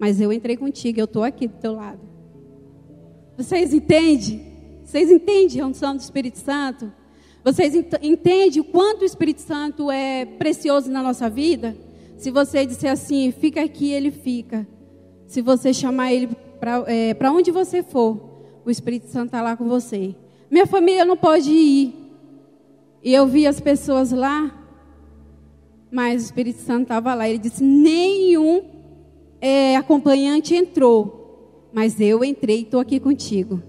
Mas 0.00 0.20
eu 0.20 0.32
entrei 0.32 0.56
contigo, 0.56 0.98
eu 0.98 1.04
estou 1.04 1.22
aqui 1.22 1.46
do 1.46 1.58
teu 1.58 1.74
lado. 1.74 2.00
Vocês 3.36 3.72
entendem? 3.72 4.48
Vocês 4.84 5.12
entendem 5.12 5.60
a 5.60 5.66
unção 5.68 5.94
do 5.94 6.00
Espírito 6.00 6.38
Santo? 6.38 6.97
Vocês 7.48 7.74
ent 7.74 7.94
entendem 8.02 8.60
o 8.60 8.64
quanto 8.64 9.00
o 9.00 9.04
Espírito 9.06 9.40
Santo 9.40 9.90
é 9.90 10.26
precioso 10.26 10.90
na 10.90 11.02
nossa 11.02 11.30
vida? 11.30 11.74
Se 12.18 12.30
você 12.30 12.66
disser 12.66 12.92
assim, 12.92 13.32
fica 13.32 13.62
aqui, 13.62 13.90
ele 13.90 14.10
fica. 14.10 14.68
Se 15.26 15.40
você 15.40 15.72
chamar 15.72 16.12
ele 16.12 16.28
para 16.60 16.84
é, 16.86 17.16
onde 17.30 17.50
você 17.50 17.82
for, 17.82 18.20
o 18.66 18.70
Espírito 18.70 19.06
Santo 19.06 19.28
está 19.28 19.40
lá 19.40 19.56
com 19.56 19.66
você. 19.66 20.14
Minha 20.50 20.66
família 20.66 21.06
não 21.06 21.16
pode 21.16 21.50
ir. 21.50 21.94
E 23.02 23.14
eu 23.14 23.26
vi 23.26 23.46
as 23.46 23.60
pessoas 23.60 24.12
lá, 24.12 24.54
mas 25.90 26.20
o 26.20 26.24
Espírito 26.26 26.60
Santo 26.60 26.82
estava 26.82 27.14
lá. 27.14 27.26
Ele 27.26 27.38
disse: 27.38 27.64
nenhum 27.64 28.62
é, 29.40 29.74
acompanhante 29.74 30.54
entrou, 30.54 31.70
mas 31.72 31.98
eu 31.98 32.22
entrei 32.22 32.58
e 32.58 32.62
estou 32.64 32.78
aqui 32.78 33.00
contigo. 33.00 33.62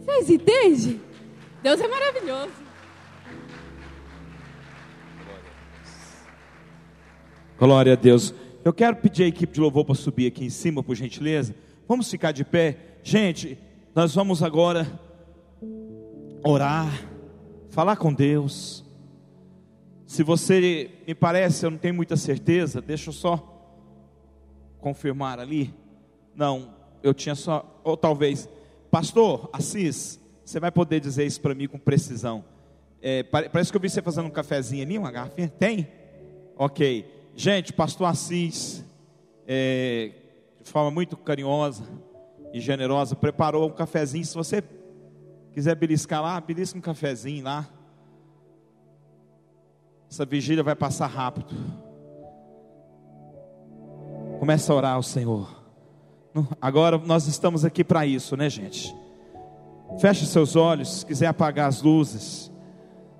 Vocês 0.00 0.30
entendem? 0.30 0.98
Deus 1.62 1.78
é 1.78 1.88
maravilhoso. 1.88 2.67
Glória 7.58 7.94
a 7.94 7.96
Deus. 7.96 8.32
Eu 8.64 8.72
quero 8.72 8.94
pedir 8.94 9.24
a 9.24 9.26
equipe 9.26 9.52
de 9.52 9.60
louvor 9.60 9.84
para 9.84 9.96
subir 9.96 10.28
aqui 10.28 10.44
em 10.44 10.50
cima, 10.50 10.80
por 10.80 10.94
gentileza. 10.94 11.56
Vamos 11.88 12.08
ficar 12.08 12.30
de 12.30 12.44
pé. 12.44 12.76
Gente, 13.02 13.58
nós 13.96 14.14
vamos 14.14 14.44
agora 14.44 14.86
orar, 16.44 16.88
falar 17.70 17.96
com 17.96 18.14
Deus. 18.14 18.84
Se 20.06 20.22
você 20.22 20.88
me 21.04 21.16
parece, 21.16 21.66
eu 21.66 21.70
não 21.72 21.78
tenho 21.78 21.94
muita 21.94 22.16
certeza, 22.16 22.80
deixa 22.80 23.08
eu 23.08 23.12
só 23.12 23.36
confirmar 24.78 25.40
ali. 25.40 25.74
Não, 26.36 26.72
eu 27.02 27.12
tinha 27.12 27.34
só, 27.34 27.80
ou 27.82 27.96
talvez, 27.96 28.48
Pastor 28.88 29.50
Assis, 29.52 30.20
você 30.44 30.60
vai 30.60 30.70
poder 30.70 31.00
dizer 31.00 31.26
isso 31.26 31.40
para 31.40 31.56
mim 31.56 31.66
com 31.66 31.76
precisão. 31.76 32.44
É, 33.02 33.24
parece 33.24 33.72
que 33.72 33.76
eu 33.76 33.80
vi 33.80 33.90
você 33.90 34.00
fazendo 34.00 34.26
um 34.26 34.30
cafezinho 34.30 34.84
ali, 34.84 34.96
uma 34.96 35.10
garrafinha. 35.10 35.48
Tem? 35.48 35.88
Ok. 36.56 37.17
Gente, 37.40 37.72
pastor 37.72 38.08
Assis, 38.08 38.84
é, 39.46 40.10
de 40.60 40.68
forma 40.68 40.90
muito 40.90 41.16
carinhosa 41.16 41.84
e 42.52 42.60
generosa, 42.60 43.14
preparou 43.14 43.68
um 43.68 43.70
cafezinho. 43.70 44.24
Se 44.24 44.34
você 44.34 44.60
quiser 45.52 45.76
beliscar 45.76 46.20
lá, 46.20 46.40
belisca 46.40 46.76
um 46.76 46.80
cafezinho 46.80 47.44
lá. 47.44 47.64
Essa 50.10 50.26
vigília 50.26 50.64
vai 50.64 50.74
passar 50.74 51.06
rápido. 51.06 51.54
Começa 54.40 54.72
a 54.72 54.76
orar 54.76 54.94
ao 54.96 55.02
Senhor. 55.04 55.62
Agora 56.60 56.98
nós 56.98 57.28
estamos 57.28 57.64
aqui 57.64 57.84
para 57.84 58.04
isso, 58.04 58.36
né, 58.36 58.50
gente? 58.50 58.92
Feche 60.00 60.26
seus 60.26 60.56
olhos, 60.56 60.92
se 60.92 61.06
quiser 61.06 61.28
apagar 61.28 61.68
as 61.68 61.82
luzes. 61.82 62.50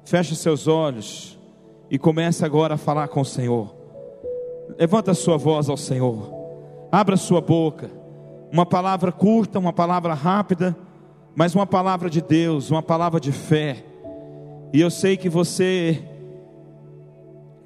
Feche 0.05 0.35
seus 0.35 0.66
olhos 0.66 1.39
e 1.89 2.01
comece 2.01 2.45
agora 2.45 2.75
a 2.75 2.79
falar 2.79 3.07
com 3.07 3.21
o 3.21 3.25
Senhor. 3.25 3.78
Levanta 4.77 5.12
a 5.12 5.14
sua 5.14 5.37
voz 5.37 5.69
ao 5.69 5.77
Senhor. 5.77 6.33
Abra 6.91 7.16
sua 7.16 7.41
boca. 7.41 7.91
Uma 8.53 8.66
palavra 8.66 9.12
curta, 9.12 9.59
uma 9.59 9.73
palavra 9.73 10.14
rápida, 10.14 10.77
mas 11.35 11.55
uma 11.55 11.66
palavra 11.66 12.11
de 12.11 12.21
Deus, 12.21 12.71
uma 12.71 12.83
palavra 12.83 13.21
de 13.21 13.31
fé. 13.31 13.85
E 14.73 14.81
eu 14.81 14.91
sei 14.91 15.16
que 15.16 15.29
você 15.29 16.03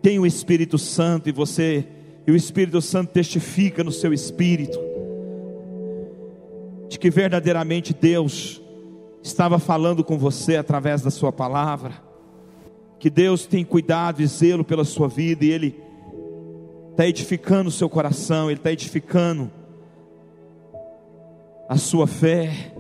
tem 0.03 0.19
o 0.19 0.27
Espírito 0.27 0.77
Santo 0.77 1.29
e 1.29 1.33
você 1.33 1.87
e 2.27 2.31
o 2.31 2.37
Espírito 2.37 2.81
Santo 2.81 3.13
testifica 3.13 3.83
no 3.83 3.91
seu 3.91 4.13
espírito 4.13 4.79
de 6.89 6.99
que 6.99 7.11
verdadeiramente 7.11 7.95
Deus 7.95 8.61
estava 9.23 9.59
falando 9.59 10.05
com 10.05 10.19
você 10.19 10.57
através 10.57 11.01
da 11.01 11.11
sua 11.11 11.33
palavra. 11.33 11.95
Que 12.99 13.09
Deus 13.09 13.47
tem 13.47 13.65
cuidado 13.65 14.21
e 14.21 14.27
zelo 14.27 14.63
pela 14.63 14.85
sua 14.85 15.09
vida 15.09 15.45
e 15.45 15.51
ele 15.51 15.81
está 16.93 17.07
edificando 17.07 17.69
o 17.69 17.73
seu 17.73 17.89
coração, 17.89 18.51
Ele 18.51 18.61
está 18.61 18.71
edificando 18.71 19.51
a 21.69 21.77
sua 21.77 22.07
fé, 22.07 22.75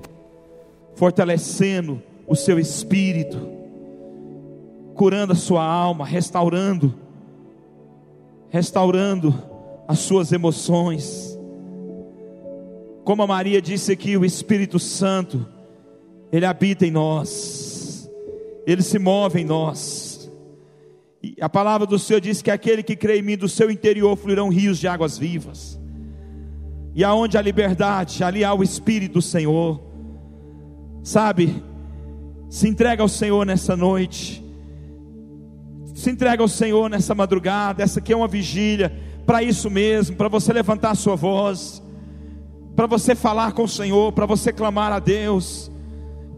fortalecendo 0.95 2.03
o 2.27 2.37
seu 2.37 2.59
espírito, 2.59 3.39
curando 4.95 5.33
a 5.33 5.37
sua 5.37 5.65
alma, 5.65 6.05
restaurando, 6.05 6.95
restaurando 8.51 9.35
as 9.89 10.01
suas 10.01 10.31
emoções. 10.31 11.39
Como 13.05 13.23
a 13.23 13.27
Maria 13.27 13.63
disse 13.63 13.93
aqui, 13.93 14.17
o 14.17 14.27
Espírito 14.27 14.79
Santo, 14.79 15.47
Ele 16.31 16.45
habita 16.45 16.87
em 16.87 16.91
nós, 16.91 18.11
Ele 18.67 18.83
se 18.83 18.99
move 18.99 19.41
em 19.41 19.45
nós. 19.45 20.12
E 21.23 21.37
a 21.41 21.49
palavra 21.49 21.87
do 21.87 21.99
Senhor 21.99 22.21
diz 22.21 22.43
que 22.43 22.51
aquele 22.51 22.83
que 22.83 22.97
crê 22.97 23.19
em 23.19 23.23
mim, 23.23 23.37
do 23.37 23.49
seu 23.49 23.71
interior 23.71 24.17
fluirão 24.17 24.49
rios 24.49 24.79
de 24.79 24.89
águas 24.89 25.17
vivas. 25.17 25.81
E 26.95 27.05
aonde 27.05 27.39
há 27.39 27.43
liberdade, 27.43 28.25
ali 28.25 28.45
há 28.45 28.53
o 28.53 28.63
Espírito 28.63 29.15
do 29.15 29.23
Senhor. 29.23 29.81
Sabe, 31.03 31.63
se 32.51 32.69
entrega 32.69 33.03
ao 33.03 33.09
Senhor 33.09 33.47
nessa 33.47 33.77
noite. 33.77 34.45
Se 35.95 36.11
entrega 36.11 36.43
ao 36.43 36.49
Senhor 36.49 36.91
nessa 36.91 37.15
madrugada. 37.15 37.83
Essa 37.83 38.01
aqui 38.01 38.13
é 38.13 38.17
uma 38.17 38.29
vigília 38.29 38.93
para 39.25 39.43
isso 39.43 39.71
mesmo, 39.71 40.17
para 40.17 40.29
você 40.29 40.53
levantar 40.53 40.91
a 40.91 40.97
sua 40.97 41.15
voz, 41.15 41.83
para 42.75 42.87
você 42.87 43.15
falar 43.15 43.53
com 43.53 43.63
o 43.63 43.69
Senhor, 43.69 44.13
para 44.13 44.27
você 44.27 44.53
clamar 44.53 44.93
a 44.93 44.99
Deus 44.99 45.72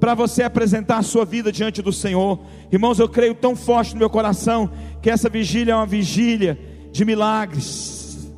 para 0.04 0.14
você 0.14 0.42
apresentar 0.42 0.98
a 0.98 1.02
sua 1.02 1.24
vida 1.24 1.50
diante 1.50 1.80
do 1.80 1.90
Senhor. 1.90 2.38
Irmãos, 2.70 2.98
eu 2.98 3.08
creio 3.08 3.34
tão 3.34 3.56
forte 3.56 3.94
no 3.94 4.00
meu 4.00 4.10
coração 4.10 4.70
que 5.00 5.08
essa 5.08 5.30
vigília 5.30 5.72
é 5.72 5.74
uma 5.74 5.86
vigília 5.86 6.60
de 6.92 7.06
milagres, 7.06 8.30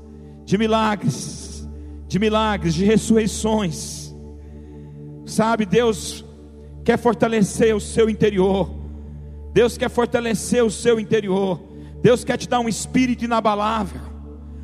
de 0.44 0.56
milagres, 0.56 1.68
de 2.06 2.20
milagres, 2.20 2.72
de 2.72 2.84
ressurreições. 2.84 4.14
Sabe, 5.24 5.66
Deus 5.66 6.24
quer 6.84 6.98
fortalecer 6.98 7.74
o 7.74 7.80
seu 7.80 8.08
interior. 8.08 8.70
Deus 9.52 9.76
quer 9.76 9.90
fortalecer 9.90 10.62
o 10.62 10.70
seu 10.70 11.00
interior. 11.00 11.60
Deus 12.00 12.22
quer 12.22 12.36
te 12.36 12.48
dar 12.48 12.60
um 12.60 12.68
espírito 12.68 13.24
inabalável. 13.24 14.02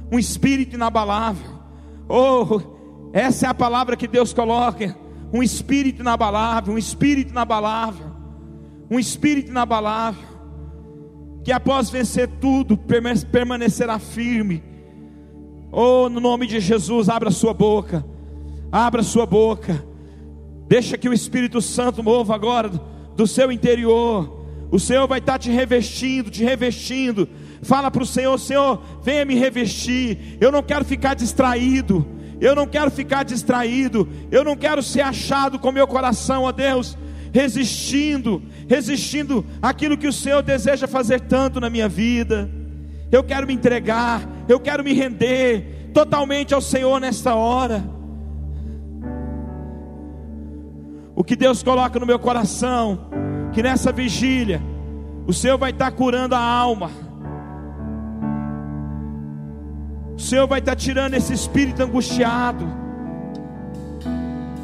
Um 0.09 0.21
espírito 0.21 0.77
inabalável. 0.77 1.51
Oh, 2.09 2.61
essa 3.13 3.47
é 3.47 3.49
a 3.49 3.55
palavra 3.55 3.97
que 3.97 4.07
Deus 4.07 4.33
coloca 4.33 5.02
um 5.33 5.43
espírito 5.43 6.03
inabalável, 6.03 6.75
um 6.75 6.79
espírito 6.79 7.31
inabalável, 7.31 8.07
um 8.91 8.99
espírito 8.99 9.51
inabalável, 9.51 10.29
que 11.43 11.51
após 11.51 11.89
vencer 11.89 12.29
tudo, 12.41 12.77
permanecerá 12.77 13.99
firme. 13.99 14.63
Oh, 15.73 16.09
no 16.11 16.21
nome 16.21 16.47
de 16.47 16.61
Jesus, 16.61 17.09
abra 17.09 17.31
sua 17.31 17.55
boca, 17.55 18.05
abra 18.71 19.03
sua 19.03 19.25
boca, 19.25 19.83
deixa 20.69 20.99
que 20.99 21.09
o 21.09 21.15
Espírito 21.15 21.63
Santo 21.63 22.03
mova 22.03 22.35
agora 22.35 22.69
do 23.17 23.27
seu 23.27 23.51
interior. 23.51 24.41
O 24.71 24.79
Senhor 24.79 25.07
vai 25.07 25.19
estar 25.19 25.39
te 25.39 25.51
revestindo, 25.51 26.31
te 26.31 26.45
revestindo. 26.45 27.29
Fala 27.63 27.91
para 27.91 28.03
o 28.03 28.07
Senhor: 28.07 28.39
Senhor, 28.39 28.83
venha 29.03 29.25
me 29.25 29.35
revestir. 29.35 30.37
Eu 30.41 30.53
não 30.53 30.63
quero 30.63 30.85
ficar 30.85 31.15
distraído. 31.15 32.07
Eu 32.43 32.57
não 32.57 32.67
quero 32.67 32.91
ficar 32.91 33.23
distraído, 33.23 34.09
eu 34.29 34.43
não 34.43 34.57
quero 34.57 34.83
ser 34.83 35.01
achado 35.01 35.61
com 35.61 35.71
meu 35.71 35.87
coração, 35.87 36.43
ó 36.43 36.51
Deus, 36.51 36.99
resistindo, 37.33 38.43
resistindo 38.69 39.47
aquilo 39.63 39.97
que 39.97 40.09
o 40.09 40.13
Senhor 40.13 40.43
deseja 40.43 40.89
fazer 40.89 41.21
tanto 41.21 41.61
na 41.61 41.71
minha 41.71 41.89
vida. 41.89 42.51
Eu 43.13 43.23
quero 43.23 43.47
me 43.47 43.55
entregar, 43.55 44.29
eu 44.49 44.59
quero 44.59 44.83
me 44.83 44.93
render 44.93 45.91
totalmente 45.95 46.53
ao 46.53 46.61
Senhor 46.61 47.01
nesta 47.01 47.33
hora. 47.33 47.85
O 51.15 51.23
que 51.23 51.37
Deus 51.37 51.63
coloca 51.63 51.97
no 52.01 52.07
meu 52.07 52.19
coração, 52.19 53.09
que 53.53 53.63
nessa 53.63 53.93
vigília, 53.93 54.61
o 55.29 55.33
Senhor 55.33 55.59
vai 55.59 55.71
estar 55.71 55.93
curando 55.93 56.35
a 56.35 56.41
alma 56.41 56.91
O 60.17 60.21
Senhor 60.21 60.47
vai 60.47 60.59
estar 60.59 60.77
tirando 60.77 61.15
esse 61.15 61.33
espírito 61.33 61.83
angustiado. 61.83 62.67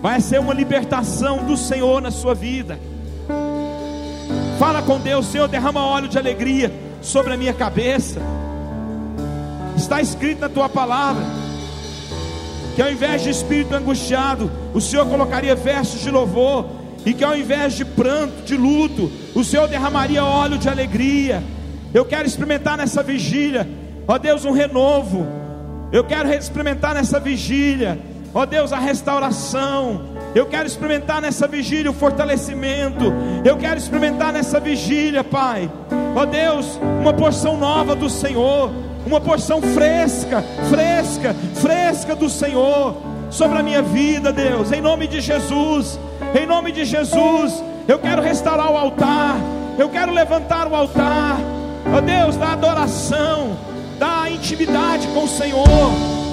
Vai 0.00 0.20
ser 0.20 0.38
uma 0.40 0.54
libertação 0.54 1.44
do 1.44 1.56
Senhor 1.56 2.00
na 2.00 2.10
sua 2.10 2.34
vida. 2.34 2.78
Fala 4.58 4.82
com 4.82 4.98
Deus, 5.00 5.26
Senhor, 5.26 5.48
derrama 5.48 5.84
óleo 5.84 6.08
de 6.08 6.18
alegria 6.18 6.72
sobre 7.00 7.34
a 7.34 7.36
minha 7.36 7.52
cabeça. 7.52 8.20
Está 9.76 10.00
escrito 10.00 10.40
na 10.40 10.48
tua 10.48 10.68
palavra 10.68 11.24
que 12.78 12.82
ao 12.82 12.92
invés 12.92 13.24
de 13.24 13.30
espírito 13.30 13.74
angustiado, 13.74 14.48
o 14.72 14.80
Senhor 14.80 15.04
colocaria 15.06 15.52
versos 15.56 16.00
de 16.00 16.12
louvor, 16.12 16.64
e 17.04 17.12
que 17.12 17.24
ao 17.24 17.36
invés 17.36 17.72
de 17.72 17.84
pranto, 17.84 18.42
de 18.42 18.56
luto, 18.56 19.10
o 19.34 19.42
Senhor 19.42 19.66
derramaria 19.66 20.24
óleo 20.24 20.56
de 20.58 20.68
alegria. 20.68 21.42
Eu 21.92 22.04
quero 22.04 22.28
experimentar 22.28 22.78
nessa 22.78 23.02
vigília, 23.02 23.68
ó 24.08 24.18
Deus, 24.18 24.44
um 24.44 24.50
renovo, 24.50 25.26
eu 25.92 26.02
quero 26.02 26.32
experimentar 26.32 26.94
nessa 26.94 27.20
vigília, 27.20 27.98
ó 28.34 28.44
Deus, 28.44 28.72
a 28.72 28.78
restauração. 28.78 30.16
Eu 30.34 30.46
quero 30.46 30.66
experimentar 30.66 31.22
nessa 31.22 31.46
vigília 31.46 31.90
o 31.90 31.94
fortalecimento. 31.94 33.12
Eu 33.44 33.56
quero 33.56 33.78
experimentar 33.78 34.32
nessa 34.32 34.60
vigília, 34.60 35.22
Pai. 35.22 35.70
Ó 36.14 36.26
Deus, 36.26 36.78
uma 37.00 37.12
porção 37.12 37.56
nova 37.56 37.94
do 37.94 38.10
Senhor, 38.10 38.70
uma 39.06 39.20
porção 39.20 39.62
fresca, 39.62 40.42
fresca, 40.68 41.34
fresca 41.54 42.14
do 42.14 42.28
Senhor 42.28 42.96
sobre 43.30 43.58
a 43.58 43.62
minha 43.62 43.82
vida, 43.82 44.32
Deus, 44.32 44.72
em 44.72 44.80
nome 44.80 45.06
de 45.06 45.20
Jesus. 45.20 45.98
Em 46.34 46.46
nome 46.46 46.72
de 46.72 46.84
Jesus, 46.84 47.62
eu 47.86 47.98
quero 47.98 48.20
restaurar 48.20 48.70
o 48.70 48.76
altar. 48.76 49.36
Eu 49.78 49.88
quero 49.88 50.12
levantar 50.12 50.66
o 50.66 50.74
altar. 50.74 51.38
Ó 51.94 52.00
Deus, 52.00 52.36
da 52.36 52.52
adoração, 52.52 53.56
da 53.98 54.30
intimidade 54.30 55.06
com 55.08 55.24
o 55.24 55.28
Senhor. 55.28 55.66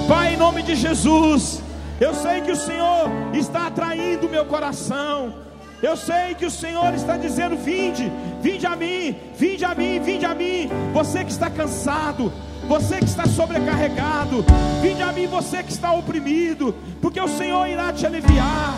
Pai, 0.08 0.34
em 0.34 0.36
nome 0.36 0.62
de 0.62 0.74
Jesus, 0.74 1.62
eu 2.00 2.14
sei 2.14 2.40
que 2.40 2.52
o 2.52 2.56
Senhor 2.56 3.10
está 3.34 3.66
atraindo 3.66 4.28
meu 4.28 4.44
coração. 4.44 5.34
Eu 5.82 5.96
sei 5.96 6.34
que 6.34 6.46
o 6.46 6.50
Senhor 6.50 6.94
está 6.94 7.16
dizendo: 7.16 7.56
Vinde, 7.56 8.10
vinde 8.40 8.66
a 8.66 8.74
mim, 8.74 9.16
vinde 9.36 9.64
a 9.64 9.74
mim, 9.74 10.00
vinde 10.00 10.24
a 10.24 10.34
mim. 10.34 10.70
Você 10.94 11.24
que 11.24 11.30
está 11.30 11.50
cansado, 11.50 12.32
você 12.66 12.98
que 12.98 13.04
está 13.04 13.26
sobrecarregado, 13.26 14.44
vinde 14.80 15.02
a 15.02 15.12
mim, 15.12 15.26
você 15.26 15.62
que 15.62 15.70
está 15.70 15.92
oprimido, 15.92 16.74
porque 17.00 17.20
o 17.20 17.28
Senhor 17.28 17.66
irá 17.66 17.92
te 17.92 18.06
aliviar. 18.06 18.74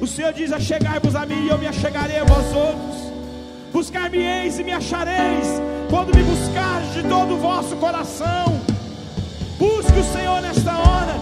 O 0.00 0.06
Senhor 0.06 0.32
diz: 0.32 0.52
Achegai-vos 0.52 1.14
a 1.14 1.24
mim, 1.24 1.46
e 1.46 1.48
eu 1.48 1.58
me 1.58 1.66
achegarei 1.66 2.18
a 2.18 2.24
vós 2.24 2.46
outros. 2.54 3.15
Buscar-me-eis 3.76 4.58
e 4.58 4.64
me 4.64 4.72
achareis, 4.72 5.60
quando 5.90 6.16
me 6.16 6.22
buscares 6.22 6.94
de 6.94 7.02
todo 7.02 7.34
o 7.34 7.36
vosso 7.36 7.76
coração. 7.76 8.58
Busque 9.58 10.00
o 10.00 10.12
Senhor 10.14 10.40
nesta 10.40 10.78
hora. 10.78 11.14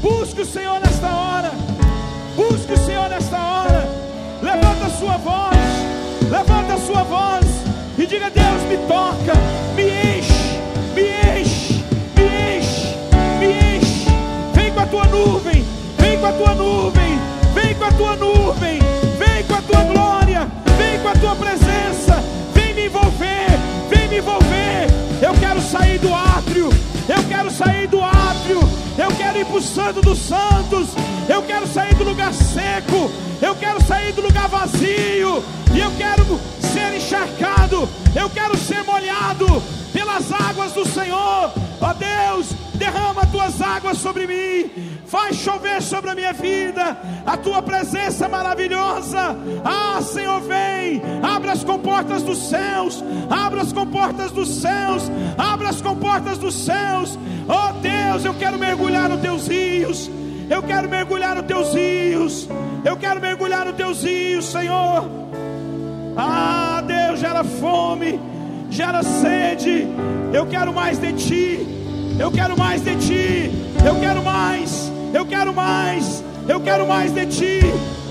Busque 0.00 0.40
o 0.40 0.46
Senhor 0.46 0.80
nesta 0.80 1.06
hora. 1.06 1.50
Busque 2.34 2.72
o 2.72 2.78
Senhor 2.78 3.10
nesta 3.10 3.36
hora. 3.36 3.86
Levanta 4.40 4.86
a 4.86 4.90
sua 4.98 5.18
voz. 5.18 5.58
Levanta 6.30 6.72
a 6.72 6.78
sua 6.78 7.02
voz. 7.02 7.44
E 7.98 8.06
diga: 8.06 8.30
Deus, 8.30 8.62
me 8.62 8.78
toca. 8.88 9.38
Me 9.76 9.90
enche. 9.90 10.58
Me 10.94 11.02
enche. 11.38 11.84
Me 12.16 12.56
enche. 12.56 12.96
Me 13.38 13.76
enche. 13.76 14.06
Vem 14.54 14.72
com 14.72 14.80
a 14.80 14.86
tua 14.86 15.04
nuvem. 15.04 15.62
Vem 15.98 16.18
com 16.18 16.26
a 16.28 16.32
tua 16.32 16.54
nuvem. 16.54 17.18
Vem 17.52 17.74
com 17.74 17.84
a 17.84 17.92
tua 17.92 18.16
nuvem. 18.16 18.78
Vem 19.18 19.44
com 19.44 19.54
a 19.54 19.60
tua 19.60 19.82
glória. 19.82 20.63
Tua 21.24 21.36
presença. 21.36 22.22
Vem 22.52 22.74
me 22.74 22.84
envolver. 22.84 23.48
Vem 23.88 24.08
me 24.08 24.18
envolver. 24.18 24.88
Eu 25.22 25.32
quero 25.40 25.58
sair 25.62 25.98
do 25.98 26.12
átrio. 26.14 26.68
Eu 27.08 27.24
quero 27.26 27.50
sair 27.50 27.86
do 27.86 27.98
átrio. 27.98 28.60
Eu 28.98 29.08
quero 29.16 29.38
ir 29.38 29.46
para 29.46 29.56
o 29.56 29.62
Santo 29.62 30.02
dos 30.02 30.18
Santos. 30.18 30.88
Eu 31.26 31.42
quero 31.44 31.66
sair 31.66 31.94
do 31.94 32.04
lugar 32.04 32.30
seco. 32.34 33.10
Eu 33.40 33.54
quero 33.54 33.82
sair 33.84 34.12
do 34.12 34.20
lugar 34.20 34.50
vazio. 34.50 35.42
E 35.72 35.80
eu 35.80 35.90
quero 35.92 36.38
ser 36.60 36.94
encharcado. 36.94 37.88
Eu 38.14 38.28
quero 38.28 38.54
ser 38.58 38.84
molhado 38.84 39.46
pelas 39.94 40.30
águas 40.30 40.72
do 40.72 40.86
Senhor. 40.86 41.50
Ó 41.80 41.94
Deus, 41.94 42.48
derrama 42.74 43.22
as 43.22 43.30
tuas 43.30 43.60
águas 43.60 43.98
sobre 43.98 44.26
mim. 44.26 44.70
Faz 45.06 45.36
chover 45.36 45.80
sobre 45.82 46.10
a 46.10 46.14
minha 46.14 46.32
vida. 46.32 46.96
A 47.24 47.36
tua 47.36 47.62
presença 47.62 48.28
maravilhosa. 48.28 49.36
Ah, 49.64 50.00
Senhor, 50.02 50.40
vem. 50.40 51.02
Abra 51.22 51.52
as 51.52 51.62
comportas 51.62 52.22
dos 52.22 52.48
céus. 52.48 53.02
Abra 53.30 53.62
as 53.62 53.72
comportas 53.72 54.30
dos 54.30 54.48
céus. 54.60 55.10
Abra 55.38 55.68
as 55.68 55.80
comportas 55.80 56.38
dos 56.38 56.54
céus. 56.54 57.18
Oh 57.48 57.72
Deus, 57.80 58.24
eu 58.24 58.34
quero 58.34 58.58
mergulhar 58.58 59.08
nos 59.08 59.20
teus 59.20 59.46
rios. 59.46 60.10
Eu 60.48 60.62
quero 60.62 60.88
mergulhar 60.88 61.36
nos 61.36 61.46
teus 61.46 61.74
rios. 61.74 62.48
Eu 62.84 62.96
quero 62.96 63.20
mergulhar 63.20 63.64
nos 63.64 63.76
teus 63.76 64.02
rios, 64.02 64.46
Senhor. 64.46 65.08
Ah, 66.16 66.82
Deus, 66.86 67.20
gera 67.20 67.44
fome, 67.44 68.20
gera 68.70 69.02
sede. 69.02 69.86
Eu 70.32 70.46
quero 70.46 70.72
mais 70.72 70.98
de 70.98 71.12
ti. 71.12 71.83
Eu 72.18 72.30
quero 72.30 72.56
mais 72.56 72.82
de 72.82 72.94
ti. 72.96 73.50
Eu 73.84 73.98
quero 74.00 74.22
mais. 74.22 74.90
Eu 75.12 75.26
quero 75.26 75.52
mais. 75.52 76.24
Eu 76.48 76.60
quero 76.60 76.86
mais 76.86 77.12
de 77.12 77.26
ti. 77.26 77.60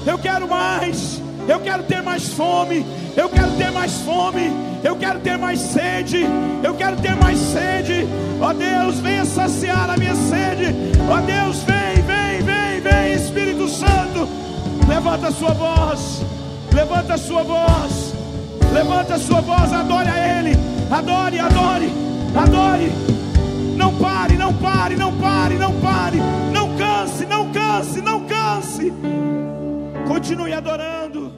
Eu 0.06 0.18
quero 0.18 0.48
mais. 0.48 1.22
Eu 1.48 1.60
quero 1.60 1.84
ter 1.84 2.02
mais 2.02 2.28
fome. 2.34 2.86
Eu 3.16 3.30
quero 3.30 3.52
ter 3.52 3.72
mais 3.72 3.94
fome. 4.00 4.52
Eu 4.84 4.96
quero 4.98 5.20
ter 5.20 5.38
mais 5.38 5.60
sede. 5.60 6.26
Eu 6.62 6.74
quero 6.76 6.98
ter 6.98 7.16
mais 7.16 7.40
sede. 7.40 8.06
Ó 8.42 8.50
oh 8.50 8.54
Deus, 8.54 9.00
venha 9.00 9.26
saciar 9.26 9.90
a 9.90 9.98
minha 9.98 10.16
sede. 10.16 10.76
Ó 11.10 11.18
oh 11.18 11.22
Deus, 11.22 11.64
vem, 11.64 12.04
vem, 12.04 12.42
vem, 12.42 12.82
vem, 12.82 13.14
Espírito 13.14 13.70
Santo. 13.70 14.28
Levanta 14.88 15.28
a 15.28 15.32
sua 15.32 15.54
voz. 15.54 16.22
Levanta 16.74 17.14
a 17.14 17.18
sua 17.18 17.44
voz. 17.44 18.14
Levanta 18.74 19.16
a 19.16 19.20
sua 19.20 19.40
voz. 19.40 19.72
Adore 19.72 20.10
a 20.10 20.40
Ele. 20.40 20.58
Adore, 20.92 21.40
adore, 21.40 21.90
adore. 22.36 23.13
Não 23.84 23.94
pare, 23.98 24.38
não 24.38 24.54
pare, 24.54 24.96
não 24.96 25.12
pare, 25.20 25.56
não 25.56 25.82
pare. 25.82 26.18
Não 26.54 26.78
canse, 26.78 27.26
não 27.26 27.52
canse, 27.52 28.02
não 28.02 28.26
canse. 28.26 28.94
Continue 30.08 30.54
adorando. 30.54 31.33